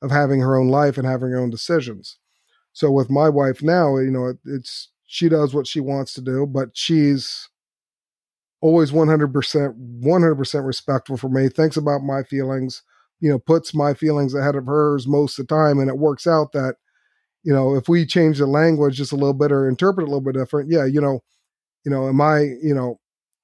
of 0.02 0.10
having 0.10 0.40
her 0.40 0.56
own 0.56 0.68
life 0.68 0.98
and 0.98 1.06
having 1.06 1.30
her 1.30 1.38
own 1.40 1.50
decisions. 1.50 2.18
So 2.72 2.90
with 2.90 3.10
my 3.10 3.28
wife 3.28 3.62
now, 3.62 3.98
you 3.98 4.10
know, 4.10 4.26
it, 4.26 4.38
it's 4.44 4.90
she 5.10 5.28
does 5.28 5.54
what 5.54 5.66
she 5.66 5.80
wants 5.80 6.14
to 6.14 6.20
do, 6.20 6.46
but 6.46 6.70
she's 6.74 7.48
always 8.60 8.92
100% 8.92 10.02
100% 10.02 10.66
respectful 10.66 11.16
for 11.16 11.28
me, 11.28 11.48
thinks 11.48 11.76
about 11.76 12.02
my 12.02 12.22
feelings, 12.22 12.82
you 13.20 13.30
know 13.30 13.38
puts 13.38 13.74
my 13.74 13.94
feelings 13.94 14.34
ahead 14.34 14.56
of 14.56 14.66
hers 14.66 15.06
most 15.06 15.38
of 15.38 15.46
the 15.46 15.54
time 15.54 15.78
and 15.78 15.88
it 15.88 15.98
works 15.98 16.26
out 16.26 16.52
that 16.52 16.76
you 17.42 17.52
know 17.52 17.74
if 17.74 17.88
we 17.88 18.06
change 18.06 18.38
the 18.38 18.46
language 18.46 18.96
just 18.96 19.12
a 19.12 19.16
little 19.16 19.34
bit 19.34 19.52
or 19.52 19.68
interpret 19.68 20.04
it 20.04 20.08
a 20.08 20.10
little 20.10 20.20
bit 20.24 20.34
different 20.34 20.70
yeah 20.70 20.84
you 20.84 21.00
know 21.00 21.20
you 21.84 21.90
know 21.90 22.08
am 22.08 22.20
i 22.20 22.40
you 22.40 22.74
know 22.74 22.98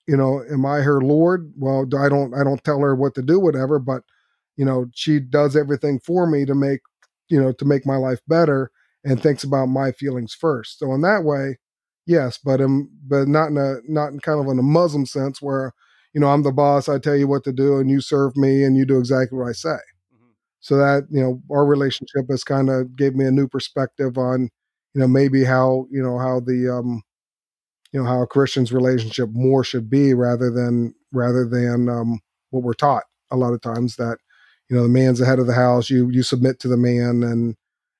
you 0.08 0.16
know 0.16 0.42
am 0.50 0.64
i 0.64 0.78
her 0.80 1.00
lord? 1.00 1.52
Well 1.58 1.86
i 1.98 2.08
don't 2.08 2.34
i 2.34 2.44
don't 2.44 2.62
tell 2.64 2.80
her 2.80 2.94
what 2.94 3.14
to 3.16 3.22
do 3.22 3.38
whatever 3.38 3.78
but 3.78 4.02
you 4.56 4.64
know 4.64 4.86
she 4.94 5.20
does 5.20 5.56
everything 5.56 6.00
for 6.00 6.26
me 6.26 6.44
to 6.46 6.54
make 6.54 6.80
you 7.28 7.40
know 7.40 7.52
to 7.52 7.64
make 7.66 7.86
my 7.86 7.96
life 7.96 8.20
better 8.28 8.70
and 9.06 9.22
thinks 9.22 9.44
about 9.44 9.66
my 9.66 9.92
feelings 9.92 10.34
first 10.34 10.78
so 10.78 10.92
in 10.92 11.00
that 11.00 11.24
way 11.24 11.56
yes 12.06 12.38
but 12.44 12.60
um 12.60 12.90
but 13.06 13.26
not 13.26 13.48
in 13.48 13.56
a 13.56 13.76
not 13.88 14.12
in 14.12 14.20
kind 14.20 14.40
of 14.40 14.46
in 14.46 14.58
a 14.58 14.62
muslim 14.62 15.06
sense 15.06 15.40
where 15.40 15.72
you 16.16 16.20
know, 16.20 16.28
I'm 16.28 16.44
the 16.44 16.50
boss. 16.50 16.88
I 16.88 16.98
tell 16.98 17.14
you 17.14 17.28
what 17.28 17.44
to 17.44 17.52
do, 17.52 17.76
and 17.76 17.90
you 17.90 18.00
serve 18.00 18.38
me, 18.38 18.64
and 18.64 18.74
you 18.74 18.86
do 18.86 18.98
exactly 18.98 19.38
what 19.38 19.50
I 19.50 19.52
say. 19.52 19.68
Mm-hmm. 19.68 20.30
So 20.60 20.78
that 20.78 21.02
you 21.10 21.20
know, 21.20 21.42
our 21.54 21.66
relationship 21.66 22.24
has 22.30 22.42
kind 22.42 22.70
of 22.70 22.96
gave 22.96 23.14
me 23.14 23.26
a 23.26 23.30
new 23.30 23.46
perspective 23.46 24.16
on, 24.16 24.48
you 24.94 25.02
know, 25.02 25.08
maybe 25.08 25.44
how 25.44 25.86
you 25.90 26.02
know 26.02 26.18
how 26.18 26.40
the 26.40 26.74
um, 26.74 27.02
you 27.92 28.02
know 28.02 28.08
how 28.08 28.22
a 28.22 28.26
Christian's 28.26 28.72
relationship 28.72 29.28
more 29.30 29.62
should 29.62 29.90
be 29.90 30.14
rather 30.14 30.50
than 30.50 30.94
rather 31.12 31.46
than 31.46 31.90
um, 31.90 32.20
what 32.48 32.62
we're 32.62 32.72
taught 32.72 33.04
a 33.30 33.36
lot 33.36 33.52
of 33.52 33.60
times 33.60 33.96
that 33.96 34.16
you 34.70 34.76
know 34.76 34.84
the 34.84 34.88
man's 34.88 35.18
the 35.18 35.26
head 35.26 35.38
of 35.38 35.46
the 35.46 35.52
house. 35.52 35.90
You 35.90 36.08
you 36.08 36.22
submit 36.22 36.60
to 36.60 36.68
the 36.68 36.78
man, 36.78 37.24
and 37.24 37.56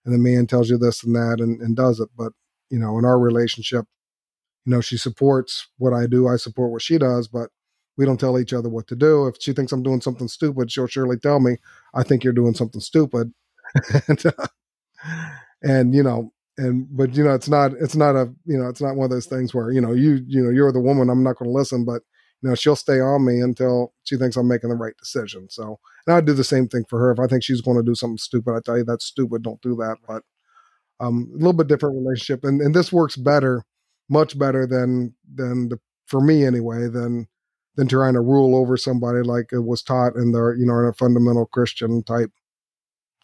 and 0.06 0.14
the 0.14 0.18
man 0.18 0.46
tells 0.46 0.70
you 0.70 0.78
this 0.78 1.04
and 1.04 1.14
that 1.14 1.40
and, 1.40 1.60
and 1.60 1.76
does 1.76 2.00
it. 2.00 2.08
But 2.16 2.32
you 2.70 2.78
know, 2.78 2.98
in 2.98 3.04
our 3.04 3.18
relationship, 3.18 3.84
you 4.64 4.72
know, 4.72 4.80
she 4.80 4.96
supports 4.96 5.68
what 5.78 5.92
I 5.92 6.06
do. 6.06 6.26
I 6.28 6.36
support 6.36 6.70
what 6.72 6.82
she 6.82 6.98
does, 6.98 7.28
but 7.28 7.50
we 7.96 8.04
don't 8.04 8.18
tell 8.18 8.38
each 8.38 8.52
other 8.52 8.68
what 8.68 8.86
to 8.88 8.96
do. 8.96 9.26
If 9.26 9.36
she 9.40 9.52
thinks 9.52 9.72
I'm 9.72 9.82
doing 9.82 10.00
something 10.00 10.28
stupid, 10.28 10.70
she'll 10.70 10.86
surely 10.86 11.18
tell 11.18 11.40
me, 11.40 11.56
I 11.94 12.02
think 12.02 12.24
you're 12.24 12.32
doing 12.32 12.54
something 12.54 12.80
stupid. 12.80 13.32
and, 14.08 14.26
uh, 14.26 14.46
and, 15.62 15.94
you 15.94 16.02
know, 16.02 16.32
and, 16.58 16.86
but, 16.90 17.14
you 17.14 17.24
know, 17.24 17.34
it's 17.34 17.48
not, 17.48 17.72
it's 17.80 17.96
not 17.96 18.16
a, 18.16 18.32
you 18.44 18.58
know, 18.58 18.68
it's 18.68 18.80
not 18.80 18.96
one 18.96 19.04
of 19.04 19.10
those 19.10 19.26
things 19.26 19.54
where, 19.54 19.70
you 19.70 19.80
know, 19.80 19.92
you, 19.92 20.20
you 20.26 20.42
know, 20.42 20.50
you're 20.50 20.72
the 20.72 20.80
woman, 20.80 21.10
I'm 21.10 21.22
not 21.22 21.36
going 21.36 21.50
to 21.50 21.56
listen, 21.56 21.84
but, 21.84 22.02
you 22.42 22.48
know, 22.48 22.54
she'll 22.54 22.76
stay 22.76 23.00
on 23.00 23.24
me 23.24 23.40
until 23.40 23.92
she 24.04 24.16
thinks 24.16 24.36
I'm 24.36 24.48
making 24.48 24.70
the 24.70 24.76
right 24.76 24.96
decision. 24.98 25.48
So, 25.50 25.78
and 26.06 26.16
I'd 26.16 26.26
do 26.26 26.34
the 26.34 26.44
same 26.44 26.68
thing 26.68 26.84
for 26.88 26.98
her. 26.98 27.10
If 27.10 27.18
I 27.18 27.26
think 27.26 27.42
she's 27.42 27.60
going 27.60 27.76
to 27.76 27.82
do 27.82 27.94
something 27.94 28.18
stupid, 28.18 28.54
I 28.54 28.60
tell 28.64 28.76
you 28.76 28.84
that's 28.84 29.04
stupid. 29.04 29.42
Don't 29.42 29.60
do 29.62 29.74
that. 29.76 29.96
But, 30.06 30.22
um, 31.00 31.30
a 31.32 31.36
little 31.36 31.52
bit 31.52 31.66
different 31.66 31.96
relationship. 31.96 32.44
And, 32.44 32.60
and 32.60 32.74
this 32.74 32.92
works 32.92 33.16
better, 33.16 33.64
much 34.08 34.38
better 34.38 34.66
than, 34.66 35.14
than 35.34 35.68
the, 35.70 35.78
for 36.06 36.20
me 36.20 36.44
anyway, 36.44 36.88
than, 36.88 37.28
than 37.76 37.88
trying 37.88 38.14
to 38.14 38.20
rule 38.20 38.56
over 38.56 38.76
somebody 38.76 39.22
like 39.22 39.50
it 39.52 39.64
was 39.64 39.82
taught 39.82 40.16
in 40.16 40.32
the 40.32 40.56
you 40.58 40.66
know 40.66 40.78
in 40.80 40.86
a 40.86 40.92
fundamental 40.92 41.46
Christian 41.46 42.02
type 42.02 42.32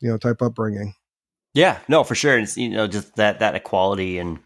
you 0.00 0.08
know 0.08 0.18
type 0.18 0.40
upbringing. 0.40 0.94
Yeah, 1.54 1.78
no, 1.88 2.04
for 2.04 2.14
sure. 2.14 2.38
It's 2.38 2.56
you 2.56 2.68
know 2.68 2.86
just 2.86 3.16
that 3.16 3.40
that 3.40 3.54
equality 3.54 4.18
and 4.18 4.38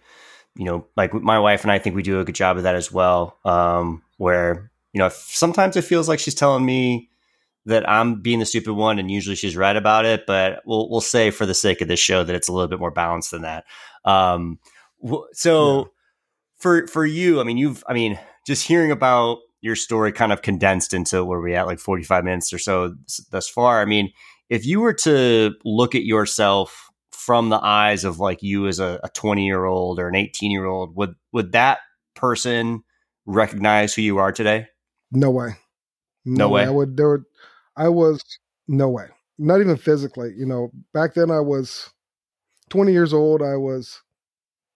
you 0.55 0.65
know 0.65 0.87
like 0.97 1.13
my 1.13 1.39
wife 1.39 1.63
and 1.63 1.73
I 1.73 1.79
think 1.79 1.97
we 1.97 2.03
do 2.03 2.21
a 2.21 2.25
good 2.25 2.35
job 2.35 2.57
of 2.57 2.63
that 2.63 2.75
as 2.75 2.91
well. 2.91 3.39
Um, 3.45 4.03
where 4.17 4.71
you 4.93 4.99
know 4.99 5.09
sometimes 5.11 5.77
it 5.77 5.83
feels 5.83 6.09
like 6.09 6.19
she's 6.19 6.35
telling 6.35 6.65
me 6.65 7.11
that 7.67 7.89
I'm 7.89 8.23
being 8.23 8.39
the 8.39 8.47
stupid 8.47 8.73
one, 8.73 8.99
and 8.99 9.11
usually 9.11 9.37
she's 9.37 9.57
right 9.57 9.77
about 9.77 10.05
it. 10.05 10.25
But 10.27 10.63
we'll 10.65 10.89
we'll 10.89 11.01
say 11.01 11.31
for 11.31 11.47
the 11.47 11.55
sake 11.55 11.81
of 11.81 11.89
this 11.89 12.01
show 12.01 12.25
that 12.25 12.35
it's 12.35 12.49
a 12.49 12.53
little 12.53 12.69
bit 12.69 12.81
more 12.81 12.91
balanced 12.91 13.33
than 13.33 13.43
that. 13.43 13.65
Um, 14.05 14.59
so 15.33 15.79
yeah. 15.79 15.85
for 16.59 16.87
for 16.87 17.05
you, 17.05 17.41
I 17.41 17.45
mean, 17.45 17.59
you've 17.59 17.85
I 17.89 17.93
mean, 17.93 18.19
just 18.47 18.67
hearing 18.67 18.91
about 18.91 19.39
your 19.61 19.77
story 19.77 20.13
kind 20.13 20.33
of 20.33 20.43
condensed 20.43 20.95
into 20.95 21.25
where 21.25 21.41
we 21.41 21.55
at 21.55 21.67
like 21.67 21.81
45 21.81 22.25
minutes 22.25 22.53
or 22.53 22.59
so 22.59 22.95
thus 23.31 23.49
far. 23.49 23.81
I 23.81 23.85
mean, 23.85 24.13
if 24.49 24.65
you 24.65 24.81
were 24.81 24.93
to 24.95 25.55
look 25.65 25.95
at 25.95 26.05
yourself 26.05 26.89
from 27.11 27.49
the 27.49 27.59
eyes 27.61 28.05
of 28.05 28.21
like 28.21 28.43
you 28.43 28.69
as 28.69 28.79
a 28.79 29.01
20 29.15 29.45
year 29.45 29.65
old 29.65 29.99
or 29.99 30.09
an 30.09 30.15
18 30.15 30.53
year 30.53 30.67
old, 30.67 30.95
would 30.95 31.15
would 31.33 31.53
that 31.53 31.79
person 32.15 32.85
recognize 33.27 33.95
who 33.95 34.03
you 34.03 34.19
are 34.19 34.33
today? 34.33 34.69
No 35.11 35.31
way. 35.31 35.57
No, 36.25 36.47
no 36.47 36.49
way. 36.49 36.63
way. 36.63 36.67
I 36.67 36.71
would 36.71 36.97
there 36.97 37.11
would 37.11 37.25
I 37.77 37.89
was 37.89 38.23
no 38.69 38.89
way. 38.89 39.07
Not 39.39 39.61
even 39.61 39.77
physically. 39.77 40.33
You 40.37 40.47
know, 40.47 40.71
back 40.95 41.15
then 41.15 41.31
I 41.31 41.41
was 41.41 41.91
20 42.71 42.93
years 42.93 43.13
old. 43.13 43.43
I 43.43 43.57
was 43.57 44.03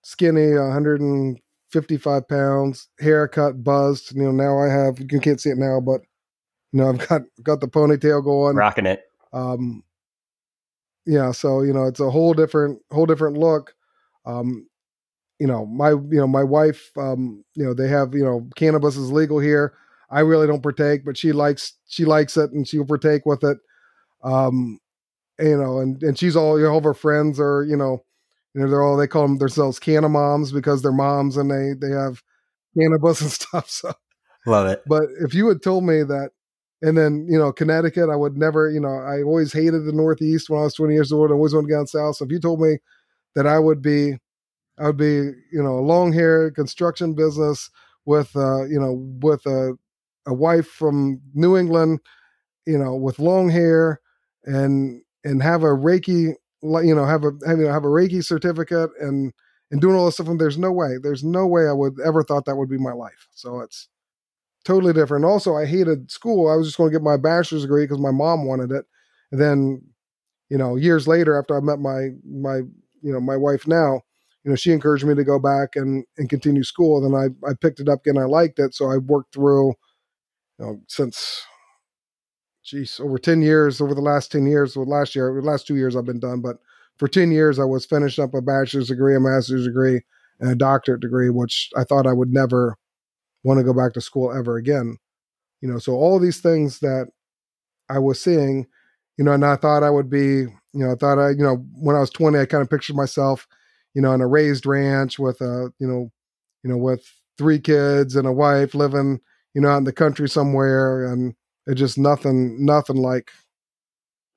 skinny, 0.02 0.54
155 0.54 2.28
pounds, 2.28 2.88
haircut, 3.00 3.64
buzzed. 3.64 4.14
You 4.14 4.24
know, 4.24 4.32
now 4.32 4.58
I 4.58 4.68
have 4.68 4.98
you 5.00 5.20
can't 5.20 5.40
see 5.40 5.50
it 5.50 5.58
now, 5.58 5.80
but 5.80 6.02
you 6.72 6.80
know, 6.80 6.88
I've 6.90 7.08
got 7.08 7.22
got 7.42 7.60
the 7.60 7.68
ponytail 7.68 8.22
going, 8.24 8.56
rocking 8.56 8.86
it. 8.86 9.02
Um, 9.32 9.82
yeah, 11.06 11.32
so 11.32 11.62
you 11.62 11.72
know, 11.72 11.86
it's 11.86 12.00
a 12.00 12.10
whole 12.10 12.34
different 12.34 12.80
whole 12.90 13.06
different 13.06 13.36
look. 13.36 13.74
Um, 14.26 14.68
you 15.40 15.46
know, 15.46 15.64
my 15.66 15.90
you 15.90 16.06
know 16.10 16.26
my 16.26 16.44
wife, 16.44 16.90
um, 16.98 17.42
you 17.54 17.64
know, 17.64 17.72
they 17.72 17.88
have 17.88 18.14
you 18.14 18.22
know 18.22 18.46
cannabis 18.56 18.96
is 18.96 19.10
legal 19.10 19.38
here. 19.40 19.72
I 20.10 20.20
really 20.20 20.46
don't 20.46 20.62
partake, 20.62 21.04
but 21.04 21.16
she 21.16 21.32
likes 21.32 21.72
she 21.88 22.04
likes 22.04 22.36
it 22.36 22.50
and 22.52 22.68
she'll 22.68 22.84
partake 22.84 23.24
with 23.24 23.42
it. 23.42 23.56
Um, 24.22 24.78
you 25.38 25.56
know, 25.56 25.80
and 25.80 26.00
and 26.02 26.18
she's 26.18 26.36
all 26.36 26.58
you 26.58 26.66
know, 26.66 26.72
all 26.72 26.78
of 26.78 26.84
her 26.84 26.92
friends 26.92 27.40
are 27.40 27.64
you 27.64 27.76
know, 27.76 28.04
you 28.54 28.60
know 28.60 28.68
they're 28.68 28.82
all 28.82 28.98
they 28.98 29.06
call 29.06 29.22
them 29.22 29.38
themselves 29.38 29.78
canna 29.78 30.10
moms 30.10 30.52
because 30.52 30.82
they're 30.82 30.92
moms 30.92 31.38
and 31.38 31.50
they 31.50 31.72
they 31.80 31.92
have 31.92 32.22
cannabis 32.78 33.22
and 33.22 33.30
stuff. 33.32 33.70
So 33.70 33.94
love 34.46 34.66
it. 34.66 34.82
But 34.86 35.04
if 35.22 35.32
you 35.32 35.48
had 35.48 35.62
told 35.62 35.84
me 35.84 36.02
that, 36.02 36.32
and 36.82 36.98
then 36.98 37.26
you 37.30 37.38
know 37.38 37.50
Connecticut, 37.50 38.10
I 38.10 38.16
would 38.16 38.36
never 38.36 38.70
you 38.70 38.80
know 38.80 38.92
I 38.92 39.22
always 39.22 39.54
hated 39.54 39.86
the 39.86 39.92
Northeast 39.92 40.50
when 40.50 40.60
I 40.60 40.64
was 40.64 40.74
twenty 40.74 40.92
years 40.92 41.12
old. 41.12 41.30
I 41.30 41.34
always 41.34 41.54
wanted 41.54 41.68
to 41.68 41.74
down 41.76 41.86
south. 41.86 42.16
So 42.16 42.26
if 42.26 42.30
you 42.30 42.40
told 42.40 42.60
me 42.60 42.76
that 43.34 43.46
I 43.46 43.58
would 43.58 43.80
be 43.80 44.18
I 44.80 44.86
would 44.86 44.96
be 44.96 45.06
you 45.52 45.62
know 45.62 45.78
a 45.78 45.86
long 45.86 46.12
hair 46.12 46.50
construction 46.50 47.14
business 47.14 47.70
with 48.06 48.34
uh 48.36 48.64
you 48.64 48.80
know 48.80 48.94
with 49.22 49.44
a 49.46 49.76
a 50.26 50.34
wife 50.34 50.66
from 50.68 51.20
New 51.34 51.56
England, 51.56 52.00
you 52.66 52.78
know, 52.78 52.94
with 52.94 53.18
long 53.18 53.48
hair 53.50 54.00
and 54.44 55.02
and 55.24 55.42
have 55.42 55.62
a 55.62 55.66
Reiki, 55.66 56.34
you 56.62 56.94
know, 56.94 57.04
have 57.04 57.24
a 57.24 57.32
have, 57.46 57.58
you 57.58 57.64
know, 57.66 57.72
have 57.72 57.84
a 57.84 57.88
Reiki 57.88 58.24
certificate 58.24 58.90
and 59.00 59.32
and 59.70 59.80
doing 59.80 59.96
all 59.96 60.06
this 60.06 60.14
stuff. 60.16 60.28
And 60.28 60.40
there's 60.40 60.58
no 60.58 60.72
way, 60.72 60.96
there's 61.02 61.24
no 61.24 61.46
way 61.46 61.68
I 61.68 61.72
would 61.72 61.94
ever 62.04 62.22
thought 62.22 62.44
that 62.46 62.56
would 62.56 62.68
be 62.70 62.78
my 62.78 62.92
life. 62.92 63.28
So 63.32 63.60
it's 63.60 63.88
totally 64.64 64.92
different. 64.92 65.24
Also, 65.24 65.56
I 65.56 65.66
hated 65.66 66.10
school. 66.10 66.48
I 66.50 66.56
was 66.56 66.66
just 66.68 66.76
going 66.78 66.90
to 66.90 66.98
get 66.98 67.02
my 67.04 67.16
bachelor's 67.16 67.62
degree 67.62 67.84
because 67.84 67.98
my 67.98 68.10
mom 68.10 68.46
wanted 68.46 68.72
it. 68.72 68.84
And 69.32 69.40
then, 69.40 69.82
you 70.50 70.58
know, 70.58 70.76
years 70.76 71.08
later, 71.08 71.38
after 71.38 71.56
I 71.56 71.60
met 71.60 71.80
my 71.80 72.10
my 72.24 72.58
you 73.02 73.12
know 73.12 73.20
my 73.20 73.36
wife 73.36 73.66
now, 73.66 74.02
you 74.44 74.50
know, 74.50 74.56
she 74.56 74.72
encouraged 74.72 75.04
me 75.06 75.14
to 75.14 75.24
go 75.24 75.38
back 75.38 75.76
and 75.76 76.04
and 76.18 76.28
continue 76.30 76.64
school. 76.64 77.00
Then 77.00 77.14
I 77.14 77.50
I 77.50 77.54
picked 77.60 77.80
it 77.80 77.88
up 77.88 78.00
again. 78.06 78.18
I 78.18 78.26
liked 78.26 78.58
it, 78.58 78.74
so 78.74 78.90
I 78.90 78.98
worked 78.98 79.34
through 79.34 79.74
you 80.58 80.66
know, 80.66 80.80
since 80.88 81.42
geez, 82.64 83.00
over 83.00 83.18
10 83.18 83.42
years, 83.42 83.80
over 83.80 83.94
the 83.94 84.00
last 84.00 84.30
10 84.32 84.46
years, 84.46 84.76
well, 84.76 84.86
last 84.86 85.14
year, 85.14 85.32
the 85.34 85.46
last 85.46 85.66
two 85.66 85.76
years 85.76 85.96
I've 85.96 86.04
been 86.04 86.20
done, 86.20 86.40
but 86.40 86.56
for 86.98 87.08
10 87.08 87.30
years 87.30 87.58
I 87.58 87.64
was 87.64 87.86
finished 87.86 88.18
up 88.18 88.34
a 88.34 88.42
bachelor's 88.42 88.88
degree, 88.88 89.16
a 89.16 89.20
master's 89.20 89.66
degree, 89.66 90.02
and 90.38 90.50
a 90.50 90.54
doctorate 90.54 91.00
degree, 91.00 91.30
which 91.30 91.70
I 91.76 91.84
thought 91.84 92.06
I 92.06 92.12
would 92.12 92.32
never 92.32 92.76
want 93.44 93.58
to 93.58 93.64
go 93.64 93.72
back 93.72 93.94
to 93.94 94.00
school 94.00 94.32
ever 94.32 94.56
again. 94.56 94.96
You 95.60 95.68
know, 95.70 95.78
so 95.78 95.92
all 95.94 96.18
these 96.18 96.40
things 96.40 96.80
that 96.80 97.08
I 97.88 97.98
was 97.98 98.20
seeing, 98.20 98.66
you 99.18 99.24
know, 99.24 99.32
and 99.32 99.44
I 99.44 99.56
thought 99.56 99.82
I 99.82 99.90
would 99.90 100.10
be, 100.10 100.18
you 100.18 100.48
know, 100.74 100.92
I 100.92 100.94
thought 100.94 101.18
I, 101.18 101.30
you 101.30 101.42
know, 101.42 101.64
when 101.74 101.96
I 101.96 102.00
was 102.00 102.10
20, 102.10 102.38
I 102.38 102.46
kind 102.46 102.62
of 102.62 102.70
pictured 102.70 102.96
myself, 102.96 103.46
you 103.94 104.02
know, 104.02 104.12
in 104.12 104.20
a 104.20 104.26
raised 104.26 104.66
ranch 104.66 105.18
with 105.18 105.40
a, 105.40 105.72
you 105.78 105.86
know, 105.86 106.10
you 106.62 106.70
know, 106.70 106.76
with 106.76 107.04
three 107.38 107.58
kids 107.58 108.16
and 108.16 108.26
a 108.26 108.32
wife 108.32 108.74
living, 108.74 109.20
you 109.54 109.60
know, 109.60 109.70
out 109.70 109.78
in 109.78 109.84
the 109.84 109.92
country 109.92 110.28
somewhere, 110.28 111.10
and 111.10 111.34
it 111.66 111.74
just 111.74 111.98
nothing, 111.98 112.64
nothing 112.64 112.96
like 112.96 113.30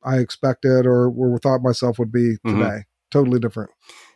I 0.03 0.17
expected 0.17 0.85
or, 0.85 1.09
or 1.09 1.39
thought 1.39 1.61
myself 1.61 1.99
would 1.99 2.11
be 2.11 2.37
mm-hmm. 2.45 2.59
today. 2.59 2.69
Mm-hmm. 2.69 2.79
Totally 3.11 3.39
different. 3.39 3.71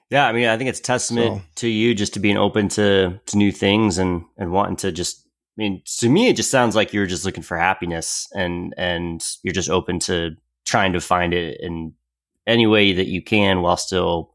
Yeah, 0.09 0.27
I 0.27 0.31
mean, 0.31 0.47
I 0.47 0.57
think 0.57 0.69
it's 0.69 0.79
testament 0.79 1.41
so. 1.41 1.43
to 1.55 1.67
you 1.67 1.93
just 1.93 2.13
to 2.13 2.19
being 2.19 2.38
open 2.38 2.69
to 2.69 3.19
to 3.25 3.38
new 3.38 3.51
things 3.51 3.97
and 3.97 4.23
and 4.38 4.51
wanting 4.51 4.77
to 4.77 4.91
just. 4.91 5.23
I 5.25 5.61
mean, 5.61 5.81
to 5.97 6.07
me, 6.07 6.29
it 6.29 6.35
just 6.35 6.51
sounds 6.51 6.75
like 6.75 6.93
you're 6.93 7.07
just 7.07 7.25
looking 7.25 7.43
for 7.43 7.57
happiness 7.57 8.27
and 8.33 8.73
and 8.77 9.25
you're 9.43 9.53
just 9.53 9.69
open 9.69 9.99
to 10.01 10.35
trying 10.65 10.93
to 10.93 11.01
find 11.01 11.33
it 11.33 11.59
in 11.59 11.93
any 12.45 12.67
way 12.67 12.93
that 12.93 13.07
you 13.07 13.21
can 13.21 13.61
while 13.61 13.75
still, 13.75 14.33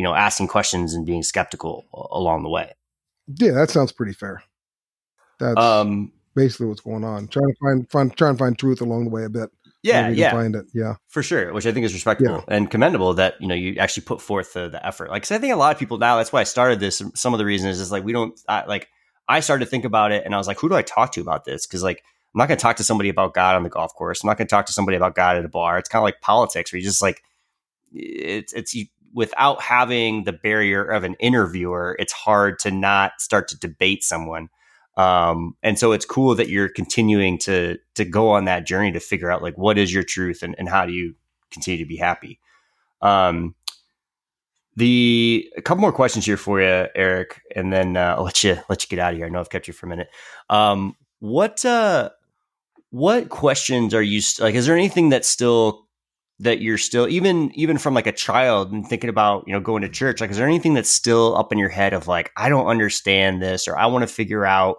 you 0.00 0.04
know, 0.04 0.14
asking 0.14 0.48
questions 0.48 0.94
and 0.94 1.04
being 1.04 1.22
skeptical 1.22 1.84
along 1.92 2.42
the 2.42 2.48
way. 2.48 2.72
Yeah, 3.36 3.50
that 3.50 3.68
sounds 3.68 3.92
pretty 3.92 4.14
fair. 4.14 4.42
That's 5.38 5.60
um, 5.60 6.10
basically 6.34 6.68
what's 6.68 6.80
going 6.80 7.04
on. 7.04 7.28
Trying 7.28 7.48
to 7.48 7.54
find, 7.60 7.90
find 7.90 8.16
trying 8.16 8.32
to 8.32 8.38
find 8.38 8.58
truth 8.58 8.80
along 8.80 9.04
the 9.04 9.10
way 9.10 9.24
a 9.24 9.28
bit. 9.28 9.50
Yeah, 9.82 10.08
yeah, 10.08 10.30
find 10.30 10.56
it. 10.56 10.64
Yeah, 10.72 10.94
for 11.08 11.22
sure. 11.22 11.52
Which 11.52 11.66
I 11.66 11.72
think 11.72 11.84
is 11.84 11.92
respectable 11.92 12.42
yeah. 12.48 12.56
and 12.56 12.70
commendable 12.70 13.12
that 13.12 13.34
you 13.42 13.46
know 13.46 13.54
you 13.54 13.76
actually 13.76 14.04
put 14.04 14.22
forth 14.22 14.54
the, 14.54 14.70
the 14.70 14.84
effort. 14.86 15.10
Like, 15.10 15.24
cause 15.24 15.32
I 15.32 15.38
think 15.38 15.52
a 15.52 15.56
lot 15.56 15.70
of 15.70 15.78
people 15.78 15.98
now. 15.98 16.16
That's 16.16 16.32
why 16.32 16.40
I 16.40 16.44
started 16.44 16.80
this. 16.80 17.02
Some 17.14 17.34
of 17.34 17.38
the 17.38 17.44
reasons 17.44 17.78
is 17.78 17.92
like 17.92 18.02
we 18.02 18.14
don't 18.14 18.40
I, 18.48 18.64
like. 18.64 18.88
I 19.28 19.40
started 19.40 19.66
to 19.66 19.70
think 19.70 19.84
about 19.84 20.12
it, 20.12 20.24
and 20.24 20.34
I 20.34 20.38
was 20.38 20.46
like, 20.46 20.58
who 20.58 20.70
do 20.70 20.76
I 20.76 20.82
talk 20.82 21.12
to 21.12 21.20
about 21.20 21.44
this? 21.44 21.66
Because 21.66 21.82
like 21.82 22.02
I'm 22.34 22.38
not 22.38 22.48
going 22.48 22.56
to 22.56 22.62
talk 22.62 22.76
to 22.76 22.84
somebody 22.84 23.10
about 23.10 23.34
God 23.34 23.54
on 23.54 23.64
the 23.64 23.68
golf 23.68 23.94
course. 23.94 24.24
I'm 24.24 24.28
not 24.28 24.38
going 24.38 24.48
to 24.48 24.50
talk 24.50 24.64
to 24.66 24.72
somebody 24.72 24.96
about 24.96 25.14
God 25.14 25.36
at 25.36 25.44
a 25.44 25.48
bar. 25.48 25.76
It's 25.76 25.90
kind 25.90 26.00
of 26.00 26.04
like 26.04 26.22
politics, 26.22 26.72
where 26.72 26.78
you 26.78 26.84
just 26.84 27.02
like 27.02 27.22
it's 27.92 28.52
it's 28.52 28.74
you, 28.74 28.86
without 29.12 29.60
having 29.60 30.24
the 30.24 30.32
barrier 30.32 30.84
of 30.84 31.04
an 31.04 31.14
interviewer, 31.20 31.96
it's 31.98 32.12
hard 32.12 32.58
to 32.60 32.70
not 32.70 33.20
start 33.20 33.48
to 33.48 33.58
debate 33.58 34.02
someone. 34.04 34.48
Um, 34.96 35.56
and 35.62 35.78
so 35.78 35.92
it's 35.92 36.04
cool 36.04 36.34
that 36.34 36.48
you're 36.48 36.68
continuing 36.68 37.38
to 37.38 37.78
to 37.94 38.04
go 38.04 38.30
on 38.30 38.44
that 38.46 38.66
journey 38.66 38.92
to 38.92 39.00
figure 39.00 39.30
out 39.30 39.42
like 39.42 39.56
what 39.56 39.78
is 39.78 39.92
your 39.92 40.02
truth 40.02 40.42
and, 40.42 40.54
and 40.58 40.68
how 40.68 40.84
do 40.84 40.92
you 40.92 41.14
continue 41.50 41.78
to 41.78 41.88
be 41.88 41.96
happy. 41.96 42.40
Um, 43.00 43.54
the 44.76 45.50
a 45.56 45.62
couple 45.62 45.80
more 45.80 45.92
questions 45.92 46.26
here 46.26 46.36
for 46.36 46.60
you, 46.60 46.86
Erich, 46.94 47.40
and 47.54 47.72
then 47.72 47.96
uh, 47.96 48.14
I'll 48.16 48.24
let 48.24 48.44
you 48.44 48.58
let 48.68 48.82
you 48.82 48.88
get 48.88 48.98
out 48.98 49.12
of 49.12 49.16
here. 49.16 49.26
I 49.26 49.28
know 49.28 49.40
I've 49.40 49.50
kept 49.50 49.68
you 49.68 49.74
for 49.74 49.86
a 49.86 49.88
minute. 49.88 50.08
Um, 50.48 50.96
what 51.18 51.64
uh, 51.64 52.10
what 52.90 53.28
questions 53.28 53.94
are 53.94 54.02
you 54.02 54.20
st- 54.20 54.44
like? 54.44 54.54
Is 54.54 54.66
there 54.66 54.76
anything 54.76 55.08
that's 55.08 55.28
still 55.28 55.86
that 56.40 56.62
you're 56.62 56.78
still 56.78 57.06
even 57.08 57.52
even 57.54 57.78
from 57.78 57.94
like 57.94 58.06
a 58.06 58.12
child 58.12 58.72
and 58.72 58.88
thinking 58.88 59.10
about 59.10 59.44
you 59.46 59.52
know 59.52 59.60
going 59.60 59.82
to 59.82 59.88
church 59.88 60.20
like 60.20 60.30
is 60.30 60.38
there 60.38 60.46
anything 60.46 60.74
that's 60.74 60.90
still 60.90 61.36
up 61.36 61.52
in 61.52 61.58
your 61.58 61.68
head 61.68 61.92
of 61.92 62.08
like 62.08 62.32
i 62.36 62.48
don't 62.48 62.66
understand 62.66 63.42
this 63.42 63.68
or 63.68 63.76
i 63.78 63.86
want 63.86 64.02
to 64.02 64.12
figure 64.12 64.44
out 64.44 64.78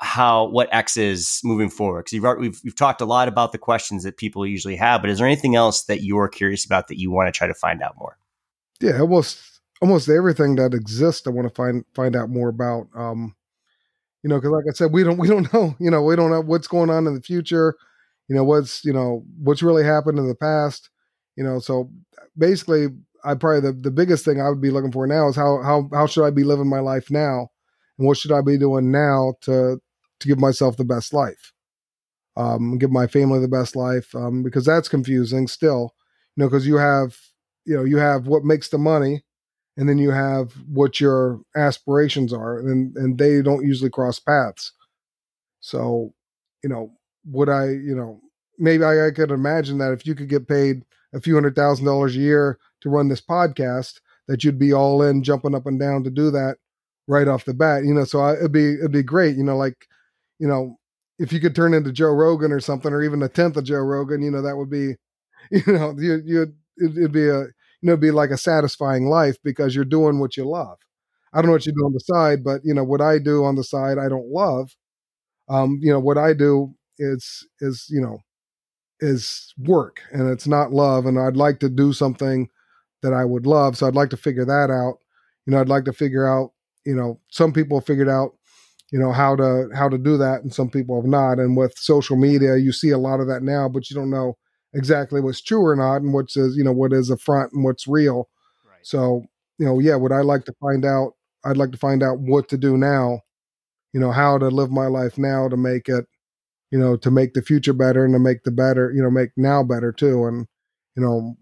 how 0.00 0.46
what 0.48 0.68
x 0.72 0.96
is 0.96 1.40
moving 1.42 1.68
forward? 1.68 2.06
Because 2.08 2.36
we've, 2.38 2.60
we've 2.62 2.76
talked 2.76 3.00
a 3.00 3.04
lot 3.04 3.26
about 3.26 3.50
the 3.50 3.58
questions 3.58 4.04
that 4.04 4.16
people 4.16 4.46
usually 4.46 4.76
have 4.76 5.00
but 5.02 5.10
is 5.10 5.18
there 5.18 5.26
anything 5.26 5.56
else 5.56 5.84
that 5.84 6.02
you're 6.02 6.28
curious 6.28 6.64
about 6.64 6.88
that 6.88 6.98
you 6.98 7.10
want 7.10 7.26
to 7.26 7.36
try 7.36 7.46
to 7.46 7.54
find 7.54 7.82
out 7.82 7.94
more? 7.98 8.16
Yeah 8.80 9.00
almost 9.00 9.60
almost 9.82 10.08
everything 10.08 10.56
that 10.56 10.74
exists 10.74 11.26
i 11.26 11.30
want 11.30 11.46
to 11.46 11.54
find 11.54 11.84
find 11.94 12.16
out 12.16 12.30
more 12.30 12.48
about 12.48 12.88
um 12.94 13.34
you 14.22 14.30
know 14.30 14.36
because 14.36 14.50
like 14.50 14.64
i 14.68 14.72
said 14.72 14.92
we 14.92 15.04
don't 15.04 15.18
we 15.18 15.28
don't 15.28 15.52
know 15.54 15.76
you 15.78 15.90
know 15.90 16.02
we 16.02 16.16
don't 16.16 16.30
know 16.30 16.40
what's 16.40 16.66
going 16.66 16.90
on 16.90 17.06
in 17.06 17.14
the 17.14 17.20
future 17.20 17.76
you 18.28 18.34
know 18.34 18.44
what's 18.44 18.84
you 18.84 18.92
know 18.92 19.24
what's 19.42 19.62
really 19.62 19.84
happened 19.84 20.18
in 20.18 20.28
the 20.28 20.34
past 20.34 20.90
you 21.36 21.44
know 21.44 21.58
so 21.58 21.90
basically 22.36 22.88
i 23.24 23.34
probably 23.34 23.60
the, 23.60 23.72
the 23.72 23.90
biggest 23.90 24.24
thing 24.24 24.40
i 24.40 24.48
would 24.48 24.60
be 24.60 24.70
looking 24.70 24.92
for 24.92 25.06
now 25.06 25.28
is 25.28 25.36
how 25.36 25.62
how 25.62 25.88
how 25.92 26.06
should 26.06 26.24
i 26.24 26.30
be 26.30 26.44
living 26.44 26.68
my 26.68 26.80
life 26.80 27.10
now? 27.10 27.48
And 27.98 28.06
what 28.06 28.16
should 28.16 28.32
i 28.32 28.40
be 28.40 28.58
doing 28.58 28.90
now 28.90 29.34
to 29.42 29.78
to 30.20 30.28
give 30.28 30.38
myself 30.38 30.76
the 30.76 30.84
best 30.84 31.12
life? 31.12 31.52
Um 32.36 32.78
give 32.78 32.90
my 32.90 33.06
family 33.06 33.40
the 33.40 33.48
best 33.48 33.74
life 33.76 34.14
um 34.14 34.42
because 34.42 34.64
that's 34.64 34.88
confusing 34.88 35.48
still 35.48 35.94
you 36.36 36.42
know 36.42 36.48
because 36.48 36.66
you 36.66 36.76
have 36.76 37.16
you 37.64 37.76
know 37.76 37.84
you 37.84 37.96
have 37.98 38.26
what 38.26 38.44
makes 38.44 38.68
the 38.68 38.78
money 38.78 39.24
and 39.78 39.88
then 39.88 39.98
you 39.98 40.10
have 40.10 40.52
what 40.68 41.00
your 41.00 41.40
aspirations 41.56 42.32
are 42.32 42.58
and 42.60 42.96
and 42.96 43.18
they 43.18 43.42
don't 43.42 43.64
usually 43.66 43.90
cross 43.90 44.18
paths. 44.20 44.72
So 45.60 46.14
you 46.62 46.70
know 46.70 46.92
would 47.30 47.48
I, 47.48 47.66
you 47.66 47.94
know, 47.94 48.20
maybe 48.58 48.84
I, 48.84 49.08
I 49.08 49.10
could 49.10 49.30
imagine 49.30 49.78
that 49.78 49.92
if 49.92 50.06
you 50.06 50.14
could 50.14 50.28
get 50.28 50.48
paid 50.48 50.82
a 51.14 51.20
few 51.20 51.34
hundred 51.34 51.56
thousand 51.56 51.86
dollars 51.86 52.16
a 52.16 52.20
year 52.20 52.58
to 52.82 52.90
run 52.90 53.08
this 53.08 53.20
podcast, 53.20 54.00
that 54.28 54.44
you'd 54.44 54.58
be 54.58 54.72
all 54.72 55.02
in, 55.02 55.22
jumping 55.22 55.54
up 55.54 55.66
and 55.66 55.80
down 55.80 56.04
to 56.04 56.10
do 56.10 56.30
that 56.30 56.56
right 57.06 57.28
off 57.28 57.44
the 57.44 57.54
bat. 57.54 57.84
You 57.84 57.94
know, 57.94 58.04
so 58.04 58.20
I, 58.20 58.34
it'd 58.34 58.52
be 58.52 58.74
it'd 58.74 58.92
be 58.92 59.02
great. 59.02 59.36
You 59.36 59.44
know, 59.44 59.56
like, 59.56 59.86
you 60.38 60.48
know, 60.48 60.78
if 61.18 61.32
you 61.32 61.40
could 61.40 61.54
turn 61.54 61.74
into 61.74 61.92
Joe 61.92 62.12
Rogan 62.12 62.52
or 62.52 62.60
something, 62.60 62.92
or 62.92 63.02
even 63.02 63.22
a 63.22 63.28
tenth 63.28 63.56
of 63.56 63.64
Joe 63.64 63.78
Rogan, 63.78 64.22
you 64.22 64.30
know, 64.30 64.42
that 64.42 64.56
would 64.56 64.70
be, 64.70 64.94
you 65.50 65.72
know, 65.72 65.94
you 65.98 66.20
you 66.24 66.46
it'd 66.82 67.12
be 67.12 67.28
a 67.28 67.42
you 67.82 67.88
know, 67.90 67.96
be 67.96 68.10
like 68.10 68.30
a 68.30 68.38
satisfying 68.38 69.06
life 69.08 69.36
because 69.44 69.74
you're 69.74 69.84
doing 69.84 70.18
what 70.18 70.36
you 70.36 70.44
love. 70.48 70.78
I 71.32 71.38
don't 71.38 71.46
know 71.46 71.52
what 71.52 71.66
you 71.66 71.72
do 71.72 71.84
on 71.86 71.92
the 71.92 72.00
side, 72.00 72.44
but 72.44 72.60
you 72.64 72.74
know 72.74 72.84
what 72.84 73.00
I 73.00 73.18
do 73.18 73.44
on 73.44 73.56
the 73.56 73.64
side, 73.64 73.98
I 73.98 74.08
don't 74.08 74.28
love. 74.30 74.70
Um, 75.48 75.78
you 75.82 75.92
know 75.92 76.00
what 76.00 76.18
I 76.18 76.34
do 76.34 76.74
is 76.98 77.46
is 77.60 77.86
you 77.90 78.00
know 78.00 78.18
is 79.00 79.52
work 79.58 80.00
and 80.12 80.28
it's 80.28 80.46
not 80.46 80.72
love 80.72 81.06
and 81.06 81.18
i'd 81.18 81.36
like 81.36 81.60
to 81.60 81.68
do 81.68 81.92
something 81.92 82.48
that 83.02 83.12
i 83.12 83.24
would 83.24 83.46
love 83.46 83.76
so 83.76 83.86
i'd 83.86 83.94
like 83.94 84.10
to 84.10 84.16
figure 84.16 84.44
that 84.44 84.70
out 84.70 84.98
you 85.46 85.52
know 85.52 85.60
i'd 85.60 85.68
like 85.68 85.84
to 85.84 85.92
figure 85.92 86.26
out 86.26 86.50
you 86.84 86.94
know 86.94 87.20
some 87.30 87.52
people 87.52 87.80
figured 87.80 88.08
out 88.08 88.32
you 88.90 88.98
know 88.98 89.12
how 89.12 89.36
to 89.36 89.68
how 89.74 89.88
to 89.88 89.98
do 89.98 90.16
that 90.16 90.42
and 90.42 90.52
some 90.52 90.68
people 90.68 91.00
have 91.00 91.08
not 91.08 91.38
and 91.38 91.56
with 91.56 91.76
social 91.76 92.16
media 92.16 92.56
you 92.56 92.72
see 92.72 92.90
a 92.90 92.98
lot 92.98 93.20
of 93.20 93.28
that 93.28 93.42
now 93.42 93.68
but 93.68 93.88
you 93.88 93.94
don't 93.94 94.10
know 94.10 94.36
exactly 94.74 95.20
what's 95.20 95.40
true 95.40 95.64
or 95.64 95.76
not 95.76 95.96
and 95.96 96.12
what's 96.12 96.34
you 96.34 96.64
know 96.64 96.72
what 96.72 96.92
is 96.92 97.10
a 97.10 97.16
front 97.16 97.52
and 97.52 97.64
what's 97.64 97.86
real 97.86 98.28
right. 98.66 98.84
so 98.84 99.24
you 99.58 99.66
know, 99.66 99.78
yeah, 99.80 99.96
would 99.96 100.12
I 100.12 100.20
like 100.20 100.44
to 100.44 100.54
find 100.60 100.84
out? 100.84 101.12
I'd 101.44 101.56
like 101.56 101.72
to 101.72 101.78
find 101.78 102.02
out 102.02 102.18
what 102.20 102.48
to 102.48 102.56
do 102.56 102.76
now, 102.76 103.20
you 103.92 104.00
know, 104.00 104.12
how 104.12 104.38
to 104.38 104.48
live 104.48 104.70
my 104.70 104.86
life 104.86 105.18
now 105.18 105.48
to 105.48 105.56
make 105.56 105.88
it, 105.88 106.06
you 106.70 106.78
know, 106.78 106.96
to 106.96 107.10
make 107.10 107.34
the 107.34 107.42
future 107.42 107.72
better 107.72 108.04
and 108.04 108.14
to 108.14 108.18
make 108.18 108.44
the 108.44 108.50
better, 108.50 108.92
you 108.92 109.02
know, 109.02 109.10
make 109.10 109.30
now 109.36 109.62
better 109.62 109.92
too. 109.92 110.26
And, 110.26 110.46
you 110.96 111.02
know, 111.02 111.36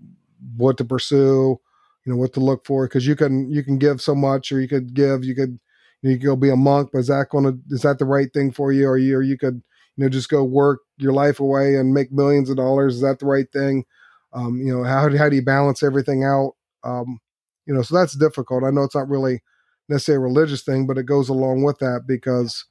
what 0.57 0.77
to 0.79 0.85
pursue, 0.85 1.59
you 2.05 2.13
know, 2.13 2.17
what 2.17 2.33
to 2.35 2.41
look 2.41 2.65
for. 2.65 2.87
Cause 2.89 3.07
you 3.07 3.17
can, 3.17 3.51
you 3.51 3.65
can 3.65 3.79
give 3.79 4.01
so 4.01 4.15
much 4.15 4.53
or 4.53 4.61
you 4.61 4.69
could 4.69 4.95
give, 4.95 5.25
you 5.25 5.35
could, 5.35 5.59
you, 6.03 6.17
could 6.17 6.25
go 6.25 6.37
be 6.37 6.51
a 6.51 6.57
monk, 6.57 6.91
but 6.93 7.01
is 7.01 7.09
that 7.09 7.31
going 7.31 7.45
to, 7.45 7.59
is 7.75 7.83
that 7.83 7.99
the 7.99 8.05
right 8.05 8.33
thing 8.33 8.53
for 8.53 8.73
you? 8.73 8.87
Or 8.87 8.97
you, 8.99 9.17
or 9.17 9.23
you 9.23 9.37
could, 9.37 9.63
you 9.97 10.05
know, 10.05 10.09
just 10.09 10.29
go 10.29 10.45
work 10.45 10.81
your 10.99 11.13
life 11.13 11.41
away 11.41 11.75
and 11.77 11.93
make 11.93 12.13
millions 12.13 12.49
of 12.51 12.57
dollars. 12.57 12.97
Is 12.97 13.01
that 13.01 13.19
the 13.19 13.27
right 13.27 13.51
thing? 13.53 13.85
Um, 14.33 14.59
you 14.59 14.77
know, 14.77 14.85
how, 14.85 15.15
how 15.17 15.29
do 15.29 15.37
you 15.37 15.43
balance 15.43 15.83
everything 15.83 16.23
out? 16.23 16.53
Um, 16.85 17.19
you 17.67 17.75
know, 17.75 17.83
so 17.83 17.97
that's 17.97 18.17
difficult. 18.17 18.63
I 18.63 18.71
know 18.71 18.83
it's 18.83 18.95
not 18.95 19.09
really 19.09 19.43
necessarily 19.89 20.23
a 20.23 20.29
religious 20.29 20.63
thing, 20.63 20.87
but 20.87 20.99
it 20.99 21.07
goes 21.07 21.29
along 21.29 21.65
with 21.65 21.79
that 21.79 22.03
because, 22.07 22.65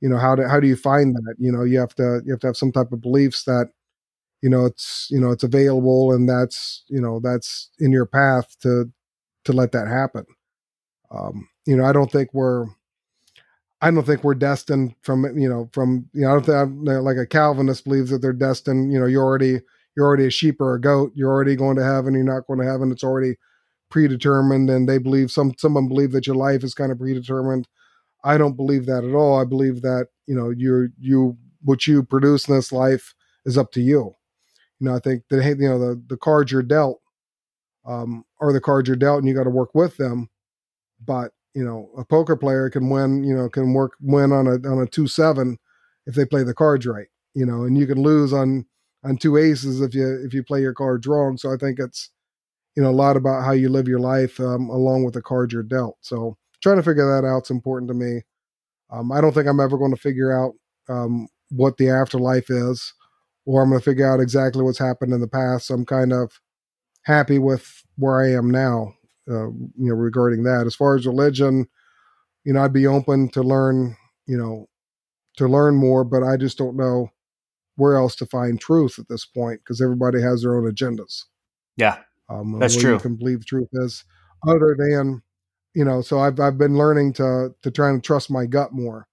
you 0.00 0.08
know, 0.08 0.18
how 0.18 0.34
do, 0.34 0.44
how 0.48 0.60
do 0.60 0.66
you 0.66 0.76
find 0.76 1.14
that? 1.14 1.34
You 1.38 1.52
know, 1.52 1.64
you 1.64 1.78
have 1.80 1.94
to, 1.96 2.20
you 2.24 2.32
have 2.32 2.40
to 2.40 2.46
have 2.48 2.56
some 2.56 2.72
type 2.72 2.92
of 2.92 3.00
beliefs 3.00 3.44
that, 3.44 3.70
you 4.42 4.50
know, 4.50 4.66
it's, 4.66 5.08
you 5.10 5.20
know, 5.20 5.30
it's 5.30 5.44
available 5.44 6.12
and 6.12 6.28
that's, 6.28 6.84
you 6.88 7.00
know, 7.00 7.20
that's 7.22 7.70
in 7.80 7.92
your 7.92 8.06
path 8.06 8.56
to, 8.62 8.90
to 9.44 9.52
let 9.52 9.72
that 9.72 9.88
happen. 9.88 10.24
Um, 11.10 11.48
you 11.66 11.76
know, 11.76 11.84
I 11.84 11.92
don't 11.92 12.10
think 12.12 12.32
we're, 12.32 12.66
I 13.80 13.90
don't 13.90 14.04
think 14.04 14.24
we're 14.24 14.34
destined 14.34 14.94
from 15.02 15.24
you 15.38 15.48
know 15.48 15.68
from 15.72 16.08
you 16.12 16.22
know 16.22 16.30
I 16.30 16.32
don't 16.32 16.46
think 16.46 16.56
I'm, 16.56 16.84
like 16.84 17.16
a 17.16 17.26
Calvinist 17.26 17.84
believes 17.84 18.10
that 18.10 18.18
they're 18.20 18.32
destined. 18.32 18.92
You 18.92 18.98
know, 18.98 19.06
you're 19.06 19.22
already 19.22 19.60
you're 19.96 20.06
already 20.06 20.26
a 20.26 20.30
sheep 20.30 20.60
or 20.60 20.74
a 20.74 20.80
goat. 20.80 21.12
You're 21.14 21.30
already 21.30 21.56
going 21.56 21.76
to 21.76 21.84
heaven. 21.84 22.14
You're 22.14 22.24
not 22.24 22.46
going 22.46 22.58
to 22.60 22.66
heaven. 22.66 22.90
It's 22.90 23.04
already 23.04 23.36
predetermined. 23.90 24.68
And 24.70 24.88
they 24.88 24.98
believe 24.98 25.30
some 25.30 25.54
someone 25.58 25.88
believe 25.88 26.12
that 26.12 26.26
your 26.26 26.36
life 26.36 26.64
is 26.64 26.74
kind 26.74 26.90
of 26.90 26.98
predetermined. 26.98 27.68
I 28.24 28.38
don't 28.38 28.56
believe 28.56 28.86
that 28.86 29.04
at 29.04 29.14
all. 29.14 29.40
I 29.40 29.44
believe 29.44 29.82
that 29.82 30.08
you 30.26 30.34
know 30.34 30.50
you 30.50 30.90
you 30.98 31.36
what 31.62 31.86
you 31.86 32.02
produce 32.02 32.48
in 32.48 32.54
this 32.54 32.72
life 32.72 33.14
is 33.44 33.58
up 33.58 33.72
to 33.72 33.80
you. 33.80 34.16
You 34.80 34.88
know, 34.88 34.96
I 34.96 35.00
think 35.00 35.24
that 35.30 35.44
you 35.44 35.68
know 35.68 35.78
the 35.78 36.02
the 36.08 36.16
cards 36.16 36.52
you're 36.52 36.62
dealt 36.62 37.00
um, 37.86 38.24
are 38.40 38.52
the 38.52 38.60
cards 38.60 38.88
you're 38.88 38.96
dealt, 38.96 39.18
and 39.18 39.28
you 39.28 39.34
got 39.34 39.44
to 39.44 39.50
work 39.50 39.74
with 39.74 39.96
them. 39.96 40.28
But 41.04 41.32
you 41.54 41.64
know, 41.64 41.90
a 41.98 42.04
poker 42.04 42.36
player 42.36 42.70
can 42.70 42.90
win, 42.90 43.24
you 43.24 43.34
know, 43.34 43.48
can 43.48 43.72
work 43.74 43.92
win 44.00 44.32
on 44.32 44.46
a 44.46 44.54
on 44.68 44.80
a 44.82 44.86
two 44.86 45.08
seven 45.08 45.58
if 46.06 46.14
they 46.14 46.24
play 46.24 46.42
the 46.42 46.54
cards 46.54 46.86
right, 46.86 47.08
you 47.34 47.44
know, 47.46 47.64
and 47.64 47.76
you 47.76 47.86
can 47.86 48.02
lose 48.02 48.32
on 48.32 48.66
on 49.04 49.16
two 49.16 49.36
aces 49.36 49.80
if 49.80 49.94
you 49.94 50.22
if 50.24 50.34
you 50.34 50.42
play 50.42 50.60
your 50.60 50.74
cards 50.74 51.06
wrong. 51.06 51.36
So 51.36 51.52
I 51.52 51.56
think 51.56 51.78
it's 51.78 52.10
you 52.76 52.82
know 52.82 52.90
a 52.90 52.92
lot 52.92 53.16
about 53.16 53.44
how 53.44 53.52
you 53.52 53.68
live 53.68 53.88
your 53.88 54.00
life 54.00 54.40
um, 54.40 54.68
along 54.70 55.04
with 55.04 55.14
the 55.14 55.22
cards 55.22 55.52
you're 55.52 55.62
dealt. 55.62 55.96
So 56.00 56.36
trying 56.62 56.76
to 56.76 56.82
figure 56.82 57.06
that 57.06 57.26
out 57.26 57.44
is 57.44 57.50
important 57.50 57.88
to 57.88 57.94
me. 57.94 58.22
Um, 58.90 59.12
I 59.12 59.20
don't 59.20 59.32
think 59.32 59.46
I'm 59.46 59.60
ever 59.60 59.78
going 59.78 59.94
to 59.94 60.00
figure 60.00 60.32
out 60.32 60.54
um, 60.88 61.28
what 61.50 61.76
the 61.76 61.90
afterlife 61.90 62.50
is, 62.50 62.94
or 63.44 63.62
I'm 63.62 63.70
going 63.70 63.80
to 63.80 63.84
figure 63.84 64.10
out 64.10 64.20
exactly 64.20 64.62
what's 64.62 64.78
happened 64.78 65.12
in 65.12 65.20
the 65.20 65.28
past. 65.28 65.66
So 65.66 65.74
I'm 65.74 65.84
kind 65.84 66.12
of 66.12 66.40
happy 67.04 67.38
with 67.38 67.84
where 67.96 68.20
I 68.20 68.32
am 68.32 68.50
now 68.50 68.94
uh, 69.30 69.48
you 69.48 69.72
know, 69.76 69.94
regarding 69.94 70.42
that. 70.44 70.64
As 70.66 70.74
far 70.74 70.96
as 70.96 71.06
religion, 71.06 71.66
you 72.44 72.52
know, 72.52 72.62
I'd 72.62 72.72
be 72.72 72.86
open 72.86 73.28
to 73.30 73.42
learn, 73.42 73.96
you 74.26 74.38
know, 74.38 74.68
to 75.36 75.46
learn 75.46 75.76
more, 75.76 76.04
but 76.04 76.22
I 76.22 76.36
just 76.36 76.58
don't 76.58 76.76
know 76.76 77.10
where 77.76 77.96
else 77.96 78.16
to 78.16 78.26
find 78.26 78.60
truth 78.60 78.98
at 78.98 79.08
this 79.08 79.24
point 79.24 79.60
because 79.60 79.80
everybody 79.80 80.20
has 80.22 80.42
their 80.42 80.56
own 80.56 80.70
agendas. 80.70 81.24
Yeah, 81.76 81.98
um, 82.28 82.58
that's 82.58 82.76
true. 82.76 82.94
You 82.94 83.00
can 83.00 83.16
believe 83.16 83.44
truth 83.44 83.68
is 83.72 84.04
other 84.46 84.74
than, 84.78 85.22
you 85.74 85.84
know. 85.84 86.00
So 86.00 86.18
I've 86.18 86.38
I've 86.40 86.58
been 86.58 86.76
learning 86.76 87.14
to 87.14 87.54
to 87.62 87.70
try 87.70 87.90
and 87.90 88.02
trust 88.02 88.30
my 88.30 88.46
gut 88.46 88.72
more. 88.72 89.06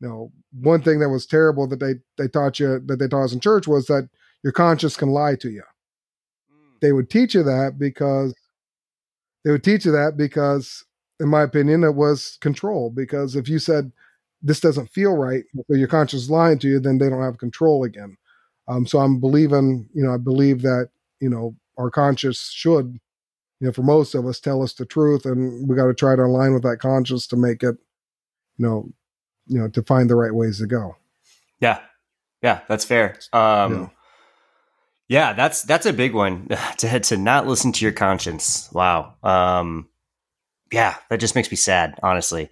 You 0.00 0.08
know, 0.08 0.32
one 0.52 0.82
thing 0.82 1.00
that 1.00 1.08
was 1.08 1.26
terrible 1.26 1.66
that 1.68 1.80
they 1.80 1.94
they 2.18 2.28
taught 2.28 2.58
you 2.60 2.80
that 2.86 2.98
they 2.98 3.08
taught 3.08 3.24
us 3.24 3.32
in 3.32 3.40
church 3.40 3.66
was 3.66 3.86
that 3.86 4.08
your 4.42 4.52
conscience 4.52 4.96
can 4.96 5.10
lie 5.10 5.36
to 5.36 5.50
you. 5.50 5.62
Mm. 6.52 6.80
They 6.80 6.92
would 6.92 7.10
teach 7.10 7.34
you 7.34 7.42
that 7.44 7.78
because 7.78 8.34
they 9.44 9.50
would 9.50 9.64
teach 9.64 9.84
you 9.84 9.92
that 9.92 10.16
because, 10.16 10.84
in 11.20 11.28
my 11.28 11.42
opinion, 11.42 11.84
it 11.84 11.94
was 11.94 12.38
control. 12.40 12.90
Because 12.90 13.36
if 13.36 13.48
you 13.48 13.58
said 13.58 13.92
this 14.42 14.60
doesn't 14.60 14.90
feel 14.90 15.16
right, 15.16 15.44
so 15.54 15.76
your 15.76 15.88
conscience 15.88 16.24
is 16.24 16.30
lying 16.30 16.58
to 16.60 16.68
you, 16.68 16.80
then 16.80 16.98
they 16.98 17.08
don't 17.08 17.22
have 17.22 17.38
control 17.38 17.84
again. 17.84 18.16
Um, 18.68 18.86
so 18.86 18.98
I'm 18.98 19.20
believing, 19.20 19.88
you 19.94 20.04
know, 20.04 20.14
I 20.14 20.18
believe 20.18 20.62
that 20.62 20.90
you 21.20 21.28
know 21.28 21.56
our 21.78 21.90
conscience 21.90 22.50
should, 22.52 22.98
you 23.62 23.68
know, 23.68 23.72
for 23.72 23.84
most 23.84 24.16
of 24.16 24.26
us, 24.26 24.40
tell 24.40 24.60
us 24.60 24.74
the 24.74 24.84
truth, 24.84 25.24
and 25.24 25.68
we 25.68 25.76
got 25.76 25.86
to 25.86 25.94
try 25.94 26.16
to 26.16 26.22
align 26.22 26.52
with 26.52 26.64
that 26.64 26.78
conscience 26.80 27.28
to 27.28 27.36
make 27.36 27.62
it, 27.62 27.76
you 28.56 28.66
know, 28.66 28.90
you 29.46 29.56
know, 29.56 29.68
to 29.68 29.84
find 29.84 30.10
the 30.10 30.16
right 30.16 30.34
ways 30.34 30.58
to 30.58 30.66
go. 30.66 30.96
Yeah, 31.60 31.78
yeah, 32.42 32.62
that's 32.66 32.84
fair. 32.84 33.16
Um, 33.32 33.72
yeah. 33.72 33.88
Yeah, 35.06 35.32
that's 35.34 35.62
that's 35.62 35.86
a 35.86 35.92
big 35.92 36.12
one 36.12 36.48
to 36.78 36.98
to 36.98 37.16
not 37.16 37.46
listen 37.46 37.70
to 37.70 37.84
your 37.84 37.92
conscience. 37.92 38.68
Wow. 38.72 39.14
Um, 39.22 39.88
yeah, 40.72 40.96
that 41.08 41.20
just 41.20 41.36
makes 41.36 41.48
me 41.48 41.56
sad, 41.56 42.00
honestly. 42.02 42.50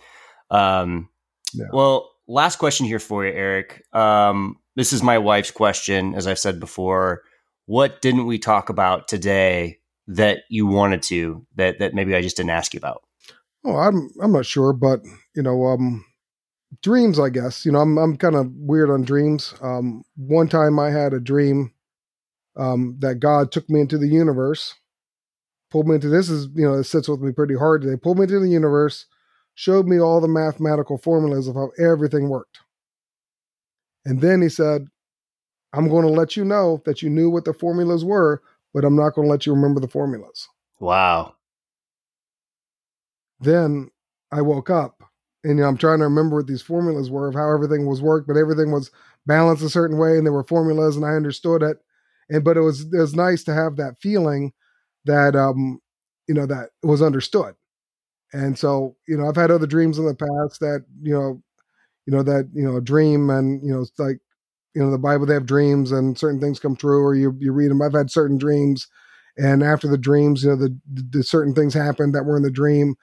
Um, 0.49 1.09
yeah. 1.53 1.67
Well, 1.73 2.13
last 2.29 2.61
question 2.61 2.87
here 2.87 3.01
for 3.01 3.27
you, 3.27 3.33
Erich. 3.33 3.83
Um, 3.93 4.59
this 4.77 4.93
is 4.93 5.03
my 5.03 5.19
wife's 5.19 5.51
question, 5.51 6.15
as 6.15 6.29
I've 6.29 6.39
said 6.39 6.61
before. 6.61 7.23
What 7.67 8.01
didn't 8.01 8.27
we 8.27 8.39
talk 8.39 8.69
about 8.69 9.09
today 9.09 9.80
that 10.11 10.43
you 10.49 10.67
wanted 10.67 11.03
to 11.03 11.47
that 11.55 11.79
that 11.79 11.95
maybe 11.95 12.15
I 12.15 12.21
just 12.21 12.37
didn't 12.37 12.51
ask 12.51 12.75
you 12.75 12.79
about? 12.79 13.03
Oh, 13.65 13.77
I'm 13.77 14.11
I'm 14.21 14.33
not 14.33 14.47
sure, 14.47 14.73
but 14.73 15.01
you 15.35 15.43
know, 15.43 15.67
um, 15.67 16.05
dreams. 16.83 17.19
I 17.21 17.31
guess 17.31 17.65
you 17.65 17.73
know, 17.73 17.81
I'm 17.81 17.97
I'm 17.97 18.17
kind 18.17 18.35
of 18.35 18.51
weird 18.55 18.91
on 18.91 19.03
dreams. 19.03 19.55
Um, 19.63 20.03
one 20.17 20.49
time 20.49 20.79
I 20.79 20.91
had 20.91 21.13
a 21.13 21.21
dream 21.21 21.73
um, 22.57 22.97
that 23.01 23.17
God 23.17 23.53
took 23.53 23.71
me 23.71 23.81
into 23.81 23.99
the 23.99 24.09
universe, 24.09 24.75
pulled 25.71 25.87
me 25.87 25.95
into 25.95 26.09
this 26.09 26.29
is 26.29 26.49
you 26.55 26.67
know 26.67 26.75
it 26.75 26.85
sits 26.85 27.09
with 27.09 27.21
me 27.21 27.33
pretty 27.33 27.57
hard 27.57 27.83
today. 27.83 27.97
Pulled 27.97 28.19
me 28.19 28.25
into 28.25 28.41
the 28.41 28.49
universe, 28.49 29.07
showed 29.55 29.87
me 29.87 30.01
all 30.01 30.21
the 30.21 30.29
mathematical 30.29 30.99
formulas 30.99 31.47
of 31.47 31.55
how 31.55 31.71
everything 31.79 32.29
worked, 32.29 32.59
and 34.05 34.21
then 34.21 34.43
he 34.43 34.49
said, 34.49 34.89
"I'm 35.73 35.89
going 35.89 36.05
to 36.05 36.13
let 36.13 36.37
you 36.37 36.45
know 36.45 36.83
that 36.85 37.01
you 37.01 37.11
knew 37.11 37.31
what 37.31 37.45
the 37.45 37.55
formulas 37.55 38.05
were, 38.05 38.43
but 38.75 38.85
I'm 38.85 38.97
not 38.97 39.15
going 39.15 39.27
to 39.27 39.31
let 39.31 39.47
you 39.47 39.55
remember 39.55 39.81
the 39.81 39.89
formulas." 39.89 40.49
Wow. 40.79 41.35
Then 43.41 43.91
I 44.33 44.43
woke 44.43 44.71
up 44.71 45.03
and 45.45 45.57
you 45.59 45.63
know, 45.63 45.69
I'm 45.69 45.79
trying 45.79 45.99
to 45.99 46.05
remember 46.05 46.37
what 46.37 46.47
these 46.47 46.63
formulas 46.63 47.11
were 47.11 47.29
of 47.29 47.35
how 47.35 47.53
everything 47.53 47.87
was 47.87 48.03
worked, 48.03 48.29
but 48.29 48.37
everything 48.37 48.71
was 48.71 48.91
balanced 49.27 49.63
a 49.63 49.71
certain 49.71 49.99
way 49.99 50.17
and 50.17 50.27
there 50.27 50.33
were 50.33 50.45
formulas 50.45 50.97
and 50.97 51.05
I 51.05 51.11
understood 51.11 51.63
it 51.63 51.79
and 52.31 52.45
but 52.45 52.57
it 52.57 52.61
was 52.61 52.83
it 52.83 52.97
was 52.97 53.15
nice 53.15 53.45
to 53.45 53.55
have 53.55 53.77
that 53.77 53.97
feeling 54.01 54.53
that 55.05 55.37
um 55.37 55.81
you 56.29 56.35
know 56.35 56.47
that 56.47 56.71
was 56.83 57.03
understood 57.03 57.55
and 58.33 58.59
so 58.59 58.97
you 59.07 59.17
know 59.17 59.29
i've 59.29 59.37
had 59.37 59.51
other 59.51 59.67
dreams 59.67 59.99
in 59.99 60.07
the 60.07 60.15
past 60.15 60.61
that 60.61 60.85
you 61.03 61.13
know 61.13 61.43
you 62.07 62.13
know 62.13 62.23
that 62.23 62.49
you 62.55 62.63
know 62.63 62.77
a 62.77 62.81
dream 62.81 63.29
and 63.29 63.63
you 63.63 63.73
know 63.75 63.81
it's 63.81 63.99
like 63.99 64.19
you 64.75 64.83
know 64.83 64.91
the 64.91 64.99
bible 64.99 65.27
they 65.27 65.35
have 65.35 65.47
dreams 65.47 65.93
and 65.93 66.19
certain 66.19 66.41
things 66.41 66.59
come 66.61 66.77
true 66.77 67.05
or 67.05 67.15
you 67.15 67.37
you 67.41 67.53
read 67.53 67.71
them 67.71 67.83
i've 67.83 67.93
had 67.95 68.11
certain 68.11 68.39
dreams 68.39 68.87
and 69.39 69.63
after 69.63 69.89
the 69.89 69.99
dreams 69.99 70.43
you 70.45 70.51
know 70.51 70.57
the, 70.57 70.77
the 71.11 71.23
certain 71.23 71.55
things 71.55 71.75
happened 71.75 72.15
that 72.15 72.25
were 72.25 72.37
in 72.37 72.43
the 72.43 72.51
dream 72.51 72.95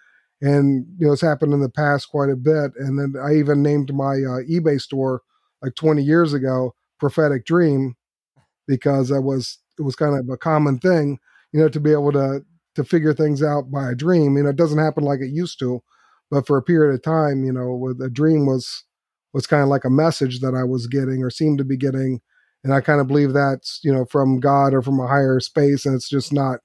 and 0.41 0.85
you 0.97 1.07
know 1.07 1.13
it's 1.13 1.21
happened 1.21 1.53
in 1.53 1.61
the 1.61 1.69
past 1.69 2.09
quite 2.09 2.29
a 2.29 2.35
bit 2.35 2.71
and 2.77 2.99
then 2.99 3.13
i 3.23 3.33
even 3.35 3.61
named 3.63 3.93
my 3.93 4.13
uh, 4.13 4.41
ebay 4.49 4.79
store 4.79 5.21
like 5.61 5.75
20 5.75 6.01
years 6.03 6.33
ago 6.33 6.73
prophetic 6.99 7.45
dream 7.45 7.95
because 8.67 9.09
that 9.09 9.21
was 9.21 9.59
it 9.79 9.83
was 9.83 9.95
kind 9.95 10.17
of 10.17 10.27
a 10.29 10.37
common 10.37 10.79
thing, 10.79 11.19
you 11.51 11.59
know, 11.59 11.69
to 11.69 11.79
be 11.79 11.91
able 11.91 12.11
to 12.11 12.43
to 12.75 12.83
figure 12.83 13.13
things 13.13 13.41
out 13.41 13.71
by 13.71 13.91
a 13.91 13.95
dream. 13.95 14.37
You 14.37 14.43
know, 14.43 14.49
it 14.49 14.55
doesn't 14.55 14.77
happen 14.79 15.03
like 15.03 15.19
it 15.21 15.31
used 15.31 15.59
to, 15.59 15.81
but 16.29 16.45
for 16.47 16.57
a 16.57 16.63
period 16.63 16.93
of 16.93 17.01
time, 17.01 17.43
you 17.43 17.51
know, 17.51 17.75
with 17.75 18.01
a 18.01 18.09
dream 18.09 18.45
was 18.45 18.83
was 19.33 19.47
kind 19.47 19.63
of 19.63 19.69
like 19.69 19.85
a 19.85 19.89
message 19.89 20.39
that 20.41 20.55
I 20.55 20.63
was 20.63 20.87
getting 20.87 21.23
or 21.23 21.29
seemed 21.29 21.57
to 21.59 21.65
be 21.65 21.77
getting, 21.77 22.21
and 22.63 22.73
I 22.73 22.81
kind 22.81 23.01
of 23.01 23.07
believe 23.07 23.33
that's 23.33 23.79
you 23.83 23.93
know 23.93 24.05
from 24.05 24.39
God 24.39 24.73
or 24.73 24.81
from 24.81 24.99
a 24.99 25.07
higher 25.07 25.39
space, 25.39 25.85
and 25.85 25.95
it's 25.95 26.09
just 26.09 26.33
not. 26.33 26.59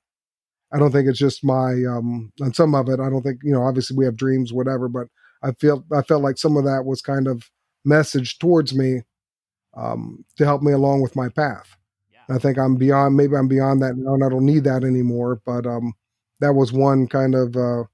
I 0.74 0.78
don't 0.78 0.90
think 0.90 1.06
it's 1.08 1.18
just 1.18 1.44
my 1.44 1.72
um 1.88 2.32
and 2.40 2.56
some 2.56 2.74
of 2.74 2.88
it. 2.88 3.00
I 3.00 3.10
don't 3.10 3.22
think 3.22 3.40
you 3.42 3.52
know. 3.52 3.62
Obviously, 3.62 3.96
we 3.96 4.04
have 4.04 4.16
dreams, 4.16 4.52
whatever, 4.52 4.88
but 4.88 5.08
I 5.42 5.52
feel 5.52 5.84
I 5.94 6.02
felt 6.02 6.22
like 6.22 6.38
some 6.38 6.56
of 6.56 6.64
that 6.64 6.84
was 6.84 7.02
kind 7.02 7.26
of 7.26 7.50
message 7.84 8.38
towards 8.38 8.74
me 8.74 9.02
um, 9.76 10.24
to 10.36 10.44
help 10.44 10.62
me 10.62 10.72
along 10.72 11.02
with 11.02 11.16
my 11.16 11.28
path. 11.28 11.76
I 12.30 12.38
think 12.38 12.58
I'm 12.58 12.76
beyond. 12.76 13.16
Maybe 13.16 13.36
I'm 13.36 13.48
beyond 13.48 13.82
that 13.82 13.96
now, 13.96 14.14
and 14.14 14.24
I 14.24 14.28
don't 14.28 14.46
need 14.46 14.64
that 14.64 14.84
anymore. 14.84 15.40
But 15.44 15.66
um, 15.66 15.94
that 16.40 16.54
was 16.54 16.72
one 16.72 17.06
kind 17.08 17.34
of 17.34 17.56
uh, 17.56 17.84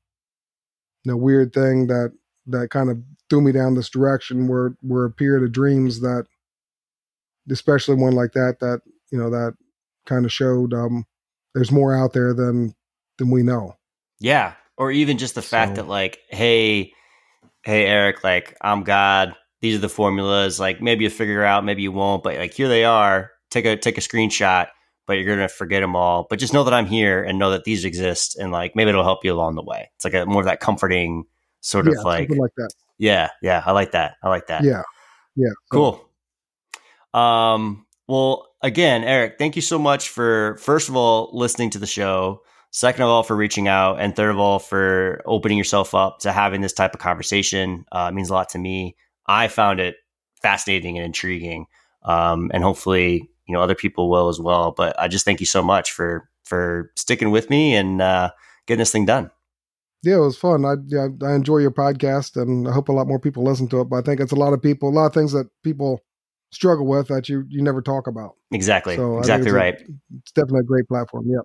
you 1.04 1.12
know 1.12 1.16
weird 1.16 1.52
thing 1.52 1.86
that 1.88 2.12
that 2.46 2.70
kind 2.70 2.90
of 2.90 2.98
threw 3.30 3.40
me 3.40 3.52
down 3.52 3.74
this 3.74 3.90
direction 3.90 4.48
where 4.48 4.76
where 4.80 5.04
a 5.04 5.10
period 5.10 5.44
of 5.44 5.52
dreams 5.52 6.00
that, 6.00 6.26
especially 7.50 7.94
one 7.94 8.14
like 8.14 8.32
that, 8.32 8.58
that 8.60 8.80
you 9.10 9.18
know 9.18 9.30
that 9.30 9.54
kind 10.06 10.24
of 10.24 10.32
showed 10.32 10.72
um, 10.72 11.04
there's 11.54 11.72
more 11.72 11.94
out 11.94 12.12
there 12.12 12.34
than 12.34 12.74
than 13.18 13.30
we 13.30 13.42
know. 13.42 13.74
Yeah, 14.20 14.54
or 14.76 14.90
even 14.90 15.18
just 15.18 15.34
the 15.34 15.42
fact 15.42 15.76
So- 15.76 15.82
that 15.82 15.88
like, 15.88 16.20
hey, 16.28 16.92
hey 17.62 17.86
Erich, 17.86 18.24
like 18.24 18.56
I'm 18.60 18.84
God. 18.84 19.34
These 19.60 19.74
are 19.74 19.80
the 19.80 19.88
formulas. 19.88 20.60
Like 20.60 20.80
maybe 20.80 21.02
you 21.02 21.10
figure 21.10 21.42
out, 21.42 21.64
maybe 21.64 21.82
you 21.82 21.90
won't, 21.90 22.22
but 22.22 22.36
like 22.36 22.54
here 22.54 22.68
they 22.68 22.84
are. 22.84 23.32
Take 23.50 23.64
a 23.64 23.76
take 23.76 23.98
a 23.98 24.00
screenshot, 24.00 24.68
but 25.06 25.14
you're 25.14 25.26
gonna 25.26 25.48
forget 25.48 25.82
them 25.82 25.96
all. 25.96 26.26
But 26.30 26.38
just 26.38 26.52
know 26.52 26.62
that 26.64 26.74
I'm 26.74 26.86
here 26.86 27.24
and 27.24 27.38
know 27.38 27.50
that 27.50 27.64
these 27.64 27.84
exist, 27.84 28.36
and 28.38 28.52
like 28.52 28.76
maybe 28.76 28.90
it'll 28.90 29.02
help 29.02 29.24
you 29.24 29.34
along 29.34 29.56
the 29.56 29.64
way. 29.64 29.90
It's 29.96 30.04
like 30.04 30.14
a 30.14 30.26
more 30.26 30.42
of 30.42 30.46
that 30.46 30.60
comforting 30.60 31.24
sort 31.60 31.86
yeah, 31.86 31.98
of 31.98 32.04
like, 32.04 32.30
like 32.30 32.52
that. 32.56 32.70
Yeah, 32.98 33.30
yeah. 33.42 33.62
I 33.64 33.72
like 33.72 33.92
that. 33.92 34.16
I 34.22 34.28
like 34.28 34.48
that. 34.48 34.64
Yeah, 34.64 34.82
yeah. 35.36 35.50
So, 35.72 36.00
Cool. 37.14 37.20
Um, 37.20 37.86
well, 38.06 38.48
again, 38.62 39.04
Erich, 39.04 39.36
thank 39.38 39.56
you 39.56 39.62
so 39.62 39.78
much 39.78 40.08
for 40.08 40.56
first 40.60 40.88
of 40.88 40.96
all 40.96 41.30
listening 41.32 41.70
to 41.70 41.78
the 41.78 41.86
show, 41.86 42.42
second 42.70 43.02
of 43.02 43.08
all 43.08 43.22
for 43.22 43.36
reaching 43.36 43.68
out, 43.68 44.00
and 44.00 44.14
third 44.14 44.30
of 44.30 44.38
all 44.38 44.58
for 44.58 45.22
opening 45.26 45.58
yourself 45.58 45.94
up 45.94 46.18
to 46.20 46.32
having 46.32 46.60
this 46.60 46.72
type 46.72 46.94
of 46.94 47.00
conversation. 47.00 47.84
Uh, 47.92 48.08
it 48.10 48.14
means 48.14 48.30
a 48.30 48.34
lot 48.34 48.48
to 48.50 48.58
me. 48.58 48.96
I 49.26 49.48
found 49.48 49.80
it 49.80 49.96
fascinating 50.42 50.96
and 50.96 51.06
intriguing, 51.06 51.66
um, 52.02 52.50
and 52.52 52.62
hopefully, 52.62 53.28
you 53.46 53.54
know, 53.54 53.62
other 53.62 53.74
people 53.74 54.10
will 54.10 54.28
as 54.28 54.40
well. 54.40 54.72
But 54.76 54.98
I 54.98 55.08
just 55.08 55.24
thank 55.24 55.40
you 55.40 55.46
so 55.46 55.62
much 55.62 55.92
for 55.92 56.28
for 56.44 56.90
sticking 56.96 57.30
with 57.30 57.50
me 57.50 57.74
and 57.74 58.00
uh, 58.00 58.30
getting 58.66 58.78
this 58.78 58.92
thing 58.92 59.04
done. 59.04 59.30
Yeah, 60.02 60.16
it 60.16 60.20
was 60.20 60.38
fun. 60.38 60.64
I 60.64 60.74
yeah, 60.86 61.08
I 61.26 61.34
enjoy 61.34 61.58
your 61.58 61.72
podcast, 61.72 62.40
and 62.40 62.68
I 62.68 62.72
hope 62.72 62.88
a 62.88 62.92
lot 62.92 63.08
more 63.08 63.18
people 63.18 63.42
listen 63.42 63.68
to 63.68 63.80
it. 63.80 63.84
But 63.86 63.96
I 63.96 64.02
think 64.02 64.20
it's 64.20 64.32
a 64.32 64.36
lot 64.36 64.52
of 64.52 64.62
people, 64.62 64.88
a 64.88 64.94
lot 64.94 65.06
of 65.06 65.14
things 65.14 65.32
that 65.32 65.48
people 65.64 66.00
struggle 66.52 66.86
with 66.86 67.08
that 67.08 67.28
you 67.28 67.44
you 67.48 67.62
never 67.62 67.82
talk 67.82 68.06
about. 68.06 68.34
Exactly. 68.52 68.96
So 68.96 69.18
exactly 69.18 69.48
it's 69.48 69.52
a- 69.52 69.56
right. 69.56 69.74
It's 70.20 70.32
definitely 70.32 70.60
a 70.60 70.64
great 70.64 70.86
platform. 70.88 71.26
Yeah. 71.28 71.40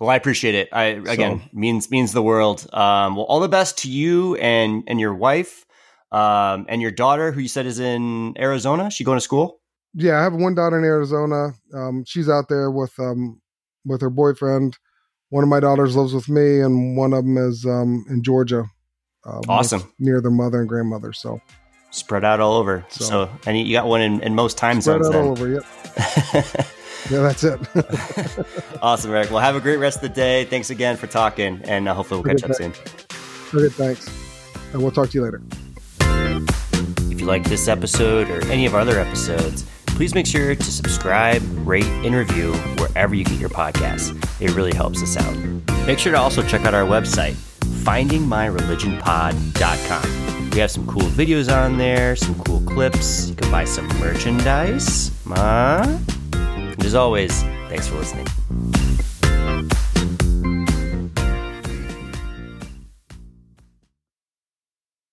Well, 0.00 0.10
I 0.10 0.16
appreciate 0.16 0.56
it. 0.56 0.68
I 0.72 0.84
again 0.84 1.42
means 1.52 1.90
means 1.90 2.12
the 2.12 2.22
world. 2.22 2.66
Um, 2.72 3.14
well, 3.16 3.26
all 3.26 3.38
the 3.38 3.48
best 3.48 3.78
to 3.78 3.90
you 3.90 4.34
and 4.36 4.82
and 4.88 4.98
your 4.98 5.14
wife, 5.14 5.64
um, 6.10 6.66
and 6.68 6.82
your 6.82 6.90
daughter, 6.90 7.30
who 7.30 7.40
you 7.40 7.48
said 7.48 7.66
is 7.66 7.78
in 7.78 8.34
Arizona. 8.36 8.90
She 8.90 9.04
going 9.04 9.16
to 9.16 9.20
school? 9.20 9.60
Yeah, 9.94 10.18
I 10.18 10.22
have 10.24 10.34
one 10.34 10.56
daughter 10.56 10.76
in 10.78 10.84
Arizona. 10.84 11.52
Um, 11.72 12.02
she's 12.04 12.28
out 12.28 12.48
there 12.48 12.70
with 12.72 12.98
um 12.98 13.40
with 13.84 14.00
her 14.00 14.10
boyfriend. 14.10 14.76
One 15.32 15.42
of 15.42 15.48
my 15.48 15.60
daughters 15.60 15.96
lives 15.96 16.12
with 16.12 16.28
me, 16.28 16.60
and 16.60 16.94
one 16.94 17.14
of 17.14 17.24
them 17.24 17.38
is 17.38 17.64
um 17.64 18.04
in 18.10 18.22
Georgia. 18.22 18.66
Uh, 19.24 19.40
Awesome. 19.48 19.90
near 19.98 20.20
their 20.20 20.30
mother 20.30 20.60
and 20.60 20.68
grandmother. 20.68 21.12
So 21.14 21.40
Spread 21.90 22.22
out 22.24 22.38
all 22.40 22.54
over. 22.54 22.84
So, 22.90 23.04
So- 23.04 23.30
and 23.46 23.58
you 23.58 23.72
got 23.74 23.86
one 23.86 24.02
in, 24.02 24.20
in 24.22 24.34
most 24.34 24.58
time 24.58 24.80
spread 24.82 25.02
zones. 25.04 25.06
out 25.08 25.12
Then. 25.12 25.24
all 25.24 25.30
over. 25.32 25.48
Yep. 25.48 26.66
Yeah, 27.10 27.18
that's 27.22 27.42
it. 27.42 27.58
awesome, 28.82 29.10
Erich. 29.10 29.28
Well, 29.30 29.40
have 29.40 29.56
a 29.56 29.60
great 29.60 29.78
rest 29.78 29.96
of 29.96 30.02
the 30.02 30.08
day. 30.10 30.44
Thanks 30.44 30.70
again 30.70 30.96
for 30.96 31.08
talking, 31.08 31.60
and 31.64 31.88
uh, 31.88 31.94
hopefully 31.94 32.20
we'll 32.22 32.32
catch 32.32 32.44
up 32.48 32.54
soon. 32.54 32.70
okay, 33.52 33.68
thanks. 33.74 34.08
And 34.72 34.80
we'll 34.80 34.92
talk 34.92 35.10
to 35.10 35.18
you 35.18 35.24
later. 35.24 35.42
If 37.10 37.20
you 37.20 37.26
like 37.26 37.42
this 37.42 37.66
episode 37.66 38.30
or 38.30 38.40
any 38.46 38.66
of 38.66 38.74
our 38.76 38.82
other 38.82 39.00
episodes, 39.00 39.66
please 39.94 40.14
make 40.14 40.26
sure 40.26 40.54
to 40.54 40.64
subscribe, 40.64 41.42
rate, 41.66 41.84
and 41.84 42.14
review 42.14 42.52
wherever 42.78 43.14
you 43.14 43.24
get 43.24 43.38
your 43.38 43.50
podcasts. 43.50 44.10
It 44.40 44.54
really 44.54 44.74
helps 44.74 45.02
us 45.02 45.16
out. 45.16 45.36
Make 45.86 45.98
sure 45.98 46.12
to 46.12 46.18
also 46.18 46.42
check 46.42 46.64
out 46.64 46.74
our 46.74 46.86
website, 46.86 47.34
findingmyreligionpod.com. 47.84 50.50
We 50.50 50.58
have 50.58 50.70
some 50.70 50.86
cool 50.86 51.02
videos 51.02 51.50
on 51.50 51.78
there, 51.78 52.14
some 52.14 52.38
cool 52.44 52.60
clips. 52.60 53.30
You 53.30 53.34
can 53.34 53.50
buy 53.50 53.64
some 53.64 53.88
merchandise. 53.98 55.10
Uh, 55.30 55.98
and 56.34 56.84
as 56.84 56.94
always, 56.94 57.42
thanks 57.68 57.88
for 57.88 57.96
listening. 57.96 58.26